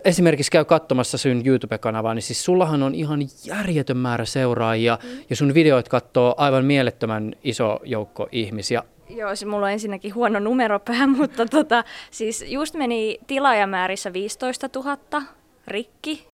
esimerkiksi 0.05 0.51
käy 0.51 0.65
katsomassa 0.65 1.17
sun 1.17 1.41
YouTube-kanavaa, 1.45 2.13
niin 2.13 2.23
siis 2.23 2.43
sullahan 2.43 2.83
on 2.83 2.95
ihan 2.95 3.19
järjetön 3.45 3.97
määrä 3.97 4.25
seuraajia 4.25 4.99
mm. 5.03 5.09
ja 5.29 5.35
sun 5.35 5.53
videoit 5.53 5.89
katsoo 5.89 6.35
aivan 6.37 6.65
mielettömän 6.65 7.35
iso 7.43 7.79
joukko 7.83 8.27
ihmisiä 8.31 8.83
Joo, 9.09 9.35
siis 9.35 9.49
mulla 9.49 9.65
on 9.65 9.71
ensinnäkin 9.71 10.15
huono 10.15 10.39
numeropää, 10.39 11.07
mutta 11.17 11.45
tota, 11.45 11.83
siis 12.11 12.45
just 12.47 12.75
meni 12.75 13.17
tilaajamäärissä 13.27 14.13
15 14.13 14.69
000 14.75 15.23
rikki. 15.67 16.27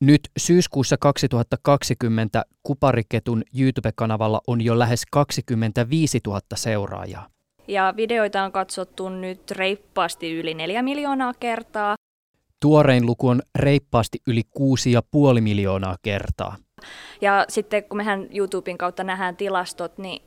Nyt 0.00 0.20
syyskuussa 0.36 0.96
2020 1.00 2.42
Kupariketun 2.62 3.42
YouTube-kanavalla 3.58 4.40
on 4.46 4.60
jo 4.60 4.78
lähes 4.78 5.02
25 5.10 6.20
000 6.26 6.40
seuraajaa. 6.54 7.26
Ja 7.68 7.94
videoita 7.96 8.42
on 8.42 8.52
katsottu 8.52 9.08
nyt 9.08 9.50
reippaasti 9.50 10.32
yli 10.32 10.54
4 10.54 10.82
miljoonaa 10.82 11.32
kertaa. 11.40 11.96
Tuorein 12.60 13.06
luku 13.06 13.28
on 13.28 13.42
reippaasti 13.58 14.18
yli 14.26 14.42
6,5 15.34 15.40
miljoonaa 15.40 15.96
kertaa. 16.02 16.56
Ja 17.20 17.44
sitten 17.48 17.84
kun 17.84 17.96
mehän 17.96 18.28
YouTuben 18.34 18.78
kautta 18.78 19.04
nähdään 19.04 19.36
tilastot, 19.36 19.98
niin 19.98 20.22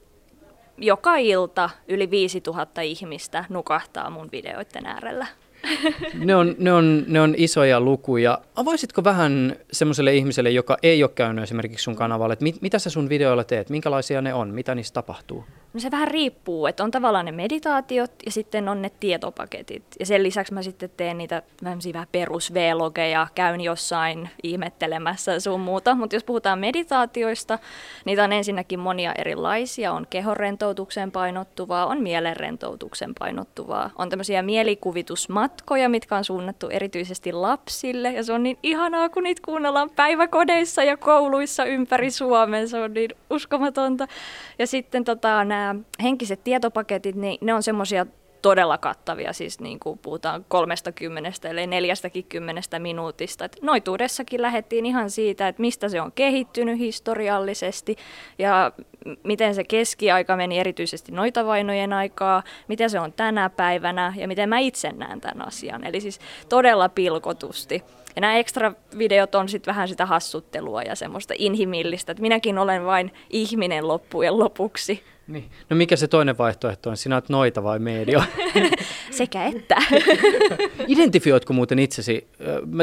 joka 0.77 1.17
ilta 1.17 1.69
yli 1.87 2.09
5000 2.09 2.81
ihmistä 2.81 3.45
nukahtaa 3.49 4.09
mun 4.09 4.29
videoiden 4.31 4.85
äärellä. 4.85 5.27
Ne 6.13 6.35
on, 6.35 6.55
ne, 6.59 6.73
on, 6.73 7.03
ne 7.07 7.21
on 7.21 7.33
isoja 7.37 7.81
lukuja. 7.81 8.41
Avaisitko 8.55 9.03
vähän 9.03 9.55
semmoiselle 9.71 10.15
ihmiselle, 10.15 10.49
joka 10.49 10.77
ei 10.83 11.03
ole 11.03 11.11
käynyt 11.15 11.43
esimerkiksi 11.43 11.83
sun 11.83 11.95
kanavalle, 11.95 12.33
että 12.33 12.43
mit, 12.43 12.61
mitä 12.61 12.79
sä 12.79 12.89
sun 12.89 13.09
videoilla 13.09 13.43
teet, 13.43 13.69
minkälaisia 13.69 14.21
ne 14.21 14.33
on, 14.33 14.49
mitä 14.49 14.75
niissä 14.75 14.93
tapahtuu? 14.93 15.45
No 15.73 15.79
se 15.79 15.91
vähän 15.91 16.07
riippuu, 16.07 16.67
että 16.67 16.83
on 16.83 16.91
tavallaan 16.91 17.25
ne 17.25 17.31
meditaatiot 17.31 18.11
ja 18.25 18.31
sitten 18.31 18.69
on 18.69 18.81
ne 18.81 18.91
tietopaketit. 18.99 19.83
Ja 19.99 20.05
sen 20.05 20.23
lisäksi 20.23 20.53
mä 20.53 20.61
sitten 20.61 20.89
teen 20.97 21.17
niitä 21.17 21.41
vähän 21.63 22.07
perus 22.11 22.53
vlogeja 22.53 23.27
käyn 23.35 23.61
jossain 23.61 24.29
ihmettelemässä 24.43 25.39
sun 25.39 25.59
muuta. 25.59 25.95
Mutta 25.95 26.15
jos 26.15 26.23
puhutaan 26.23 26.59
meditaatioista, 26.59 27.59
niitä 28.05 28.23
on 28.23 28.33
ensinnäkin 28.33 28.79
monia 28.79 29.13
erilaisia. 29.17 29.93
On 29.93 30.07
kehorentoutuksen 30.09 31.11
painottuvaa, 31.11 31.85
on 31.85 32.01
mielenrentoutuksen 32.01 33.13
painottuvaa. 33.19 33.89
On 33.95 34.09
tämmöisiä 34.09 34.41
mielikuvitusmatkoja, 34.41 35.89
mitkä 35.89 36.15
on 36.15 36.23
suunnattu 36.23 36.69
erityisesti 36.69 37.31
lapsille. 37.31 38.11
Ja 38.11 38.23
se 38.23 38.33
on 38.33 38.43
niin 38.43 38.57
ihanaa, 38.63 39.09
kun 39.09 39.23
niitä 39.23 39.41
kuunnellaan 39.45 39.89
päiväkodeissa 39.89 40.83
ja 40.83 40.97
kouluissa 40.97 41.65
ympäri 41.65 42.11
Suomen. 42.11 42.69
Se 42.69 42.77
on 42.77 42.93
niin 42.93 43.11
uskomatonta. 43.29 44.07
Ja 44.59 44.67
sitten 44.67 45.03
tota, 45.03 45.43
nämä 45.43 45.62
nämä 45.63 45.79
henkiset 46.03 46.43
tietopaketit, 46.43 47.15
niin 47.15 47.37
ne 47.41 47.53
on 47.53 47.63
semmoisia 47.63 48.05
todella 48.43 48.77
kattavia, 48.77 49.33
siis 49.33 49.59
niin 49.59 49.79
kuin 49.79 49.99
puhutaan 49.99 50.45
30 50.47 51.49
eli 51.49 51.67
40 51.67 52.79
minuutista. 52.79 53.45
Et 53.45 53.57
noituudessakin 53.61 54.41
lähdettiin 54.41 54.85
ihan 54.85 55.09
siitä, 55.09 55.47
että 55.47 55.61
mistä 55.61 55.89
se 55.89 56.01
on 56.01 56.11
kehittynyt 56.11 56.79
historiallisesti 56.79 57.95
ja 58.39 58.71
miten 59.23 59.55
se 59.55 59.63
keskiaika 59.63 60.35
meni 60.35 60.59
erityisesti 60.59 61.11
noitavainojen 61.11 61.93
aikaa, 61.93 62.43
miten 62.67 62.89
se 62.89 62.99
on 62.99 63.13
tänä 63.13 63.49
päivänä 63.49 64.13
ja 64.17 64.27
miten 64.27 64.49
mä 64.49 64.59
itse 64.59 64.91
näen 64.91 65.21
tämän 65.21 65.47
asian. 65.47 65.83
Eli 65.83 66.01
siis 66.01 66.19
todella 66.49 66.89
pilkotusti. 66.89 67.83
Ja 68.15 68.21
nämä 68.21 68.37
ekstra 68.37 68.73
videot 68.97 69.35
on 69.35 69.49
sitten 69.49 69.71
vähän 69.71 69.87
sitä 69.87 70.05
hassuttelua 70.05 70.81
ja 70.81 70.95
semmoista 70.95 71.33
inhimillistä, 71.37 72.11
että 72.11 72.21
minäkin 72.21 72.57
olen 72.57 72.85
vain 72.85 73.13
ihminen 73.29 73.87
loppujen 73.87 74.39
lopuksi. 74.39 75.03
Niin. 75.27 75.51
No 75.69 75.75
mikä 75.75 75.95
se 75.95 76.07
toinen 76.07 76.37
vaihtoehto 76.37 76.89
on? 76.89 76.97
Sinä 76.97 77.15
olet 77.15 77.29
noita 77.29 77.63
vai 77.63 77.79
media? 77.79 78.23
Sekä 79.11 79.45
että. 79.45 79.75
Identifioitko 80.87 81.53
muuten 81.53 81.79
itsesi? 81.79 82.27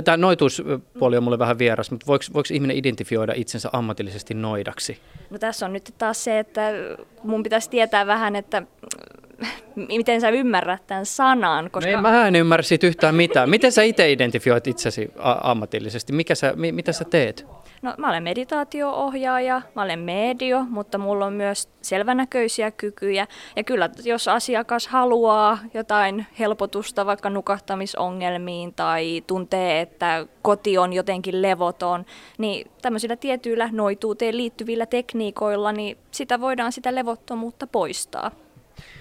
Tämä 0.05 0.17
noituuspuoli 0.17 1.17
on 1.17 1.23
mulle 1.23 1.39
vähän 1.39 1.59
vieras, 1.59 1.91
mutta 1.91 2.07
voiko, 2.07 2.25
voiko 2.35 2.49
ihminen 2.53 2.77
identifioida 2.77 3.33
itsensä 3.37 3.69
ammatillisesti 3.73 4.35
noidaksi? 4.35 4.99
No 5.31 5.39
tässä 5.39 5.67
on 5.67 5.73
nyt 5.73 5.95
taas 5.99 6.25
se, 6.25 6.39
että 6.39 6.73
mun 7.23 7.43
pitäisi 7.43 7.71
tietää 7.71 8.07
vähän, 8.07 8.37
että 8.37 8.63
miten 9.89 10.21
sä 10.21 10.29
ymmärrät 10.29 10.87
tämän 10.87 11.07
sanan. 11.07 11.71
Koska... 11.71 11.91
No 11.91 12.03
mä 12.03 12.27
en 12.27 12.37
ymmärrä 12.37 12.63
siitä 12.63 12.87
yhtään 12.87 13.15
mitään. 13.15 13.51
Miten 13.51 13.73
sä 13.73 13.83
itse 13.83 14.13
identifioit 14.13 14.67
itsesi 14.67 15.11
ammatillisesti? 15.43 16.13
Mikä 16.13 16.35
sä, 16.35 16.53
mi, 16.57 16.73
mitä 16.73 16.93
sä 16.93 17.05
teet? 17.05 17.47
No 17.83 17.95
mä 17.99 18.09
olen 18.09 18.23
meditaatioohjaaja, 18.23 19.63
mä 19.75 19.83
olen 19.83 19.99
medio, 19.99 20.67
mutta 20.71 20.99
mulla 20.99 21.27
on 21.27 21.33
myös 21.33 21.69
selvänäköisiä 21.83 22.71
kykyjä. 22.71 23.27
Ja 23.57 23.65
kyllä 23.65 23.91
jos 24.05 24.29
asiakas 24.29 24.89
haluaa 24.89 25.59
jotain 25.75 26.27
helpotusta 26.39 27.07
vaikka 27.07 27.31
nukahtamisongelmiin 27.31 28.75
tai 28.75 29.23
tuntee, 29.27 29.81
että 29.81 30.27
koti 30.43 30.79
on 30.79 30.93
jotenkin 30.93 31.43
levoton, 31.43 32.05
niin 32.39 32.71
tämmöisillä 32.83 33.17
tietyillä 33.17 33.69
noituuteen 33.73 34.37
liittyvillä 34.37 34.87
tekniikoilla, 34.87 35.73
niin 35.73 35.99
sitä 36.11 36.41
voidaan 36.41 36.73
sitä 36.73 36.95
levottomuutta 36.95 37.67
poistaa. 37.67 38.31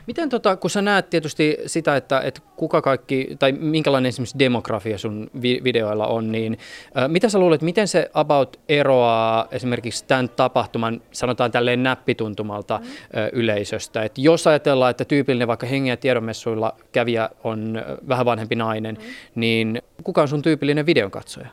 Miten 0.09 0.29
tota, 0.29 0.55
kun 0.55 0.69
sä 0.69 0.81
näet 0.81 1.09
tietysti 1.09 1.57
sitä, 1.65 1.95
että, 1.95 2.19
että 2.19 2.41
kuka 2.55 2.81
kaikki, 2.81 3.35
tai 3.39 3.51
minkälainen 3.51 4.09
esimerkiksi 4.09 4.39
demografia 4.39 4.97
sun 4.97 5.29
vi- 5.41 5.61
videoilla 5.63 6.07
on, 6.07 6.31
niin 6.31 6.57
ä, 6.97 7.07
mitä 7.07 7.29
sä 7.29 7.39
luulet, 7.39 7.61
miten 7.61 7.87
se 7.87 8.09
about 8.13 8.59
eroaa 8.69 9.47
esimerkiksi 9.51 10.05
tämän 10.05 10.29
tapahtuman, 10.29 11.01
sanotaan 11.11 11.51
tälleen 11.51 11.83
näppituntumalta 11.83 12.77
mm. 12.77 12.85
ä, 13.19 13.29
yleisöstä? 13.33 14.03
Et 14.03 14.17
jos 14.17 14.47
ajatellaan, 14.47 14.91
että 14.91 15.05
tyypillinen 15.05 15.47
vaikka 15.47 15.67
hengen 15.67 15.91
ja 15.91 15.97
tiedonmessuilla 15.97 16.75
kävijä 16.91 17.29
on 17.43 17.81
vähän 18.07 18.25
vanhempi 18.25 18.55
nainen, 18.55 18.95
mm. 18.95 19.01
niin 19.35 19.81
kuka 20.03 20.21
on 20.21 20.27
sun 20.27 20.41
tyypillinen 20.41 20.85
videonkatsoja? 20.85 21.47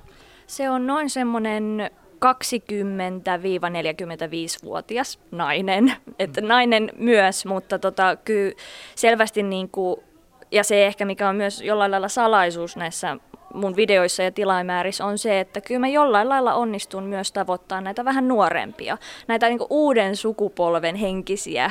Se 0.47 0.71
on 0.71 0.87
noin 0.87 1.11
semmoinen 1.11 1.91
20-45-vuotias 2.25 5.19
nainen, 5.31 5.93
että 6.19 6.41
nainen 6.41 6.91
myös, 6.99 7.47
mutta 7.47 7.79
tota, 7.79 8.17
kyllä 8.17 8.53
selvästi 8.95 9.43
niin 9.43 9.69
kuin, 9.69 10.01
ja 10.51 10.65
se 10.65 10.87
ehkä 10.87 11.05
mikä 11.05 11.29
on 11.29 11.37
myös 11.37 11.63
jollain 11.63 11.91
lailla 11.91 12.09
salaisuus 12.09 12.77
näissä 12.77 13.17
mun 13.55 13.77
videoissa 13.77 14.23
ja 14.23 14.33
tilaimäärissä 14.33 15.05
on 15.05 15.19
se, 15.19 15.41
että 15.41 15.61
kyllä 15.61 15.81
mä 15.81 15.89
jollain 15.89 16.29
lailla 16.29 16.55
onnistun 16.55 17.05
myös 17.05 17.33
tavoittaa 17.33 17.81
näitä 17.81 18.05
vähän 18.05 18.29
nuorempia, 18.29 18.99
näitä 19.29 19.49
niin 19.49 19.61
uuden 19.71 20.17
sukupolven 20.17 20.97
henkisiä, 20.97 21.71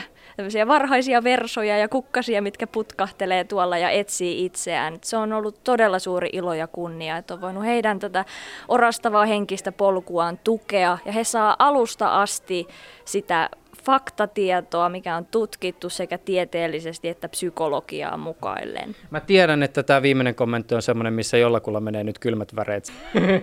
varhaisia 0.67 1.23
versoja 1.23 1.77
ja 1.77 1.87
kukkasia, 1.87 2.41
mitkä 2.41 2.67
putkahtelee 2.67 3.43
tuolla 3.43 3.77
ja 3.77 3.89
etsii 3.89 4.45
itseään. 4.45 4.97
Se 5.01 5.17
on 5.17 5.33
ollut 5.33 5.63
todella 5.63 5.99
suuri 5.99 6.29
ilo 6.33 6.53
ja 6.53 6.67
kunnia, 6.67 7.17
että 7.17 7.33
on 7.33 7.41
voinut 7.41 7.65
heidän 7.65 7.99
tätä 7.99 8.25
orastavaa 8.67 9.25
henkistä 9.25 9.71
polkuaan 9.71 10.39
tukea 10.43 10.97
ja 11.05 11.11
he 11.11 11.23
saa 11.23 11.55
alusta 11.59 12.21
asti 12.21 12.67
sitä 13.05 13.49
faktatietoa, 13.85 14.89
mikä 14.89 15.15
on 15.15 15.25
tutkittu 15.25 15.89
sekä 15.89 16.17
tieteellisesti 16.17 17.07
että 17.07 17.29
psykologiaa 17.29 18.17
mukaillen. 18.17 18.95
Mä 19.09 19.19
tiedän, 19.19 19.63
että 19.63 19.83
tämä 19.83 20.01
viimeinen 20.01 20.35
kommentti 20.35 20.75
on 20.75 20.81
semmoinen, 20.81 21.13
missä 21.13 21.37
jollakulla 21.37 21.79
menee 21.79 22.03
nyt 22.03 22.19
kylmät 22.19 22.55
väreet. 22.55 22.93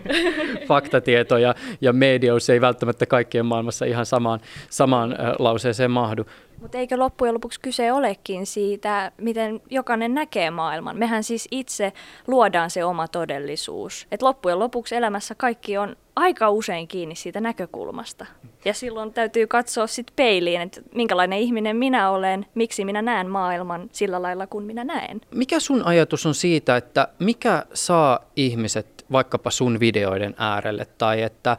Faktatieto 0.69 1.39
ja, 1.39 1.55
ja 1.81 1.93
medious 1.93 2.51
ei 2.51 2.61
välttämättä 2.61 3.07
kaikkien 3.07 3.47
maailmassa 3.47 3.85
ihan 3.85 4.07
samaan, 4.07 4.41
samaan 4.71 5.17
lauseeseen 5.39 5.91
mahdu. 5.91 6.27
Mutta 6.61 6.79
eikö 6.79 6.97
loppujen 6.99 7.35
lopuksi 7.35 7.61
kyse 7.61 7.93
olekin 7.93 8.47
siitä, 8.47 9.13
miten 9.19 9.61
jokainen 9.71 10.15
näkee 10.15 10.51
maailman? 10.51 10.99
Mehän 10.99 11.25
siis 11.25 11.49
itse 11.51 11.93
luodaan 12.27 12.71
se 12.71 12.85
oma 12.85 13.09
todellisuus. 13.09 14.07
Et 14.11 14.23
loppujen 14.23 14.59
lopuksi 14.59 14.97
elämässä 14.97 15.35
kaikki 15.35 15.79
on 15.79 15.97
aika 16.17 16.51
usein 16.51 16.89
kiinni 16.89 17.15
siitä 17.15 17.41
näkökulmasta. 17.41 18.27
Ja 18.65 18.75
silloin 18.75 19.13
täytyy 19.13 19.47
katsoa 19.47 19.87
sitten 19.87 20.17
peiliin, 20.17 20.61
että 20.61 20.81
minkälainen 20.95 21.39
ihminen 21.39 21.77
minä 21.77 22.11
olen, 22.11 22.47
miksi 22.55 22.85
minä 22.85 23.03
näen 23.03 23.31
maailman 23.31 23.91
sillä 23.93 24.23
lailla 24.23 24.47
kuin 24.47 24.65
minä 24.65 24.85
näen. 24.85 25.21
Mikä 25.31 25.61
sun 25.61 25.85
ajatus 25.85 26.27
on 26.27 26.35
siitä, 26.35 26.77
että 26.77 27.09
mikä 27.19 27.67
saa 27.75 28.21
ihmiset 28.37 29.05
vaikkapa 29.13 29.51
sun 29.51 29.81
videoiden 29.81 30.35
äärelle 30.39 30.87
tai 30.99 31.23
että 31.23 31.57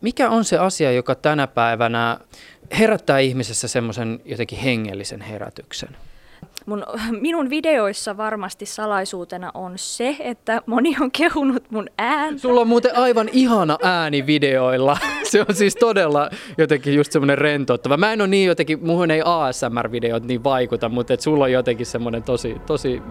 mikä 0.00 0.30
on 0.30 0.44
se 0.44 0.58
asia, 0.58 0.92
joka 0.92 1.14
tänä 1.14 1.46
päivänä 1.46 2.18
herättää 2.78 3.18
ihmisessä 3.18 3.68
semmoisen 3.68 4.20
jotenkin 4.24 4.58
hengellisen 4.58 5.20
herätyksen? 5.20 5.96
Mun, 6.70 6.84
minun 7.20 7.50
videoissa 7.50 8.16
varmasti 8.16 8.66
salaisuutena 8.66 9.50
on 9.54 9.72
se, 9.76 10.16
että 10.20 10.62
moni 10.66 10.96
on 11.00 11.10
kehunut 11.10 11.70
mun 11.70 11.88
ääntä. 11.98 12.40
Sulla 12.40 12.60
on 12.60 12.68
muuten 12.68 12.96
aivan 12.96 13.28
ihana 13.32 13.78
ääni 13.82 14.26
videoilla. 14.26 14.96
Se 15.30 15.44
on 15.48 15.54
siis 15.54 15.76
todella 15.76 16.30
jotenkin 16.58 16.94
just 16.94 17.12
semmoinen 17.12 17.38
rentouttava. 17.38 17.96
Mä 17.96 18.12
en 18.12 18.20
ole 18.20 18.28
niin 18.28 18.46
jotenkin, 18.46 18.86
muuhun 18.86 19.10
ei 19.10 19.22
ASMR-videot 19.24 20.24
niin 20.24 20.44
vaikuta, 20.44 20.88
mutta 20.88 21.14
et 21.14 21.20
sulla 21.20 21.44
on 21.44 21.52
jotenkin 21.52 21.86
semmoinen 21.86 22.22
tosi, 22.22 22.56
tosi, 22.66 23.02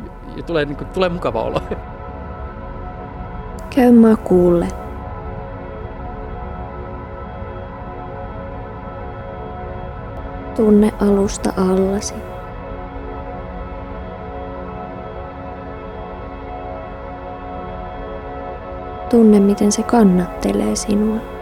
tulee, 0.45 0.65
niin 0.65 0.77
kuin, 0.77 0.87
tulee 0.87 1.09
mukava 1.09 1.43
olo. 1.43 1.61
Käy 3.75 3.91
makuulle. 3.91 4.67
Tunne 10.55 10.93
alusta 10.99 11.53
allasi. 11.57 12.28
Tunne, 19.09 19.39
miten 19.39 19.71
se 19.71 19.83
kannattelee 19.83 20.75
sinua. 20.75 21.39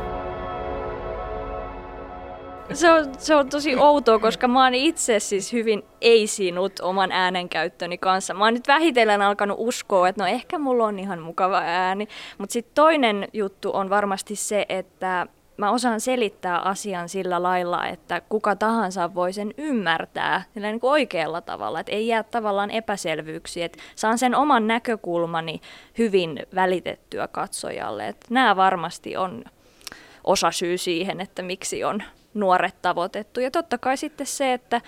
se, 2.74 2.92
on, 2.92 3.06
se 3.18 3.36
on 3.36 3.50
tosi 3.50 3.76
outoa, 3.76 4.20
koska 4.20 4.48
mä 4.48 4.64
oon 4.64 4.74
itse 4.74 5.20
siis 5.20 5.54
hyvin 5.54 5.84
ei-sinut 6.02 6.80
oman 6.80 7.12
äänenkäyttöni 7.12 7.98
kanssa. 7.98 8.34
Mä 8.34 8.44
oon 8.44 8.54
nyt 8.54 8.68
vähitellen 8.68 9.22
alkanut 9.22 9.58
uskoa, 9.60 10.10
että 10.10 10.24
no 10.24 10.28
ehkä 10.28 10.60
mulla 10.60 10.86
on 10.86 11.00
ihan 11.00 11.20
mukava 11.20 11.62
ääni. 11.66 12.08
Mutta 12.38 12.54
sitten 12.54 12.76
toinen 12.76 13.28
juttu 13.34 13.72
on 13.74 13.90
varmasti 13.90 14.36
se, 14.36 14.66
että 14.70 15.28
mä 15.58 15.72
osaan 15.72 16.02
selittää 16.02 16.60
asian 16.60 17.10
sillä 17.10 17.44
lailla, 17.44 17.88
että 17.88 18.22
kuka 18.30 18.56
tahansa 18.56 19.16
voi 19.16 19.34
sen 19.34 19.54
ymmärtää 19.58 20.44
sillä 20.54 20.68
niin 20.68 20.80
kuin 20.80 20.92
oikealla 20.92 21.42
tavalla, 21.42 21.80
että 21.80 21.92
ei 21.92 22.08
jää 22.08 22.24
tavallaan 22.24 22.72
epäselvyyksiä, 22.72 23.66
että 23.66 23.80
saan 23.96 24.18
sen 24.18 24.36
oman 24.36 24.68
näkökulmani 24.68 25.62
hyvin 25.98 26.40
välitettyä 26.56 27.28
katsojalle. 27.28 28.08
Että 28.08 28.26
nämä 28.30 28.56
varmasti 28.56 29.18
on 29.18 29.44
osa 30.24 30.52
syy 30.52 30.78
siihen, 30.78 31.22
että 31.22 31.42
miksi 31.42 31.84
on 31.84 32.04
nuoret 32.34 32.82
tavoitettu. 32.82 33.40
Ja 33.40 33.52
totta 33.52 33.78
kai 33.78 33.98
sitten 33.98 34.28
se, 34.28 34.54
että 34.54 34.82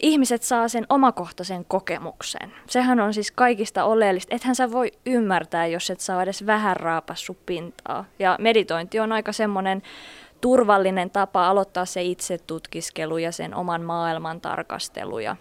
ihmiset 0.00 0.42
saa 0.42 0.68
sen 0.68 0.86
omakohtaisen 0.88 1.64
kokemuksen. 1.64 2.52
Sehän 2.68 3.00
on 3.00 3.14
siis 3.14 3.30
kaikista 3.30 3.84
oleellista. 3.84 4.34
Ethän 4.34 4.54
sä 4.54 4.72
voi 4.72 4.92
ymmärtää, 5.06 5.66
jos 5.66 5.90
et 5.90 6.00
saa 6.00 6.22
edes 6.22 6.46
vähän 6.46 6.76
raapassu 6.76 7.36
pintaa. 7.46 8.04
Ja 8.18 8.36
meditointi 8.40 9.00
on 9.00 9.12
aika 9.12 9.32
semmoinen 9.32 9.82
turvallinen 10.40 11.10
tapa 11.10 11.48
aloittaa 11.48 11.84
se 11.84 12.02
itse 12.02 12.38
tutkiskelu 12.38 13.18
ja 13.18 13.32
sen 13.32 13.54
oman 13.54 13.82
maailman 13.82 14.40
tarkastelu. 14.40 15.18
Ja 15.18 15.36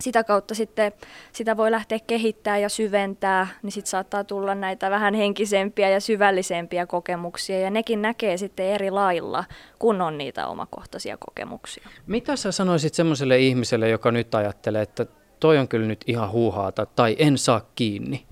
sitä 0.00 0.24
kautta 0.24 0.54
sitten 0.54 0.92
sitä 1.32 1.56
voi 1.56 1.70
lähteä 1.70 1.98
kehittämään 2.06 2.62
ja 2.62 2.68
syventää, 2.68 3.46
niin 3.62 3.72
sitten 3.72 3.90
saattaa 3.90 4.24
tulla 4.24 4.54
näitä 4.54 4.90
vähän 4.90 5.14
henkisempiä 5.14 5.90
ja 5.90 6.00
syvällisempiä 6.00 6.86
kokemuksia, 6.86 7.60
ja 7.60 7.70
nekin 7.70 8.02
näkee 8.02 8.36
sitten 8.36 8.66
eri 8.66 8.90
lailla, 8.90 9.44
kun 9.78 10.00
on 10.00 10.18
niitä 10.18 10.46
omakohtaisia 10.46 11.16
kokemuksia. 11.16 11.88
Mitä 12.06 12.36
sä 12.36 12.52
sanoisit 12.52 12.94
semmoiselle 12.94 13.38
ihmiselle, 13.38 13.88
joka 13.88 14.10
nyt 14.10 14.34
ajattelee, 14.34 14.82
että 14.82 15.06
toi 15.40 15.58
on 15.58 15.68
kyllä 15.68 15.86
nyt 15.86 16.04
ihan 16.06 16.30
huuhaata 16.30 16.86
tai 16.86 17.16
en 17.18 17.38
saa 17.38 17.70
kiinni? 17.74 18.26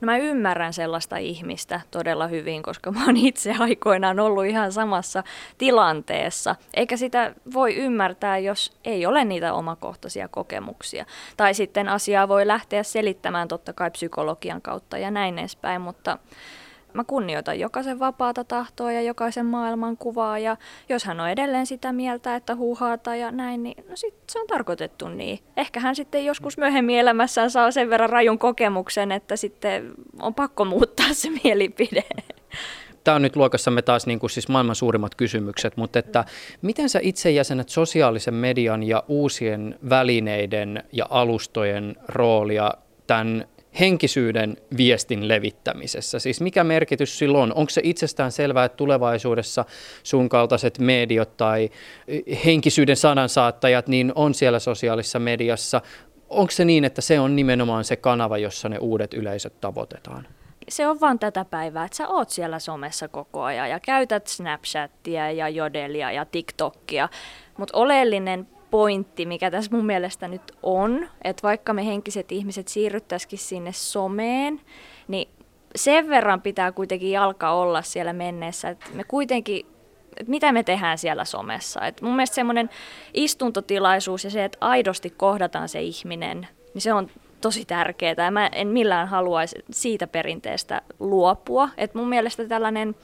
No 0.00 0.06
mä 0.06 0.16
ymmärrän 0.16 0.72
sellaista 0.72 1.16
ihmistä 1.16 1.80
todella 1.90 2.26
hyvin, 2.26 2.62
koska 2.62 2.90
mä 2.90 3.04
oon 3.04 3.16
itse 3.16 3.54
aikoinaan 3.58 4.20
ollut 4.20 4.44
ihan 4.44 4.72
samassa 4.72 5.22
tilanteessa. 5.58 6.56
Eikä 6.74 6.96
sitä 6.96 7.34
voi 7.54 7.76
ymmärtää, 7.76 8.38
jos 8.38 8.72
ei 8.84 9.06
ole 9.06 9.24
niitä 9.24 9.54
omakohtaisia 9.54 10.28
kokemuksia. 10.28 11.06
Tai 11.36 11.54
sitten 11.54 11.88
asiaa 11.88 12.28
voi 12.28 12.46
lähteä 12.46 12.82
selittämään 12.82 13.48
totta 13.48 13.72
kai 13.72 13.90
psykologian 13.90 14.62
kautta 14.62 14.98
ja 14.98 15.10
näin 15.10 15.38
edespäin, 15.38 15.80
mutta 15.80 16.18
mä 16.94 17.04
kunnioitan 17.04 17.58
jokaisen 17.58 17.98
vapaata 17.98 18.44
tahtoa 18.44 18.92
ja 18.92 19.02
jokaisen 19.02 19.46
maailman 19.46 19.96
kuvaa 19.96 20.38
ja 20.38 20.56
jos 20.88 21.04
hän 21.04 21.20
on 21.20 21.28
edelleen 21.28 21.66
sitä 21.66 21.92
mieltä, 21.92 22.36
että 22.36 22.54
huuhaata 22.54 23.16
ja 23.16 23.30
näin, 23.30 23.62
niin 23.62 23.84
no 23.88 23.96
sit 23.96 24.14
se 24.30 24.40
on 24.40 24.46
tarkoitettu 24.46 25.08
niin. 25.08 25.38
Ehkä 25.56 25.80
hän 25.80 25.96
sitten 25.96 26.24
joskus 26.24 26.58
myöhemmin 26.58 26.98
elämässään 26.98 27.50
saa 27.50 27.70
sen 27.70 27.90
verran 27.90 28.10
rajun 28.10 28.38
kokemuksen, 28.38 29.12
että 29.12 29.36
sitten 29.36 29.92
on 30.22 30.34
pakko 30.34 30.64
muuttaa 30.64 31.12
se 31.12 31.30
mielipide. 31.44 32.04
Tämä 33.04 33.14
on 33.14 33.22
nyt 33.22 33.36
luokassamme 33.36 33.82
taas 33.82 34.06
niin 34.06 34.18
kuin 34.18 34.30
siis 34.30 34.48
maailman 34.48 34.74
suurimmat 34.74 35.14
kysymykset, 35.14 35.76
mutta 35.76 35.98
että 35.98 36.24
miten 36.62 36.88
sä 36.88 36.98
itse 37.02 37.30
jäsenet 37.30 37.68
sosiaalisen 37.68 38.34
median 38.34 38.82
ja 38.82 39.04
uusien 39.08 39.78
välineiden 39.88 40.82
ja 40.92 41.06
alustojen 41.10 41.96
roolia 42.08 42.72
tämän 43.06 43.46
henkisyyden 43.80 44.56
viestin 44.76 45.28
levittämisessä? 45.28 46.18
Siis 46.18 46.40
mikä 46.40 46.64
merkitys 46.64 47.18
sillä 47.18 47.38
on? 47.38 47.54
Onko 47.54 47.70
se 47.70 47.80
itsestään 47.84 48.32
selvää, 48.32 48.64
että 48.64 48.76
tulevaisuudessa 48.76 49.64
sun 50.02 50.28
kaltaiset 50.28 50.78
mediot 50.78 51.36
tai 51.36 51.70
henkisyyden 52.44 52.96
sanansaattajat 52.96 53.88
niin 53.88 54.12
on 54.14 54.34
siellä 54.34 54.58
sosiaalisessa 54.58 55.18
mediassa? 55.18 55.82
Onko 56.28 56.50
se 56.50 56.64
niin, 56.64 56.84
että 56.84 57.00
se 57.00 57.20
on 57.20 57.36
nimenomaan 57.36 57.84
se 57.84 57.96
kanava, 57.96 58.38
jossa 58.38 58.68
ne 58.68 58.78
uudet 58.78 59.14
yleisöt 59.14 59.60
tavoitetaan? 59.60 60.26
se 60.68 60.88
on 60.88 61.00
vaan 61.00 61.18
tätä 61.18 61.44
päivää, 61.44 61.84
että 61.84 61.96
sä 61.96 62.08
oot 62.08 62.30
siellä 62.30 62.58
somessa 62.58 63.08
koko 63.08 63.42
ajan 63.42 63.70
ja 63.70 63.80
käytät 63.80 64.26
Snapchatia 64.26 65.30
ja 65.32 65.48
Jodelia 65.48 66.12
ja 66.12 66.24
TikTokia, 66.24 67.08
mutta 67.56 67.78
oleellinen 67.78 68.48
pointti, 68.70 69.26
mikä 69.26 69.50
tässä 69.50 69.76
mun 69.76 69.86
mielestä 69.86 70.28
nyt 70.28 70.42
on, 70.62 71.08
että 71.22 71.42
vaikka 71.42 71.72
me 71.72 71.86
henkiset 71.86 72.32
ihmiset 72.32 72.68
siirryttäisikin 72.68 73.38
sinne 73.38 73.72
someen, 73.72 74.60
niin 75.08 75.28
sen 75.76 76.08
verran 76.08 76.42
pitää 76.42 76.72
kuitenkin 76.72 77.10
jalka 77.10 77.50
olla 77.50 77.82
siellä 77.82 78.12
menneessä, 78.12 78.68
että 78.68 78.86
me 78.94 79.04
kuitenkin 79.04 79.66
että 80.16 80.30
mitä 80.30 80.52
me 80.52 80.62
tehdään 80.62 80.98
siellä 80.98 81.24
somessa. 81.24 81.80
Et 81.80 82.02
mun 82.02 82.16
mielestä 82.16 82.34
semmoinen 82.34 82.70
istuntotilaisuus 83.14 84.24
ja 84.24 84.30
se, 84.30 84.44
että 84.44 84.58
aidosti 84.60 85.10
kohdataan 85.10 85.68
se 85.68 85.82
ihminen, 85.82 86.48
niin 86.74 86.82
se 86.82 86.92
on 86.92 87.10
tosi 87.40 87.64
tärkeää. 87.64 88.14
Ja 88.24 88.30
mä 88.30 88.46
en 88.46 88.68
millään 88.68 89.08
haluaisi 89.08 89.56
siitä 89.70 90.06
perinteestä 90.06 90.82
luopua. 90.98 91.68
Et 91.76 91.94
mun 91.94 92.08
mielestä 92.08 92.44
tällainen 92.44 92.94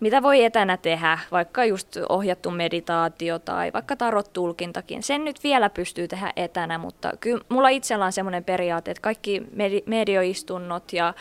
mitä 0.00 0.22
voi 0.22 0.44
etänä 0.44 0.76
tehdä, 0.76 1.18
vaikka 1.32 1.64
just 1.64 1.96
ohjattu 2.08 2.50
meditaatio 2.50 3.38
tai 3.38 3.72
vaikka 3.72 3.96
tarot-tulkintakin. 3.96 5.02
Sen 5.02 5.24
nyt 5.24 5.44
vielä 5.44 5.70
pystyy 5.70 6.08
tehdä 6.08 6.32
etänä, 6.36 6.78
mutta 6.78 7.12
kyllä 7.20 7.44
mulla 7.48 7.68
itsellä 7.68 8.04
on 8.04 8.12
semmoinen 8.12 8.44
periaate, 8.44 8.90
että 8.90 9.00
kaikki 9.00 9.42
medioistunnot 9.86 10.92
ja 10.92 11.14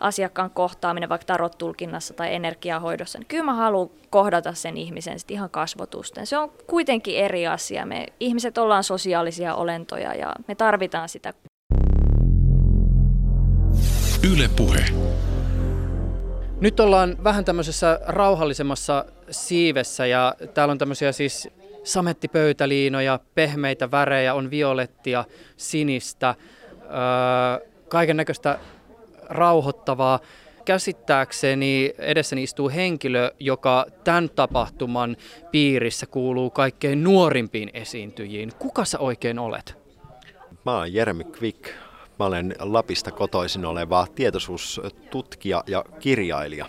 asiakkaan 0.00 0.50
kohtaaminen 0.50 1.08
vaikka 1.08 1.26
tarot-tulkinnassa 1.26 2.14
tai 2.14 2.34
energiahoidossa, 2.34 3.18
niin 3.18 3.26
kyllä 3.26 3.44
mä 3.44 3.54
haluan 3.54 3.90
kohdata 4.10 4.52
sen 4.54 4.76
ihmisen 4.76 5.18
sit 5.18 5.30
ihan 5.30 5.50
kasvotusten. 5.50 6.26
Se 6.26 6.38
on 6.38 6.52
kuitenkin 6.66 7.16
eri 7.16 7.46
asia. 7.46 7.86
Me 7.86 8.06
ihmiset 8.20 8.58
ollaan 8.58 8.84
sosiaalisia 8.84 9.54
olentoja 9.54 10.14
ja 10.14 10.34
me 10.48 10.54
tarvitaan 10.54 11.08
sitä. 11.08 11.32
Yle 14.32 14.48
Puhe. 14.56 14.84
Nyt 16.60 16.80
ollaan 16.80 17.16
vähän 17.24 17.44
tämmöisessä 17.44 18.00
rauhallisemmassa 18.06 19.04
siivessä 19.30 20.06
ja 20.06 20.34
täällä 20.54 20.72
on 20.72 20.78
tämmöisiä 20.78 21.12
siis 21.12 21.48
samettipöytäliinoja, 21.84 23.20
pehmeitä 23.34 23.90
värejä, 23.90 24.34
on 24.34 24.50
violettia, 24.50 25.24
sinistä, 25.56 26.34
öö, 26.82 27.68
kaiken 27.88 28.16
näköistä 28.16 28.58
rauhoittavaa. 29.28 30.20
Käsittääkseni 30.64 31.94
edessäni 31.98 32.42
istuu 32.42 32.70
henkilö, 32.70 33.30
joka 33.38 33.86
tämän 34.04 34.30
tapahtuman 34.30 35.16
piirissä 35.50 36.06
kuuluu 36.06 36.50
kaikkein 36.50 37.04
nuorimpiin 37.04 37.70
esiintyjiin. 37.74 38.52
Kuka 38.58 38.84
sä 38.84 38.98
oikein 38.98 39.38
olet? 39.38 39.78
Mä 40.66 40.76
oon 40.76 40.94
Jeremy 40.94 41.24
Quick, 41.24 41.68
Mä 42.20 42.26
olen 42.26 42.54
Lapista 42.58 43.10
kotoisin 43.10 43.64
oleva 43.64 44.06
tietoisuustutkija 44.14 45.64
ja 45.66 45.84
kirjailija. 46.00 46.66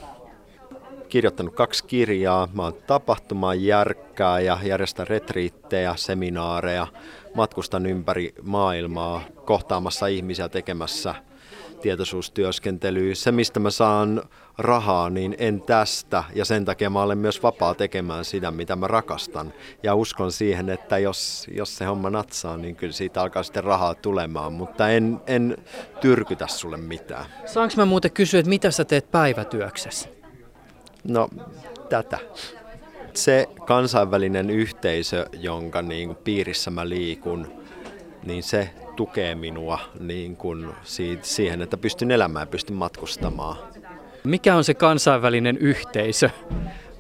Kirjoittanut 1.10 1.56
kaksi 1.56 1.86
kirjaa. 1.86 2.48
Mä 2.54 2.64
oon 2.64 2.74
tapahtumaan 2.88 3.64
järkkää 3.64 4.40
ja 4.40 4.58
järjestän 4.64 5.08
retriittejä, 5.08 5.96
seminaareja. 5.96 6.88
Matkustan 7.36 7.86
ympäri 7.86 8.34
maailmaa 8.42 9.22
kohtaamassa 9.46 10.08
ihmisiä 10.08 10.50
tekemässä 10.50 11.16
tietoisuustyöskentelyä. 11.82 13.16
Se, 13.16 13.32
mistä 13.32 13.60
mä 13.60 13.70
saan 13.70 14.24
rahaa, 14.58 15.10
niin 15.10 15.36
en 15.38 15.62
tästä. 15.62 16.24
Ja 16.36 16.46
sen 16.46 16.66
takia 16.66 16.90
mä 16.90 17.02
olen 17.02 17.18
myös 17.18 17.44
vapaa 17.44 17.76
tekemään 17.76 18.26
sitä, 18.26 18.52
mitä 18.52 18.76
mä 18.76 18.88
rakastan. 18.88 19.54
Ja 19.84 19.96
uskon 19.96 20.32
siihen, 20.32 20.70
että 20.70 20.98
jos, 20.98 21.48
jos 21.54 21.78
se 21.78 21.86
homma 21.86 22.10
natsaa, 22.10 22.58
niin 22.58 22.76
kyllä 22.76 22.94
siitä 22.94 23.22
alkaa 23.22 23.44
sitten 23.44 23.64
rahaa 23.64 23.96
tulemaan. 23.96 24.54
Mutta 24.54 24.90
en, 24.90 25.22
en 25.28 25.58
tyrkytä 26.02 26.48
sulle 26.48 26.78
mitään. 26.78 27.26
Saanko 27.46 27.74
mä 27.78 27.86
muuten 27.86 28.12
kysyä, 28.12 28.40
että 28.40 28.50
mitä 28.50 28.72
sä 28.72 28.86
teet 28.86 29.12
päivätyöksessä? 29.12 30.10
No, 31.04 31.30
tätä. 31.90 32.20
Se 33.14 33.48
kansainvälinen 33.66 34.50
yhteisö, 34.50 35.26
jonka 35.34 35.82
niin 35.82 36.16
piirissä 36.16 36.72
mä 36.72 36.90
liikun, 36.90 37.62
niin 38.24 38.44
se 38.44 38.70
tukee 39.02 39.36
minua 39.36 39.80
niin 40.00 40.36
kuin 40.36 40.68
siihen, 41.22 41.62
että 41.62 41.78
pystyn 41.78 42.12
elämään 42.12 42.44
ja 42.44 42.48
pystyn 42.48 42.76
matkustamaan. 42.76 43.56
Mikä 44.24 44.56
on 44.56 44.64
se 44.64 44.74
kansainvälinen 44.74 45.58
yhteisö? 45.58 46.30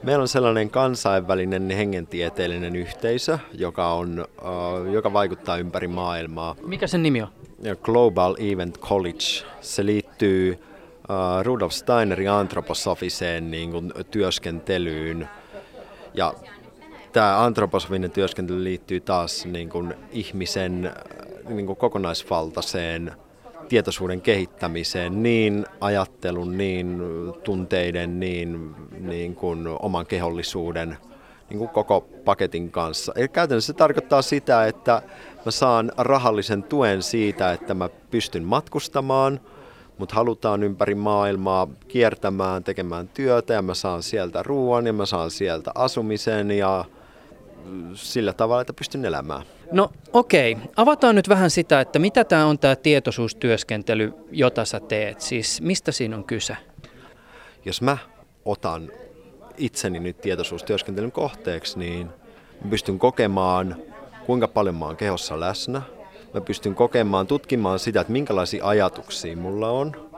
Meillä 0.04 0.22
on 0.22 0.28
sellainen 0.28 0.70
kansainvälinen 0.70 1.70
hengentieteellinen 1.70 2.76
yhteisö, 2.76 3.40
joka, 3.54 3.94
on, 3.94 4.26
uh, 4.42 4.92
joka 4.94 5.14
vaikuttaa 5.14 5.58
ympäri 5.58 5.88
maailmaa. 5.88 6.56
Mikä 6.66 6.88
sen 6.88 7.04
nimi 7.04 7.22
on? 7.22 7.28
Global 7.82 8.36
Event 8.40 8.80
College. 8.80 9.48
Se 9.62 9.86
liittyy 9.86 10.52
uh, 10.52 11.44
Rudolf 11.44 11.74
Steinerin 11.74 12.32
antroposofiseen 12.32 13.52
niin 13.52 13.72
kuin, 13.72 13.94
työskentelyyn. 14.12 15.30
Ja 16.14 16.34
tämä 17.12 17.44
antroposofinen 17.44 18.12
työskentely 18.12 18.64
liittyy 18.64 19.00
taas 19.00 19.46
niin 19.46 19.70
kuin, 19.70 19.94
ihmisen 20.12 20.92
niin 21.56 21.66
kuin 21.66 21.78
kokonaisvaltaiseen 21.78 23.14
tietoisuuden 23.70 24.22
kehittämiseen, 24.22 25.24
niin 25.24 25.66
ajattelun, 25.82 26.58
niin 26.58 27.02
tunteiden, 27.44 28.20
niin, 28.20 28.76
niin 29.00 29.36
kuin 29.36 29.68
oman 29.80 30.06
kehollisuuden 30.06 30.98
niin 31.50 31.58
kuin 31.58 31.70
koko 31.70 32.08
paketin 32.26 32.72
kanssa. 32.72 33.14
Eli 33.16 33.28
käytännössä 33.28 33.74
se 33.74 33.78
tarkoittaa 33.78 34.22
sitä, 34.22 34.66
että 34.66 35.02
mä 35.46 35.52
saan 35.52 35.92
rahallisen 35.98 36.64
tuen 36.64 37.04
siitä, 37.04 37.52
että 37.52 37.74
mä 37.74 37.90
pystyn 38.12 38.44
matkustamaan, 38.44 39.40
mutta 39.98 40.16
halutaan 40.16 40.64
ympäri 40.64 40.96
maailmaa 40.96 41.68
kiertämään, 41.88 42.64
tekemään 42.64 43.08
työtä 43.08 43.54
ja 43.54 43.62
mä 43.62 43.74
saan 43.74 44.04
sieltä 44.04 44.44
ruoan 44.44 44.86
ja 44.88 44.94
mä 44.94 45.06
saan 45.06 45.32
sieltä 45.32 45.72
asumisen 45.76 46.52
ja 46.52 46.86
sillä 47.94 48.34
tavalla, 48.34 48.62
että 48.62 48.74
pystyn 48.74 49.06
elämään. 49.06 49.46
No 49.72 49.92
okei, 50.14 50.58
avataan 50.76 51.16
nyt 51.16 51.30
vähän 51.30 51.50
sitä, 51.50 51.82
että 51.82 52.00
mitä 52.00 52.24
tämä 52.24 52.46
on 52.46 52.60
tämä 52.60 52.76
tietoisuustyöskentely, 52.76 54.14
jota 54.32 54.66
sä 54.66 54.80
teet. 54.80 55.22
Siis 55.22 55.62
mistä 55.62 55.92
siinä 55.92 56.16
on 56.16 56.24
kyse? 56.24 56.58
Jos 57.66 57.82
mä 57.82 57.98
otan 58.46 58.92
itseni 59.58 60.00
nyt 60.00 60.22
tietoisuustyöskentelyn 60.22 61.12
kohteeksi, 61.12 61.80
niin 61.80 62.08
mä 62.64 62.70
pystyn 62.70 63.00
kokemaan, 63.00 63.76
kuinka 64.26 64.48
paljon 64.48 64.76
mä 64.76 64.86
oon 64.86 64.98
kehossa 64.98 65.40
läsnä. 65.40 65.82
Mä 66.34 66.42
pystyn 66.42 66.76
kokemaan, 66.76 67.28
tutkimaan 67.28 67.80
sitä, 67.80 68.02
että 68.02 68.14
minkälaisia 68.14 68.66
ajatuksia 68.66 69.38
mulla 69.38 69.70
on. 69.70 70.10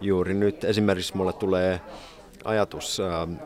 Juuri 0.00 0.34
nyt 0.34 0.64
esimerkiksi 0.64 1.16
mulle 1.16 1.32
tulee 1.32 1.80
ajatus 2.44 3.02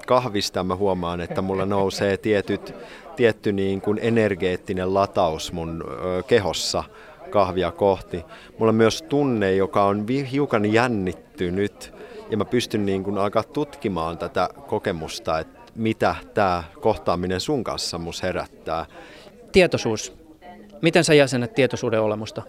kahvista. 0.07 0.65
Mä 0.65 0.77
huomaan, 0.77 1.21
että 1.21 1.43
mulla 1.43 1.67
nousee 1.67 2.17
tietyt, 2.17 2.75
tietty 3.17 3.53
niin 3.53 3.81
kuin 3.81 3.99
energeettinen 4.03 4.95
lataus 4.95 5.53
mun 5.53 5.85
kehossa 6.27 6.85
kahvia 7.31 7.71
kohti. 7.71 8.25
Mulla 8.59 8.71
on 8.71 8.75
myös 8.77 9.03
tunne, 9.03 9.55
joka 9.55 9.85
on 9.85 10.07
hiukan 10.33 10.73
jännittynyt 10.73 11.95
ja 12.31 12.37
mä 12.37 12.45
pystyn 12.45 12.87
niin 12.87 13.05
kuin 13.05 13.19
alkaa 13.19 13.43
tutkimaan 13.43 14.19
tätä 14.19 14.49
kokemusta, 14.67 15.39
että 15.39 15.63
mitä 15.75 16.15
tämä 16.35 16.65
kohtaaminen 16.81 17.41
sun 17.41 17.65
kanssa 17.65 17.99
mus 17.99 18.23
herättää. 18.23 18.87
Tietoisuus. 19.53 20.17
Miten 20.83 21.05
sä 21.05 21.15
jäsenet 21.15 21.55
tietoisuuden 21.55 22.01
olemusta? 22.01 22.43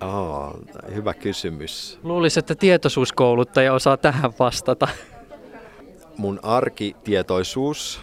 Aa, 0.00 0.54
hyvä 0.94 1.14
kysymys. 1.14 1.98
Luulisin, 2.02 2.40
että 2.40 2.54
tietoisuuskouluttaja 2.54 3.74
osaa 3.74 3.96
tähän 3.96 4.32
vastata. 4.38 4.88
Mun 6.18 6.40
arkitietoisuus 6.42 8.00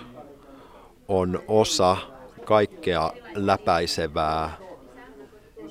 on 1.08 1.44
osa 1.48 1.98
kaikkea 2.46 3.12
läpäisevää 3.34 4.58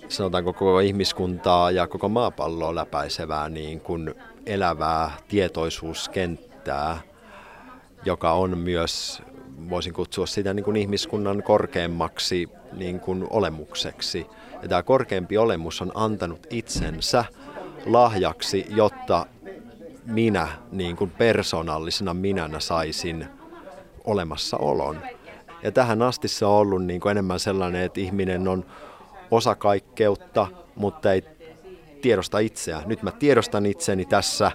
sanotaanko 0.09 0.53
koko 0.53 0.80
ihmiskuntaa 0.80 1.70
ja 1.70 1.86
koko 1.86 2.09
maapalloa 2.09 2.74
läpäisevää 2.74 3.49
niin 3.49 3.80
kuin 3.80 4.14
elävää 4.47 5.11
tietoisuuskenttää, 5.28 7.01
joka 8.05 8.32
on 8.32 8.59
myös, 8.59 9.22
voisin 9.70 9.92
kutsua 9.92 10.26
sitä 10.26 10.55
niin 10.55 10.64
kuin 10.64 10.76
ihmiskunnan 10.76 11.42
korkeammaksi 11.42 12.49
niin 12.72 13.01
kuin 13.01 13.26
olemukseksi. 13.30 14.26
Ja 14.62 14.68
tämä 14.68 14.82
korkeampi 14.82 15.38
olemus 15.38 15.82
on 15.82 15.92
antanut 15.95 16.47
itsensä 16.51 17.24
lahjaksi, 17.86 18.66
jotta 18.68 19.26
minä 20.07 20.48
niin 20.72 20.96
kuin 20.96 21.11
persoonallisena 21.11 22.14
minänä 22.14 22.61
saisin 22.61 23.26
olemassaolon. 24.05 24.98
Ja 25.62 25.72
tähän 25.72 26.02
asti 26.02 26.28
se 26.28 26.44
on 26.44 26.52
ollut 26.52 26.84
niin 26.84 27.00
kuin 27.00 27.11
enemmän 27.11 27.40
sellainen, 27.40 27.82
että 27.82 28.00
ihminen 28.00 28.48
on 28.48 28.64
osakaikkeutta, 29.30 30.46
mutta 30.76 31.12
ei 31.12 31.22
tiedosta 32.02 32.38
itseä. 32.38 32.82
Nyt 32.86 33.02
mä 33.02 33.11
tiedostan 33.11 33.66
itseni 33.66 34.05
tässä 34.05 34.52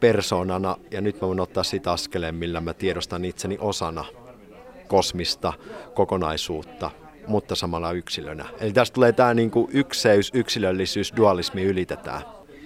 persoonana 0.00 0.76
ja 0.90 1.00
nyt 1.00 1.20
mä 1.20 1.28
voin 1.28 1.40
ottaa 1.40 1.64
siitä 1.64 1.92
askeleen, 1.92 2.34
millä 2.34 2.60
mä 2.60 2.74
tiedostan 2.74 3.24
itseni 3.24 3.58
osana 3.60 4.04
kosmista 4.88 5.52
kokonaisuutta, 5.94 6.90
mutta 7.26 7.54
samalla 7.54 7.92
yksilönä. 7.92 8.44
Eli 8.60 8.72
tästä 8.72 8.94
tulee 8.94 9.12
tämä 9.12 9.34
kuin 9.50 9.70
ykseys, 9.72 10.30
yksilöllisyys, 10.34 11.12
dualismi 11.16 11.62
ylitetään. 11.62 12.22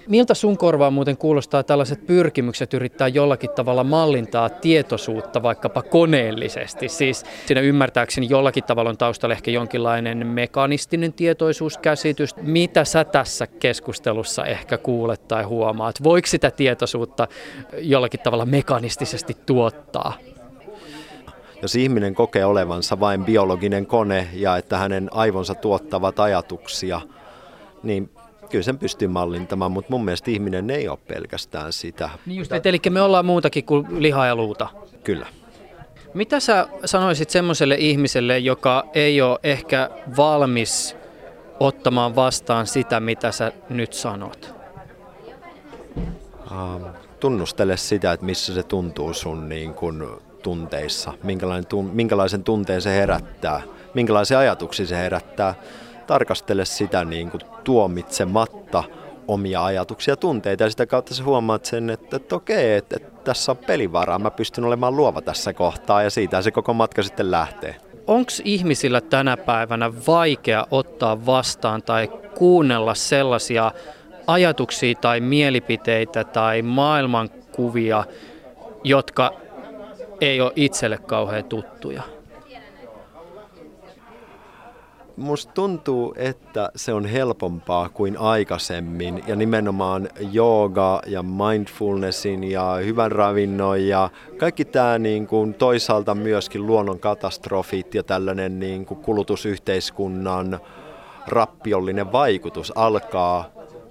Miltä 0.09 0.35
sun 0.35 0.59
korvaan 0.59 0.93
muuten 0.93 1.17
kuulostaa 1.17 1.63
tällaiset 1.63 2.07
pyrkimykset 2.07 2.75
yrittää 2.75 3.09
jollakin 3.09 3.51
tavalla 3.51 3.85
mallintaa 3.85 4.49
tietoisuutta 4.49 5.43
vaikkapa 5.43 5.83
koneellisesti? 5.83 6.89
Siis 6.89 7.25
siinä 7.47 7.61
ymmärtääkseni 7.61 8.27
jollakin 8.31 8.65
tavalla 8.65 8.91
on 8.91 8.99
taustalla 8.99 9.35
ehkä 9.35 9.51
jonkinlainen 9.51 10.27
mekanistinen 10.27 11.13
tietoisuuskäsitys. 11.13 12.37
Mitä 12.37 12.85
sä 12.85 13.05
tässä 13.05 13.47
keskustelussa 13.47 14.45
ehkä 14.45 14.79
kuulet 14.79 15.29
tai 15.29 15.43
huomaat? 15.43 16.03
Voiko 16.03 16.27
sitä 16.27 16.51
tietoisuutta 16.51 17.29
jollakin 17.79 18.21
tavalla 18.21 18.47
mekanistisesti 18.47 19.37
tuottaa? 19.47 20.13
jos 21.63 21.75
ihminen 21.77 22.15
kokee 22.15 22.45
olevansa 22.45 23.01
vain 23.01 23.25
biologinen 23.25 23.87
kone 23.87 24.29
ja 24.33 24.57
että 24.57 24.79
hänen 24.79 25.09
aivonsa 25.13 25.55
tuottavat 25.55 26.21
ajatuksia, 26.21 27.01
niin 27.83 28.11
kyllä 28.51 28.63
sen 28.63 28.79
pystyy 28.79 29.09
mallintamaan, 29.09 29.73
mutta 29.73 29.91
mun 29.91 30.05
mielestä 30.05 30.31
ihminen 30.31 30.71
ei 30.71 30.89
ole 30.89 30.99
pelkästään 31.09 31.73
sitä. 31.73 32.11
Niin 32.27 32.39
just, 32.39 32.53
et, 32.53 32.67
eli 32.67 32.81
me 32.91 33.03
ollaan 33.03 33.27
muutakin 33.27 33.65
kuin 33.65 33.87
lihaa 34.03 34.27
ja 34.27 34.37
luuta. 34.37 34.69
Kyllä. 35.05 35.27
Mitä 36.15 36.41
sä 36.41 36.69
sanoisit 36.85 37.31
semmoiselle 37.31 37.75
ihmiselle, 37.75 38.39
joka 38.39 38.85
ei 38.95 39.23
ole 39.23 39.39
ehkä 39.43 39.91
valmis 40.17 40.97
ottamaan 41.61 42.17
vastaan 42.17 42.67
sitä, 42.67 43.01
mitä 43.01 43.33
sä 43.33 43.53
nyt 43.69 43.93
sanot? 43.93 44.55
Uh, 46.51 46.87
tunnustele 47.21 47.77
sitä, 47.77 48.13
että 48.13 48.27
missä 48.27 48.55
se 48.55 48.63
tuntuu 48.63 49.15
sun 49.15 49.49
niin 49.49 49.75
kun, 49.75 50.23
tunteissa, 50.43 51.13
minkälainen 51.23 51.67
minkälaisen 51.93 52.45
tunteen 52.45 52.83
se 52.83 52.91
herättää, 52.91 53.63
minkälaisia 53.95 54.39
ajatuksia 54.39 54.87
se 54.87 54.97
herättää 54.97 55.55
tarkastele 56.07 56.65
sitä 56.65 57.05
niin 57.05 57.31
kuin 57.31 57.41
tuomitsematta 57.65 58.85
omia 59.29 59.65
ajatuksia 59.65 60.13
ja 60.13 60.17
tunteita 60.17 60.63
ja 60.65 60.71
sitä 60.71 60.87
kautta 60.87 61.15
sä 61.15 61.25
huomaat 61.25 61.65
sen, 61.65 61.91
että, 61.91 62.17
että 62.17 62.37
okei, 62.37 62.75
että, 62.75 62.97
että 62.97 63.25
tässä 63.25 63.53
on 63.53 63.59
pelivaraa, 63.59 64.19
mä 64.19 64.31
pystyn 64.31 64.65
olemaan 64.65 64.97
luova 64.97 65.21
tässä 65.21 65.53
kohtaa 65.53 66.03
ja 66.03 66.11
siitä 66.11 66.43
se 66.43 66.51
koko 66.51 66.75
matka 66.75 67.03
sitten 67.03 67.31
lähtee. 67.31 67.77
Onko 68.07 68.31
ihmisillä 68.45 69.01
tänä 69.01 69.37
päivänä 69.37 69.93
vaikea 70.07 70.67
ottaa 70.71 71.27
vastaan 71.27 71.83
tai 71.83 72.09
kuunnella 72.35 72.95
sellaisia 72.95 73.73
ajatuksia 74.27 74.95
tai 74.95 75.21
mielipiteitä 75.21 76.25
tai 76.25 76.63
maailmankuvia, 76.63 78.05
jotka 78.85 79.33
ei 80.21 80.41
ole 80.41 80.53
itselle 80.57 80.99
kauhean 80.99 81.45
tuttuja? 81.45 82.16
Musta 85.17 85.53
tuntuu, 85.53 86.15
että 86.17 86.71
se 86.77 86.93
on 86.93 87.07
helpompaa 87.07 87.89
kuin 87.89 88.19
aikaisemmin 88.19 89.23
ja 89.27 89.37
nimenomaan 89.37 90.09
jooga 90.33 91.03
ja 91.07 91.23
mindfulnessin 91.23 92.45
ja 92.45 92.75
hyvän 92.85 93.13
ravinnon 93.13 93.87
ja 93.87 94.11
kaikki 94.39 94.65
tämä 94.65 94.99
niin 94.99 95.27
kuin 95.27 95.55
toisaalta 95.55 96.15
myöskin 96.15 96.67
luonnon 96.67 96.99
katastrofit 96.99 97.95
ja 97.95 98.03
tällainen 98.03 98.59
niin 98.59 98.87
kuin 98.87 99.01
kulutusyhteiskunnan 99.01 100.61
rappiollinen 101.27 102.13
vaikutus 102.13 102.73
alkaa 102.75 103.51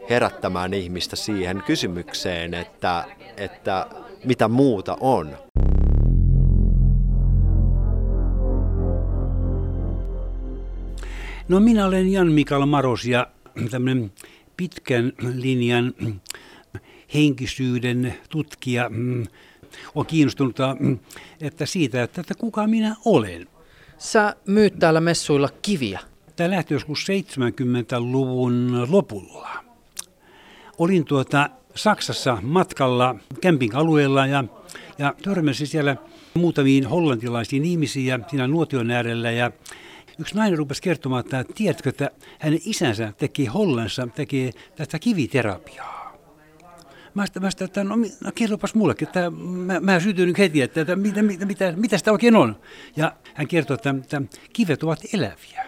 herättämään 0.09 0.73
ihmistä 0.73 1.15
siihen 1.15 1.63
kysymykseen, 1.65 2.53
että, 2.53 3.03
että 3.37 3.87
mitä 4.25 4.47
muuta 4.47 4.97
on. 4.99 5.37
No 11.47 11.59
minä 11.59 11.85
olen 11.85 12.11
Jan 12.11 12.31
Mikael 12.31 12.65
Maros 12.65 13.05
ja 13.05 13.27
tämmöinen 13.71 14.11
pitkän 14.57 15.13
linjan 15.33 15.93
henkisyyden 17.13 18.15
tutkija 18.29 18.89
mm, 18.89 19.25
on 19.95 20.05
kiinnostunut 20.05 20.57
mm, 20.79 20.99
että 21.41 21.65
siitä, 21.65 22.03
että, 22.03 22.21
että 22.21 22.35
kuka 22.35 22.67
minä 22.67 22.95
olen. 23.05 23.47
Sä 23.97 24.35
myyt 24.47 24.79
täällä 24.79 25.01
messuilla 25.01 25.49
kiviä. 25.61 25.99
Tämä 26.35 26.49
lähti 26.49 26.73
joskus 26.73 27.05
70-luvun 27.07 28.87
lopulla. 28.89 29.49
Olin 30.77 31.05
tuota 31.05 31.49
Saksassa 31.75 32.37
matkalla 32.41 33.15
camping-alueella 33.41 34.27
ja, 34.27 34.43
ja 34.97 35.13
törmäsin 35.23 35.67
siellä 35.67 35.95
muutamiin 36.33 36.87
hollantilaisiin 36.87 37.65
ihmisiä 37.65 38.19
siinä 38.29 38.47
nuotion 38.47 38.91
äärellä 38.91 39.31
ja 39.31 39.51
yksi 40.19 40.35
nainen 40.35 40.57
rupesi 40.57 40.81
kertomaan, 40.81 41.25
että 41.25 41.45
tiedätkö, 41.55 41.89
että 41.89 42.11
hänen 42.39 42.59
isänsä 42.65 43.13
teki 43.17 43.45
Hollannissa 43.45 44.07
teki 44.15 44.51
tätä 44.75 44.99
kiviterapiaa. 44.99 46.05
Mä 47.13 47.25
sitä, 47.25 47.39
mä 47.39 47.51
sitä 47.51 47.65
että 47.65 47.83
no, 47.83 47.95
no 47.95 48.31
kerropas 48.35 48.75
mullekin, 48.75 49.07
että 49.07 49.29
mä, 49.29 49.79
mä 49.79 49.99
sytyin 49.99 50.27
nyt 50.27 50.37
heti, 50.37 50.61
että, 50.61 50.81
että 50.81 50.95
mitä, 50.95 51.23
mitä, 51.23 51.45
mitä, 51.45 51.73
mitä 51.75 51.97
sitä 51.97 52.11
oikein 52.11 52.35
on. 52.35 52.61
Ja 52.95 53.15
hän 53.33 53.47
kertoi, 53.47 53.75
että, 53.75 53.89
että 53.89 54.21
kivet 54.53 54.83
ovat 54.83 54.99
eläviä. 55.13 55.65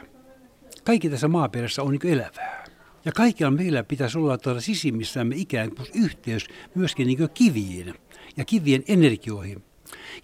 Kaikki 0.83 1.09
tässä 1.09 1.27
maaperässä 1.27 1.83
on 1.83 1.91
niin 1.91 2.13
elävää. 2.13 2.63
Ja 3.05 3.11
kaikilla 3.11 3.51
meillä 3.51 3.83
pitäisi 3.83 4.17
olla 4.17 4.37
tuolla 4.37 4.61
sisimmissämme 4.61 5.35
ikään 5.35 5.75
kuin 5.75 5.87
yhteys 5.95 6.47
myöskin 6.75 7.07
niin 7.07 7.29
kiviin 7.33 7.93
ja 8.37 8.45
kivien 8.45 8.83
energioihin. 8.87 9.63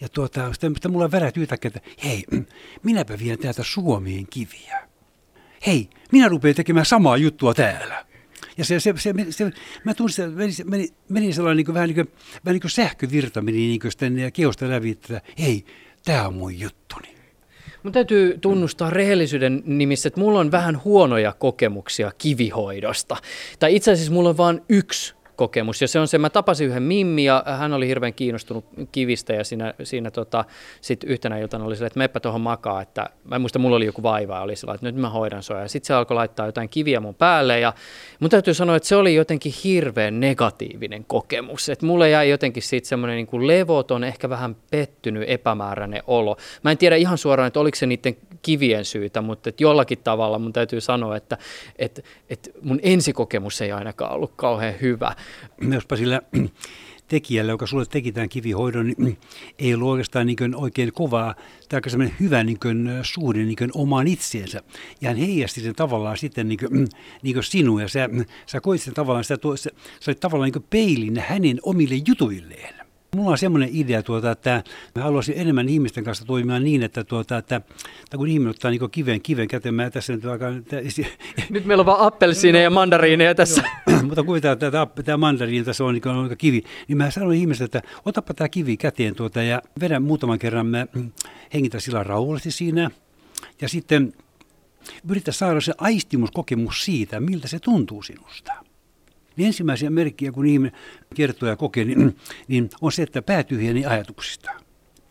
Ja 0.01 0.09
tuota, 0.09 0.53
sitten, 0.53 0.71
sitten 0.75 0.91
mulla 0.91 1.11
värähti 1.11 1.39
yhtäkkiä, 1.39 1.71
että 1.75 1.89
hei, 2.03 2.23
minäpä 2.83 3.19
vien 3.19 3.39
täältä 3.39 3.63
Suomeen 3.63 4.27
kiviä. 4.29 4.87
Hei, 5.67 5.89
minä 6.11 6.27
rupean 6.27 6.55
tekemään 6.55 6.85
samaa 6.85 7.17
juttua 7.17 7.53
täällä. 7.53 8.05
Ja 8.57 8.65
se, 8.65 8.79
se, 8.79 8.93
se, 8.97 9.13
se 9.29 9.51
mä 9.83 9.93
tunsin, 9.93 10.25
että 10.25 10.37
meni, 10.37 10.53
meni, 10.65 10.87
meni 11.09 11.33
sellainen 11.33 11.57
niin 11.57 11.65
kuin, 11.65 11.73
vähän, 11.73 11.89
niin 11.89 11.95
kuin, 11.95 12.07
vähän 12.45 12.53
niin 12.53 12.61
kuin 12.61 12.71
sähkövirta 12.71 13.41
meni 13.41 13.57
niin 13.57 13.79
kuin 13.79 13.91
sitten 13.91 14.31
keosta 14.33 14.69
läpi, 14.69 14.89
että 14.89 15.21
hei, 15.39 15.65
tämä 16.05 16.27
on 16.27 16.33
mun 16.33 16.59
juttuni. 16.59 17.13
Mun 17.83 17.93
täytyy 17.93 18.37
tunnustaa 18.37 18.89
rehellisyyden 18.89 19.63
nimissä, 19.65 20.07
että 20.07 20.19
mulla 20.19 20.39
on 20.39 20.51
vähän 20.51 20.83
huonoja 20.83 21.33
kokemuksia 21.39 22.11
kivihoidosta. 22.17 23.17
Tai 23.59 23.75
itse 23.75 23.91
asiassa 23.91 24.13
mulla 24.13 24.29
on 24.29 24.37
vain 24.37 24.61
yksi 24.69 25.15
kokemus. 25.43 25.81
Ja 25.81 25.87
se 25.87 25.99
on 25.99 26.07
se, 26.07 26.17
mä 26.17 26.29
tapasin 26.29 26.67
yhden 26.67 26.83
Mimmi 26.83 27.23
ja 27.23 27.43
hän 27.45 27.73
oli 27.73 27.87
hirveän 27.87 28.13
kiinnostunut 28.13 28.65
kivistä 28.91 29.33
ja 29.33 29.43
siinä, 29.43 29.73
siinä 29.83 30.11
tota, 30.11 30.45
sit 30.81 31.03
yhtenä 31.03 31.37
iltana 31.37 31.65
oli 31.65 31.75
sillä, 31.75 31.87
että 31.87 31.99
meppä 31.99 32.19
tuohon 32.19 32.41
makaa, 32.41 32.81
että 32.81 33.09
mä 33.23 33.35
en 33.35 33.41
muista, 33.41 33.59
mulla 33.59 33.75
oli 33.75 33.85
joku 33.85 34.03
vaiva 34.03 34.41
oli 34.41 34.55
sillä, 34.55 34.73
että 34.73 34.85
nyt 34.85 34.95
mä 34.95 35.09
hoidan 35.09 35.43
sua. 35.43 35.59
Ja 35.59 35.67
sitten 35.67 35.87
se 35.87 35.93
alkoi 35.93 36.15
laittaa 36.15 36.45
jotain 36.45 36.69
kiviä 36.69 36.99
mun 36.99 37.15
päälle 37.15 37.59
ja 37.59 37.73
mun 38.19 38.29
täytyy 38.29 38.53
sanoa, 38.53 38.75
että 38.75 38.87
se 38.87 38.95
oli 38.95 39.15
jotenkin 39.15 39.53
hirveän 39.63 40.19
negatiivinen 40.19 41.05
kokemus. 41.05 41.69
Että 41.69 41.85
mulle 41.85 42.09
jäi 42.09 42.29
jotenkin 42.29 42.63
siitä 42.63 42.87
semmoinen 42.87 43.17
niin 43.17 43.47
levoton, 43.47 44.03
ehkä 44.03 44.29
vähän 44.29 44.55
pettynyt, 44.71 45.23
epämääräinen 45.27 46.03
olo. 46.07 46.37
Mä 46.63 46.71
en 46.71 46.77
tiedä 46.77 46.95
ihan 46.95 47.17
suoraan, 47.17 47.47
että 47.47 47.59
oliko 47.59 47.75
se 47.75 47.85
niiden 47.85 48.17
kivien 48.41 48.85
syytä, 48.85 49.21
mutta 49.21 49.49
että 49.49 49.63
jollakin 49.63 49.99
tavalla 50.03 50.39
mun 50.39 50.53
täytyy 50.53 50.81
sanoa, 50.81 51.17
että, 51.17 51.37
että, 51.75 52.01
että 52.29 52.49
mun 52.61 52.79
ensikokemus 52.83 53.61
ei 53.61 53.71
ainakaan 53.71 54.11
ollut 54.11 54.33
kauhean 54.35 54.73
hyvä. 54.81 55.15
Jospa 55.61 55.95
sillä 55.95 56.21
tekijällä, 57.07 57.51
joka 57.51 57.67
sulle 57.67 57.85
teki 57.85 58.11
tämän 58.11 58.29
kivihoidon, 58.29 58.93
niin 58.97 59.17
ei 59.59 59.73
ollut 59.73 59.89
oikeastaan 59.89 60.27
niin 60.27 60.55
oikein 60.55 60.93
kovaa 60.93 61.35
tai 61.69 61.81
semmoinen 61.87 62.15
hyvä 62.19 62.43
niin 62.43 62.59
kuin, 62.59 62.89
suhde 63.03 63.43
niin 63.43 63.57
omaan 63.73 64.07
itseensä. 64.07 64.61
Ja 65.01 65.09
hän 65.09 65.17
heijasti 65.17 65.61
sen 65.61 65.75
tavallaan 65.75 66.17
sitten 66.17 66.47
niin 66.47 66.59
kuin, 66.59 66.87
niin 67.21 67.33
kuin 67.33 67.43
sinua 67.43 67.81
ja 67.81 67.87
sä, 67.87 68.09
sä 68.45 68.61
koit 68.61 68.81
sen 68.81 68.93
tavallaan, 68.93 69.23
sä, 69.23 69.37
sä 69.55 69.71
olit 70.07 70.19
tavallaan 70.19 70.51
niin 70.51 70.67
peilin 70.69 71.23
hänen 71.27 71.59
omille 71.63 71.95
jutuilleen. 72.07 72.82
Mulla 73.15 73.31
on 73.31 73.37
semmoinen 73.37 73.69
idea, 73.71 74.03
tuota, 74.03 74.31
että 74.31 74.63
mä 74.95 75.03
haluaisin 75.03 75.35
enemmän 75.37 75.69
ihmisten 75.69 76.03
kanssa 76.03 76.25
toimia 76.25 76.59
niin, 76.59 76.83
että, 76.83 77.03
tuota, 77.03 77.37
että, 77.37 77.55
että 78.03 78.17
kun 78.17 78.27
ihminen 78.27 78.49
ottaa 78.49 78.71
niin 78.71 78.91
kiven, 78.91 79.21
kiven 79.21 79.47
käteen, 79.47 79.75
mä 79.75 79.89
tässä 79.89 80.13
nyt 80.13 80.25
aika... 80.25 80.45
Nyt 81.49 81.65
meillä 81.65 81.81
on 81.81 81.85
vaan 81.85 81.99
appelsiineja 81.99 82.63
ja 82.63 82.69
mandariineja 82.69 83.35
tässä. 83.35 83.63
Mutta 84.07 84.23
kuvitellaan, 84.23 84.53
että 84.53 84.71
tämä, 84.71 84.87
tämä 85.05 85.17
mandariini 85.17 85.65
tässä 85.65 85.83
on 85.83 85.93
niin 85.93 86.01
kuin 86.01 86.37
kivi, 86.37 86.63
niin 86.87 86.97
mä 86.97 87.11
sanon 87.11 87.33
ihmiselle, 87.33 87.65
että 87.65 87.81
otapa 88.05 88.33
tämä 88.33 88.49
kivi 88.49 88.77
käteen 88.77 89.15
tuota, 89.15 89.43
ja 89.43 89.61
vedän 89.81 90.03
muutaman 90.03 90.39
kerran, 90.39 90.67
mä 90.67 90.87
hengitä 91.53 91.79
sillä 91.79 92.03
rauhallisesti 92.03 92.51
siinä, 92.51 92.91
ja 93.61 93.69
sitten 93.69 94.13
yritän 95.09 95.33
saada 95.33 95.61
se 95.61 95.73
aistimuskokemus 95.77 96.85
siitä, 96.85 97.19
miltä 97.19 97.47
se 97.47 97.59
tuntuu 97.59 98.03
sinusta. 98.03 98.53
Niin 99.35 99.47
ensimmäisiä 99.47 99.89
merkkiä, 99.89 100.31
kun 100.31 100.45
ihminen 100.45 100.79
kertoo 101.15 101.49
ja 101.49 101.55
kokee, 101.55 101.85
niin, 101.85 102.15
niin 102.47 102.69
on 102.81 102.91
se, 102.91 103.03
että 103.03 103.21
pää 103.21 103.43
tyhjeni 103.43 103.85
ajatuksista. 103.85 104.51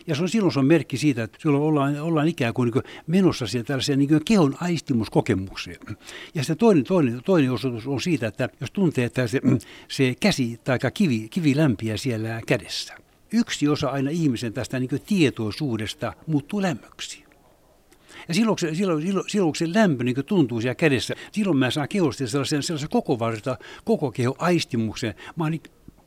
Ja 0.07 0.15
se 0.15 0.23
on, 0.23 0.29
silloin 0.29 0.53
se 0.53 0.59
on 0.59 0.67
merkki 0.67 0.97
siitä, 0.97 1.23
että 1.23 1.39
silloin 1.41 1.63
ollaan, 1.63 2.01
ollaan 2.01 2.29
ikään 2.29 2.55
kuin, 2.55 2.67
niin 2.67 2.73
kuin 2.73 2.85
menossa 3.07 3.47
siihen 3.47 3.67
tällaiseen 3.67 3.99
niin 3.99 4.09
kuin 4.09 4.25
kehon 4.25 4.57
aistimuskokemukseen. 4.61 5.79
Ja 6.35 6.43
sitten 6.43 6.57
toinen, 6.57 6.85
toinen, 6.85 7.21
toinen 7.25 7.53
osoitus 7.53 7.87
on 7.87 8.01
siitä, 8.01 8.27
että 8.27 8.49
jos 8.61 8.71
tuntee, 8.71 9.05
että 9.05 9.27
se, 9.27 9.41
se 9.89 10.15
käsi 10.21 10.61
tai 10.65 10.79
kivi, 10.95 11.29
kivi 11.29 11.57
lämpiä 11.57 11.97
siellä 11.97 12.41
kädessä. 12.47 12.95
Yksi 13.33 13.69
osa 13.69 13.89
aina 13.89 14.11
ihmisen 14.11 14.53
tästä 14.53 14.79
niin 14.79 14.91
tietoisuudesta 15.07 16.13
muuttuu 16.27 16.63
lämmöksi. 16.63 17.25
Ja 18.29 18.35
silloin, 18.35 18.59
silloin, 18.59 19.03
silloin, 19.03 19.31
silloin 19.31 19.55
se 19.55 19.73
lämpö 19.75 20.05
niin 20.05 20.17
tuntuu 20.27 20.61
siellä 20.61 20.75
kädessä, 20.75 21.15
silloin 21.33 21.57
mä 21.59 21.71
saan 21.71 21.89
kehosta 21.89 22.27
sellaisen, 22.27 22.63
sellaisen 22.63 22.89
koko 22.89 23.19
varta, 23.19 23.57
koko 23.85 24.13
keho 24.13 24.35
aistimuksen. 24.39 25.15
Mä 25.37 25.45
oon, 25.45 25.53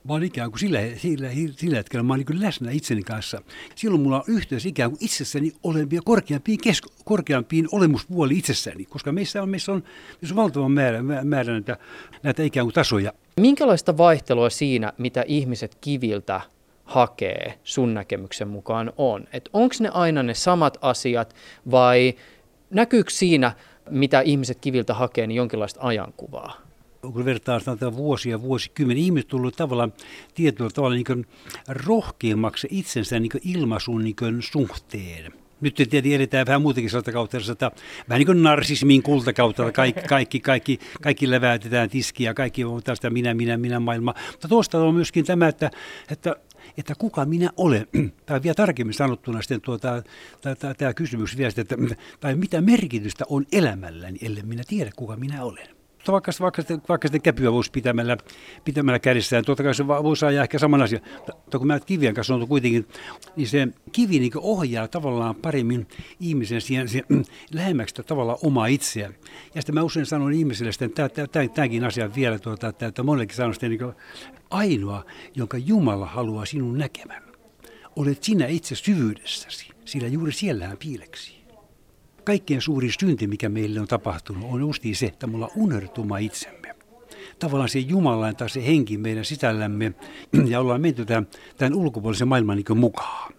mä 0.07 0.13
oon 0.13 0.23
ikään 0.23 0.51
kuin 0.51 0.59
sillä, 0.59 0.79
sillä, 0.97 1.29
sillä 1.57 1.77
hetkellä 1.77 2.03
mä 2.03 2.13
oon 2.13 2.23
niin 2.27 2.41
läsnä 2.41 2.71
itseni 2.71 3.03
kanssa. 3.03 3.41
Silloin 3.75 4.01
mulla 4.01 4.17
on 4.17 4.23
yhteys 4.27 4.65
ikään 4.65 4.91
kuin 4.91 5.03
itsessäni 5.03 5.51
olevia 5.63 6.01
korkeampiin, 6.05 6.59
kesk, 6.63 6.85
korkeampiin 7.05 7.67
olemuspuoli 7.71 8.37
itsessäni, 8.37 8.85
koska 8.85 9.11
meissä 9.11 9.41
on, 9.41 9.49
meissä 9.49 9.71
on, 9.71 9.83
meissä 10.21 10.33
on 10.33 10.35
valtava 10.35 10.69
määrä, 10.69 11.03
määrä 11.23 11.53
näitä, 11.53 11.77
näitä 12.23 12.43
ikään 12.43 12.65
kuin 12.65 12.73
tasoja. 12.73 13.13
Minkälaista 13.41 13.97
vaihtelua 13.97 14.49
siinä, 14.49 14.93
mitä 14.97 15.23
ihmiset 15.27 15.77
kiviltä 15.81 16.41
hakee 16.85 17.59
sun 17.63 17.93
näkemyksen 17.93 18.47
mukaan 18.47 18.93
on? 18.97 19.27
Että 19.33 19.49
onko 19.53 19.75
ne 19.79 19.89
aina 19.89 20.23
ne 20.23 20.33
samat 20.33 20.77
asiat 20.81 21.35
vai 21.71 22.13
näkyykö 22.69 23.11
siinä, 23.11 23.51
mitä 23.89 24.21
ihmiset 24.21 24.57
kiviltä 24.61 24.93
hakee, 24.93 25.27
niin 25.27 25.35
jonkinlaista 25.35 25.79
ajankuvaa? 25.83 26.65
kun 27.13 27.25
vertaa 27.25 27.59
sanotaan 27.59 27.95
vuosia, 27.95 28.41
vuosikymmeniä, 28.41 29.03
ihmiset 29.03 29.27
tullut 29.27 29.55
tavallaan 29.55 29.93
tietyllä 30.33 30.69
tavalla 30.69 30.95
niin 30.95 31.27
rohkeammaksi 31.67 32.67
itsensä 32.71 33.19
niin 33.19 33.31
ilmaisun 33.43 34.03
niin 34.03 34.15
suhteen. 34.39 35.33
Nyt 35.61 35.75
tietenkin 35.75 36.15
edetään 36.15 36.47
vähän 36.47 36.61
muutakin 36.61 36.89
sellaista 36.89 37.11
kautta, 37.11 37.37
että 37.51 37.71
vähän 38.09 38.19
niin 38.19 38.25
kuin 38.25 38.43
narsismin 38.43 39.03
kultakautta, 39.03 39.71
kaikki, 39.71 40.01
kaikki, 40.07 40.39
kaikki, 40.39 40.79
kaikki 41.01 41.29
leväytetään 41.29 41.89
tiskiä, 41.89 42.33
kaikki 42.33 42.63
on 42.63 42.83
tästä 42.83 43.09
minä, 43.09 43.33
minä, 43.33 43.57
minä 43.57 43.79
maailma. 43.79 44.13
Mutta 44.31 44.47
tuosta 44.47 44.79
on 44.79 44.95
myöskin 44.95 45.25
tämä, 45.25 45.47
että, 45.47 45.71
että 46.11 46.35
että 46.77 46.93
kuka 46.97 47.25
minä 47.25 47.49
olen, 47.57 47.87
tai 48.25 48.43
vielä 48.43 48.55
tarkemmin 48.55 48.93
sanottuna 48.93 49.41
sitten 49.41 49.61
tuota, 49.61 50.03
tämä 50.77 50.93
kysymys 50.93 51.37
vielä, 51.37 51.51
että, 51.57 51.75
tai 52.19 52.35
mitä 52.35 52.61
merkitystä 52.61 53.25
on 53.29 53.45
elämälläni, 53.51 54.19
ellei 54.21 54.43
minä 54.43 54.63
tiedä, 54.67 54.91
kuka 54.95 55.15
minä 55.15 55.43
olen 55.43 55.74
vaikka, 56.11 56.31
vaikka, 56.39 56.63
vaikka 56.89 57.07
sitten 57.07 57.21
käpyä 57.21 57.51
voisi 57.51 57.71
pitämällä, 57.71 58.17
pitämällä 58.65 58.99
kädessään, 58.99 59.45
totta 59.45 59.63
kai 59.63 59.75
se 59.75 59.87
voisi 59.87 60.19
saada 60.19 60.41
ehkä 60.41 60.59
saman 60.59 60.81
asian. 60.81 61.01
Mutta 61.17 61.57
kun 61.57 61.67
mä 61.67 61.79
kivien 61.79 62.13
kanssa 62.13 62.35
on 62.35 62.47
kuitenkin, 62.47 62.87
niin 63.35 63.47
se 63.47 63.67
kivi 63.91 64.19
niin 64.19 64.31
ohjaa 64.35 64.87
tavallaan 64.87 65.35
paremmin 65.35 65.87
ihmisen 66.19 66.61
siihen, 66.61 66.89
siihen 66.89 67.25
lähemmäksi 67.53 67.95
tavallaan 67.95 68.37
omaa 68.43 68.67
itseään. 68.67 69.15
Ja 69.55 69.61
sitten 69.61 69.75
mä 69.75 69.83
usein 69.83 70.05
sanon 70.05 70.33
ihmisille 70.33 70.71
sitten 70.71 70.91
tämäkin 71.53 71.83
asia 71.83 72.15
vielä, 72.15 72.39
tuota, 72.39 72.67
että, 72.67 72.87
että 72.87 73.03
monellekin 73.03 73.35
sanon 73.35 73.53
sitten 73.53 73.69
niin 73.69 73.93
ainoa, 74.49 75.05
jonka 75.35 75.57
Jumala 75.57 76.05
haluaa 76.05 76.45
sinun 76.45 76.77
näkemään. 76.77 77.23
Olet 77.95 78.23
sinä 78.23 78.47
itse 78.47 78.75
syvyydessäsi, 78.75 79.69
sillä 79.85 80.07
juuri 80.07 80.31
siellähän 80.31 80.77
piileksi 80.77 81.34
kaikkein 82.25 82.61
suurin 82.61 82.93
synti, 82.99 83.27
mikä 83.27 83.49
meille 83.49 83.79
on 83.79 83.87
tapahtunut, 83.87 84.43
on 84.51 84.59
justi 84.59 84.95
se, 84.95 85.05
että 85.05 85.27
mulla 85.27 85.51
unertuma 85.55 86.17
itsemme. 86.17 86.75
Tavallaan 87.39 87.69
se 87.69 87.79
Jumalan 87.79 88.35
tai 88.35 88.49
se 88.49 88.65
henki 88.65 88.97
meidän 88.97 89.25
sisällämme 89.25 89.93
ja 90.51 90.59
ollaan 90.59 90.81
menty 90.81 91.05
tämän, 91.05 91.27
tämän 91.57 91.73
ulkopuolisen 91.73 92.27
maailman 92.27 92.57
niin 92.57 92.77
mukaan. 92.77 93.33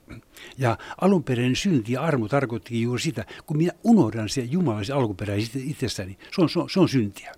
Ja 0.59 0.79
alunperäinen 1.01 1.57
synti 1.57 1.93
ja 1.93 2.03
armo 2.03 2.29
tarkoitti 2.29 2.83
juuri 2.83 3.01
sitä, 3.03 3.25
kun 3.47 3.57
minä 3.57 3.73
unohdan 3.85 4.29
se 4.29 4.41
Jumalaisen 4.41 4.97
alkuperäisen 4.97 5.63
itsessäni, 5.71 6.19
se 6.35 6.43
on, 6.43 6.49
se 6.49 6.59
on, 6.59 6.71
se 6.71 6.81
on 6.81 6.89
syntiä. 6.89 7.33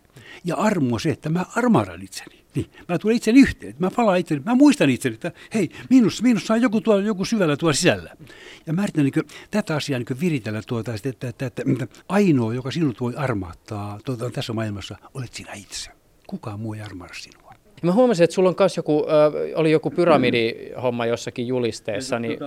Ja 0.44 0.56
armo 0.56 0.94
on 0.94 1.00
se, 1.00 1.10
että 1.10 1.28
mä 1.28 1.44
armaadan 1.56 2.02
itseni. 2.02 2.37
Niin, 2.54 2.66
mä 2.88 2.98
tulen 2.98 3.16
itseni 3.16 3.40
yhteen, 3.40 3.74
mä 3.78 3.90
palaan 3.96 4.18
itseni, 4.18 4.42
mä 4.44 4.54
muistan 4.54 4.90
itseni, 4.90 5.14
että 5.14 5.32
hei, 5.54 5.68
minussa, 5.90 6.22
minussa 6.22 6.54
on 6.54 6.62
joku, 6.62 6.80
tuolla, 6.80 7.02
joku 7.02 7.24
syvällä 7.24 7.56
tuolla 7.56 7.72
sisällä. 7.72 8.10
Ja 8.66 8.72
mä 8.72 8.82
yritän 8.82 9.04
niin 9.04 9.26
tätä 9.50 9.76
asiaa 9.76 9.98
niin 9.98 10.20
viritellä 10.20 10.62
tuota, 10.66 10.94
että, 10.94 11.08
että, 11.08 11.28
että, 11.28 11.46
että, 11.46 11.62
että 11.72 11.86
ainoa, 12.08 12.54
joka 12.54 12.70
sinut 12.70 13.00
voi 13.00 13.14
armaattaa 13.16 13.98
tuota, 14.04 14.30
tässä 14.30 14.52
maailmassa, 14.52 14.96
olet 15.14 15.34
sinä 15.34 15.52
itse. 15.52 15.90
Kukaan 16.26 16.60
muu 16.60 16.74
ei 16.74 16.80
armaa 16.80 17.08
sinua. 17.12 17.48
Mä 17.82 17.92
huomasin, 17.92 18.24
että 18.24 18.34
sulla 18.34 18.48
on 18.48 18.54
myös 18.58 18.76
joku, 18.76 19.06
äh, 19.08 19.32
oli 19.54 19.70
joku 19.70 19.90
pyramidihomma 19.90 21.06
jossakin 21.06 21.46
julisteessa. 21.46 22.18
Niin... 22.18 22.38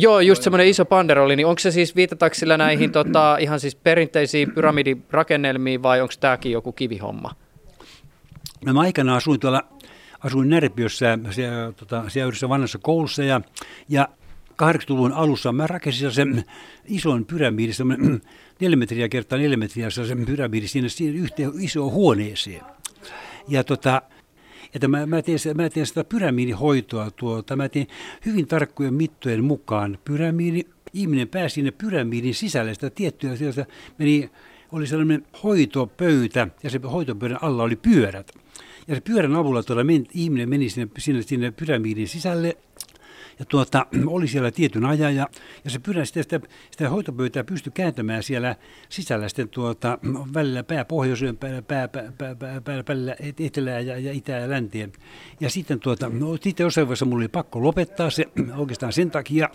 Joo, 0.00 0.20
just 0.20 0.42
semmoinen 0.42 0.66
iso 0.66 0.84
panderolli. 0.84 1.36
Niin 1.36 1.46
onko 1.46 1.58
se 1.58 1.70
siis, 1.70 1.96
viitataanko 1.96 2.34
sillä 2.34 2.56
näihin 2.56 2.92
tota, 2.92 3.36
ihan 3.40 3.60
siis 3.60 3.74
perinteisiin 3.74 4.52
pyramidirakennelmiin 4.54 5.82
vai 5.82 6.00
onko 6.00 6.14
tämäkin 6.20 6.52
joku 6.52 6.72
kivihomma? 6.72 7.30
Mä 8.64 8.80
aikanaan 8.80 9.16
asuin 9.16 9.40
tuolla, 9.40 9.62
asuin 10.20 10.48
Närpiössä, 10.48 11.18
siellä, 11.30 11.72
tota, 11.72 12.04
siellä 12.08 12.28
yhdessä 12.28 12.48
vanhassa 12.48 12.78
koulussa 12.78 13.22
ja, 13.22 13.40
ja 13.88 14.08
80-luvun 14.62 15.12
alussa 15.12 15.52
mä 15.52 15.66
rakensin 15.66 16.12
sen 16.12 16.44
ison 16.84 17.24
pyramidin, 17.24 17.74
semmoinen 17.74 18.20
neljä 18.60 18.76
metriä 18.76 19.08
kertaa 19.08 19.38
neljä 19.38 19.56
metriä 19.56 19.90
sen 19.90 20.26
pyramidin 20.26 20.68
sinne, 20.68 20.88
sinne 20.88 21.18
yhteen 21.18 21.52
isoon 21.58 21.92
huoneeseen. 21.92 22.62
Ja 23.48 23.64
tota, 23.64 24.02
että 24.74 24.88
mä, 24.88 25.06
mä, 25.06 25.22
teen, 25.22 25.38
mä 25.54 25.70
teen 25.70 25.86
sitä 25.86 26.04
pyramidihoitoa 26.04 27.10
tuota, 27.10 27.56
mä 27.56 27.68
teen 27.68 27.86
hyvin 28.26 28.46
tarkkojen 28.46 28.94
mittojen 28.94 29.44
mukaan 29.44 29.98
pyramidi, 30.04 30.62
ihminen 30.92 31.28
pääsi 31.28 31.54
sinne 31.54 31.70
pyramidin 31.70 32.34
sisälle, 32.34 32.74
sitä 32.74 32.90
tiettyä, 32.90 33.36
sieltä 33.36 33.66
meni, 33.98 34.30
oli 34.72 34.86
sellainen 34.86 35.26
hoitopöytä 35.42 36.48
ja 36.62 36.70
se 36.70 36.80
hoitopöydän 36.92 37.38
alla 37.42 37.62
oli 37.62 37.76
pyörät. 37.76 38.32
Ja 38.88 38.94
se 38.94 39.00
pyörän 39.00 39.36
avulla 39.36 39.62
tuolla 39.62 39.84
men, 39.84 40.06
ihminen 40.14 40.48
meni 40.48 40.68
sinne, 40.68 40.90
sinne, 40.98 41.22
sinne 41.22 41.50
pyramidin 41.50 42.08
sisälle 42.08 42.56
ja 43.40 43.46
tuota, 43.46 43.86
oli 44.06 44.28
siellä 44.28 44.50
tietyn 44.50 44.84
ajan 44.84 45.16
ja, 45.16 45.28
ja 45.64 45.70
se 45.70 45.78
pyydä 45.78 46.04
sitä, 46.04 46.22
sitä, 46.22 46.40
sitä 46.70 46.88
hoitopöytää 46.88 47.44
pystyi 47.44 47.72
kääntämään 47.74 48.22
siellä 48.22 48.56
sisällä 48.88 49.28
sitten 49.28 49.48
tuota, 49.48 49.98
välillä 50.34 50.62
pää 50.62 50.84
pohjoiseen, 50.84 51.36
pää, 51.36 51.62
pää, 51.62 51.88
pää, 51.88 52.12
pää, 52.18 52.34
pää, 52.34 52.60
pää, 52.60 52.82
pää 52.82 53.16
etelää 53.40 53.80
ja, 53.80 53.98
ja 53.98 54.12
itää 54.12 54.38
ja 54.38 54.50
länteen. 54.50 54.92
Ja 55.40 55.50
sitten, 55.50 55.80
tuota, 55.80 56.08
no, 56.08 56.36
sitten 56.40 56.64
jossain 56.64 56.86
vaiheessa 56.86 57.04
mulla 57.04 57.20
oli 57.20 57.28
pakko 57.28 57.62
lopettaa 57.62 58.10
se 58.10 58.24
oikeastaan 58.56 58.92
sen 58.92 59.10
takia, 59.10 59.48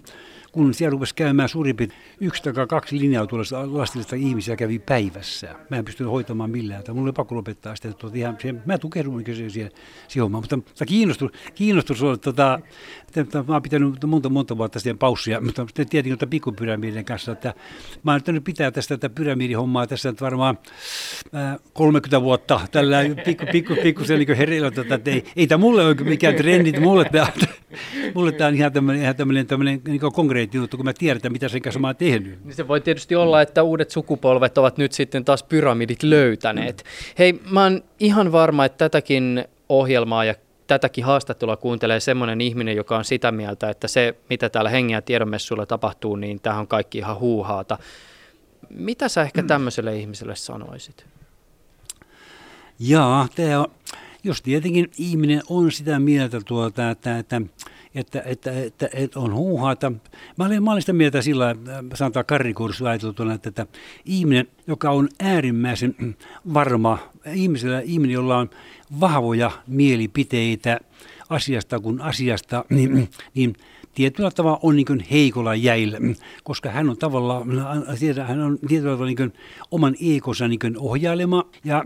kun 0.56 0.74
siellä 0.74 0.92
rupesi 0.92 1.16
käymään 1.16 1.50
suurin 1.50 1.76
piirtein 1.76 2.02
yksi 2.22 2.44
tai 2.44 2.68
kaksi 2.68 3.00
linjaa 3.00 3.28
lastillista 3.66 4.16
ihmisiä 4.16 4.56
kävi 4.56 4.80
päivässä. 4.80 5.56
Mä 5.70 5.78
en 5.78 5.86
pystynyt 5.86 6.12
hoitamaan 6.12 6.50
millään. 6.50 6.84
Tai 6.84 6.96
mulla 6.96 7.06
oli 7.06 7.14
pakko 7.14 7.36
lopettaa 7.36 7.76
sitä. 7.76 7.94
Tuota, 7.94 8.18
ihan, 8.18 8.38
se, 8.42 8.56
mä 8.66 8.78
tukehdun 8.78 9.24
siihen, 9.26 9.52
siihen, 9.52 9.72
siihen 10.08 10.32
Mutta, 10.32 10.56
mutta 10.58 10.86
kiinnostus, 10.86 11.32
kiinnostus 11.56 12.04
on, 12.04 12.20
tota, 12.20 12.60
että, 13.16 13.44
mä 13.48 13.54
oon 13.54 13.62
pitänyt 13.62 14.04
monta, 14.06 14.30
monta 14.30 14.58
vuotta 14.58 14.80
siihen 14.80 14.98
paussia, 14.98 15.42
mutta 15.42 15.66
tietenkin 15.76 16.14
että 16.14 16.28
pikkupyramidien 16.28 17.06
kanssa, 17.06 17.32
että 17.32 17.54
mä 18.04 18.12
oon 18.12 18.16
yrittänyt 18.16 18.44
pitää 18.44 18.72
tästä 18.72 18.98
tätä 18.98 19.16
pyramidihommaa 19.16 19.88
tässä 19.88 20.10
nyt 20.10 20.22
varmaan 20.22 20.58
ää, 21.34 21.60
30 21.74 22.22
vuotta 22.22 22.60
tällä 22.72 22.98
pikku, 23.26 23.46
pikku, 23.52 23.76
pikku 23.84 24.06
se 24.06 24.18
niin 24.18 24.38
herillä, 24.38 24.72
tota, 24.72 24.96
että 24.96 25.12
ei, 25.12 25.24
ei 25.36 25.48
tämä 25.48 25.62
mulle 25.62 25.86
ole 25.86 25.96
mikään 25.96 26.36
trendi, 26.36 26.80
mulle 26.80 27.06
tämä, 27.12 27.28
mulle 28.14 28.32
tämä 28.32 28.48
on 28.48 28.56
ihan 28.56 28.74
tämmöinen, 28.74 29.04
ihan 29.04 29.16
tämmöinen, 29.16 29.48
tämmöinen 29.48 29.82
niin 29.88 30.00
konkreettinen 30.00 30.45
juttu, 30.54 30.78
kun 30.78 30.86
mä 30.86 30.94
tiedän, 30.94 31.32
mitä 31.32 31.50
sen 31.50 31.62
kanssa 31.62 31.80
mä 31.80 31.88
oon 31.88 31.96
tehnyt. 31.96 32.46
Niin 32.46 32.56
se 32.56 32.68
voi 32.68 32.82
tietysti 32.82 33.16
olla, 33.16 33.42
että 33.42 33.64
uudet 33.64 33.92
sukupolvet 33.92 34.58
ovat 34.58 34.78
nyt 34.78 34.92
sitten 34.92 35.26
taas 35.26 35.44
pyramidit 35.44 36.04
löytäneet. 36.04 36.84
Hei, 37.20 37.42
mä 37.52 37.64
oon 37.64 37.84
ihan 38.00 38.32
varma, 38.32 38.66
että 38.66 38.78
tätäkin 38.78 39.46
ohjelmaa 39.70 40.26
ja 40.26 40.36
tätäkin 40.68 41.04
haastattelua 41.04 41.58
kuuntelee 41.58 42.00
semmoinen 42.00 42.42
ihminen, 42.42 42.76
joka 42.76 42.98
on 42.98 43.06
sitä 43.06 43.32
mieltä, 43.32 43.70
että 43.70 43.88
se, 43.88 44.16
mitä 44.30 44.50
täällä 44.50 44.70
hengen 44.70 44.96
ja 44.96 45.02
tiedonmessuilla 45.02 45.66
tapahtuu, 45.66 46.16
niin 46.16 46.40
tähän 46.40 46.60
on 46.60 46.68
kaikki 46.68 46.98
ihan 46.98 47.20
huuhaata. 47.20 47.78
Mitä 48.70 49.10
sä 49.10 49.22
ehkä 49.22 49.44
tämmöiselle 49.44 49.96
ihmiselle 49.96 50.36
sanoisit? 50.36 51.06
Jaa, 52.80 53.28
tämä 53.36 53.60
on, 53.60 53.68
jos 54.24 54.42
tietenkin 54.42 54.92
ihminen 54.98 55.42
on 55.50 55.72
sitä 55.72 56.00
mieltä, 56.00 56.42
tuota, 56.46 56.90
että, 56.90 57.18
että, 57.18 57.38
että, 57.38 57.42
että, 57.96 58.22
että, 58.26 58.52
että 58.94 59.20
on 59.20 59.34
huuhaata. 59.34 59.92
Mä 60.38 60.46
olen, 60.46 60.64
mä 60.64 60.72
olen 60.72 60.82
sitä 60.82 60.94
mieltä 60.94 61.22
sillä, 61.22 61.56
sanotaan 61.94 62.26
karrikurssu 62.26 62.86
ajateltuna, 62.86 63.34
että, 63.34 63.50
että 63.50 63.68
ihminen, 64.06 64.48
joka 64.68 64.92
on 64.92 65.10
äärimmäisen 65.20 66.16
varma, 66.54 66.98
ihmisellä, 67.34 67.80
ihminen, 67.80 68.14
jolla 68.14 68.38
on 68.38 68.50
vahvoja 69.00 69.52
mielipiteitä 69.68 70.80
asiasta 71.30 71.80
kuin 71.80 72.02
asiasta, 72.02 72.66
niin, 72.70 73.10
niin 73.34 73.56
tietyllä 73.94 74.32
tavalla 74.32 74.60
on 74.64 74.76
niin 74.76 75.06
heikolla 75.12 75.56
jäillä, 75.56 75.98
koska 76.44 76.70
hän 76.70 76.90
on 76.90 76.98
tavallaan, 76.98 77.48
hän 78.28 78.42
on 78.42 78.60
tietyllä 78.68 78.94
tavalla 78.94 79.14
niin 79.18 79.34
oman 79.72 79.96
ekonsa 80.16 80.48
niin 80.48 80.60
ohjailema 80.78 81.46
ja 81.64 81.84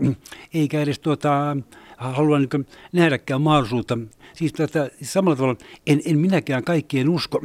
eikä 0.54 0.80
edes 0.80 0.98
tuota, 0.98 1.56
halua 2.00 2.38
niin 2.38 2.66
nähdäkään 2.92 3.42
mahdollisuutta. 3.42 3.98
Siis 4.32 4.52
tuota, 4.52 4.78
samalla 5.02 5.36
tavalla 5.36 5.56
en, 5.86 6.00
en 6.04 6.18
minäkään 6.18 6.64
kaikkien 6.64 7.08
usko, 7.08 7.40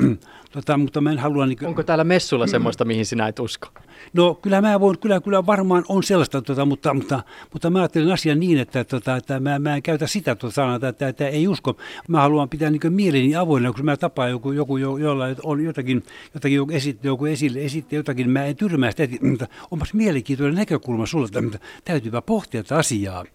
tuota, 0.52 0.78
mutta 0.84 1.02
mä 1.02 1.12
en 1.12 1.20
halua... 1.20 1.46
Niin 1.46 1.66
Onko 1.66 1.84
täällä 1.84 2.04
messulla 2.04 2.48
semmoista, 2.48 2.86
mihin 2.86 3.06
sinä 3.06 3.28
et 3.28 3.40
usko? 3.40 3.68
No 4.14 4.36
kyllä 4.36 4.62
mä 4.62 4.80
voin, 4.80 5.00
kyllä, 5.00 5.22
kyllä 5.22 5.46
varmaan 5.46 5.86
on 5.90 6.04
sellaista, 6.04 6.42
tuota, 6.42 6.66
mutta, 6.66 6.94
mutta, 6.94 7.24
mutta 7.54 7.70
mä 7.70 7.80
ajattelen 7.80 8.12
asian 8.12 8.40
niin, 8.40 8.58
että, 8.58 8.84
tuota, 8.84 9.16
että 9.16 9.40
mä, 9.40 9.60
mä 9.60 9.76
en 9.76 9.84
käytä 9.84 10.08
sitä 10.08 10.36
tuota 10.36 10.54
sanaa, 10.54 10.76
että, 10.76 10.88
että, 10.88 11.08
että, 11.08 11.28
ei 11.28 11.48
usko. 11.48 11.78
Mä 12.08 12.22
haluan 12.22 12.50
pitää 12.50 12.70
niin 12.70 12.94
mieleni 12.94 13.36
avoinna, 13.36 13.74
kun 13.74 13.86
mä 13.86 13.98
tapaan 13.98 14.30
joku, 14.30 14.52
joku 14.52 14.78
jo, 14.78 14.98
jolla 14.98 15.26
on 15.44 15.64
jotakin, 15.64 16.04
jotakin 16.34 16.56
joku 16.56 16.72
esitti, 16.72 17.08
joku 17.08 17.26
esille, 17.26 17.60
esitti 17.60 17.96
jotakin, 17.96 18.30
mä 18.30 18.46
en 18.46 18.56
tyrmää 18.56 18.92
sitä, 18.92 19.08
mutta 19.22 19.48
onpas 19.72 19.94
mielenkiintoinen 19.94 20.56
näkökulma 20.56 21.06
sulle, 21.06 21.46
että 21.46 21.60
täytyypä 21.86 22.22
pohtia 22.22 22.64
tätä 22.64 22.78
asiaa 22.78 23.26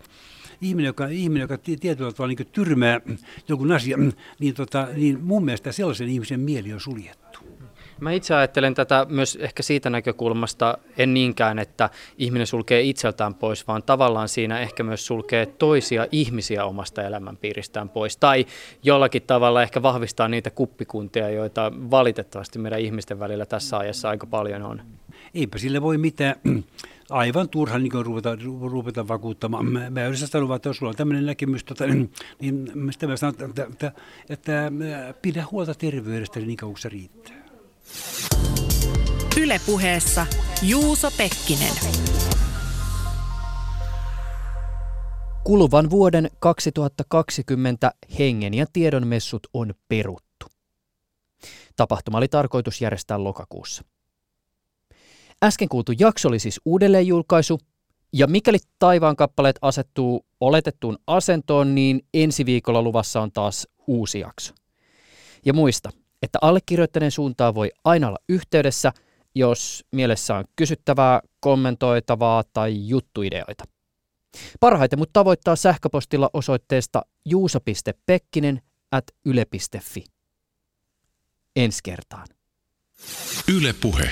ihminen, 0.61 0.87
joka, 0.87 1.07
ihminen, 1.07 1.41
joka 1.41 1.59
tietyllä 1.59 2.13
tavalla 2.13 2.35
niin 2.39 2.49
tyrmää 2.53 3.01
joku 3.49 3.65
asia, 3.75 3.97
niin, 4.39 4.55
tota, 4.55 4.89
niin 4.97 5.21
mun 5.25 5.45
mielestä 5.45 5.73
sellaisen 5.73 6.09
ihmisen 6.09 6.41
mieli 6.41 6.73
on 6.73 6.81
suljettu. 6.81 7.30
Mä 8.01 8.13
itse 8.13 8.35
ajattelen 8.35 8.75
tätä 8.75 9.07
myös 9.09 9.39
ehkä 9.41 9.63
siitä 9.63 9.91
näkökulmasta, 9.91 10.79
en 10.99 11.15
niinkään, 11.15 11.59
että 11.59 11.91
ihminen 12.19 12.47
sulkee 12.47 12.81
itseltään 12.81 13.35
pois, 13.35 13.69
vaan 13.69 13.83
tavallaan 13.83 14.29
siinä 14.29 14.61
ehkä 14.61 14.83
myös 14.83 15.07
sulkee 15.07 15.47
toisia 15.47 16.07
ihmisiä 16.13 16.65
omasta 16.65 17.03
elämänpiiristään 17.03 17.89
pois. 17.89 18.17
Tai 18.17 18.47
jollakin 18.83 19.23
tavalla 19.23 19.63
ehkä 19.63 19.83
vahvistaa 19.83 20.29
niitä 20.29 20.51
kuppikuntia, 20.51 21.31
joita 21.31 21.73
valitettavasti 21.91 22.59
meidän 22.59 22.81
ihmisten 22.81 23.21
välillä 23.21 23.47
tässä 23.47 23.79
ajassa 23.79 24.09
aika 24.09 24.27
paljon 24.27 24.63
on. 24.63 24.83
Eipä 25.35 25.59
sille 25.59 25.83
voi 25.83 25.99
mitään 25.99 26.35
aivan 27.11 27.49
turha 27.49 27.79
niin 27.79 27.93
ruveta, 27.93 28.37
ruveta 28.63 29.09
vakuuttamaan. 29.09 29.67
Mä, 29.67 29.91
mä 29.91 30.01
yleensä 30.01 30.27
sanon, 30.27 30.57
että 30.57 30.69
jos 30.69 30.77
sulla 30.77 30.91
on 30.91 30.97
tämmöinen 30.97 31.27
näkemys, 31.27 31.65
tota, 31.65 31.87
niin, 31.87 32.11
niin 32.41 32.75
mä 33.07 33.17
sanon, 33.17 33.35
että, 33.49 33.65
että, 33.65 33.93
että 34.29 34.73
pidä 35.23 35.45
huolta 35.51 35.75
terveydestä 35.75 36.41
niin 36.41 36.57
kauan 36.57 36.73
kuin 36.73 36.83
se 36.83 36.89
riittää. 36.89 37.50
Ylepuheessa 39.41 40.27
Juuso 40.63 41.11
Pekkinen. 41.11 41.75
Kuluvan 45.45 45.91
vuoden 45.91 46.31
2020 46.39 47.93
hengen 48.19 48.55
ja 48.55 48.67
tiedonmessut 48.73 49.47
on 49.55 49.75
peruttu. 49.89 50.47
Tapahtuma 51.77 52.19
oli 52.19 52.29
tarkoitus 52.29 52.81
järjestää 52.81 53.25
lokakuussa. 53.25 53.85
Äsken 55.43 55.69
kuultu 55.69 55.93
jakso 55.99 56.29
oli 56.29 56.39
siis 56.39 56.61
uudelleenjulkaisu, 56.65 57.61
ja 58.13 58.27
mikäli 58.27 58.59
taivaan 58.79 59.17
kappaleet 59.17 59.59
asettuu 59.63 60.27
oletettuun 60.41 60.99
asentoon, 61.07 61.75
niin 61.75 62.07
ensi 62.15 62.47
viikolla 62.47 62.83
luvassa 62.83 63.21
on 63.21 63.33
taas 63.33 63.69
uusi 63.87 64.21
jakso. 64.21 64.55
Ja 65.45 65.53
muista, 65.53 65.91
että 66.23 66.39
allekirjoittaneen 66.43 67.11
suuntaan 67.11 67.55
voi 67.55 67.71
aina 67.85 68.09
olla 68.09 68.19
yhteydessä, 68.29 68.93
jos 69.35 69.85
mielessä 69.93 70.37
on 70.37 70.45
kysyttävää, 70.57 71.21
kommentoitavaa 71.41 72.45
tai 72.53 72.89
juttuideoita. 72.89 73.65
Parhaiten 74.61 74.99
mut 74.99 75.13
tavoittaa 75.13 75.57
sähköpostilla 75.57 76.31
osoitteesta 76.33 77.03
juusa.pekkinen 77.25 78.63
at 78.93 79.05
yle.fi. 79.25 80.05
Ensi 81.57 81.79
kertaan. 81.83 82.27
Yle 83.57 83.73
Puhe. 83.73 84.11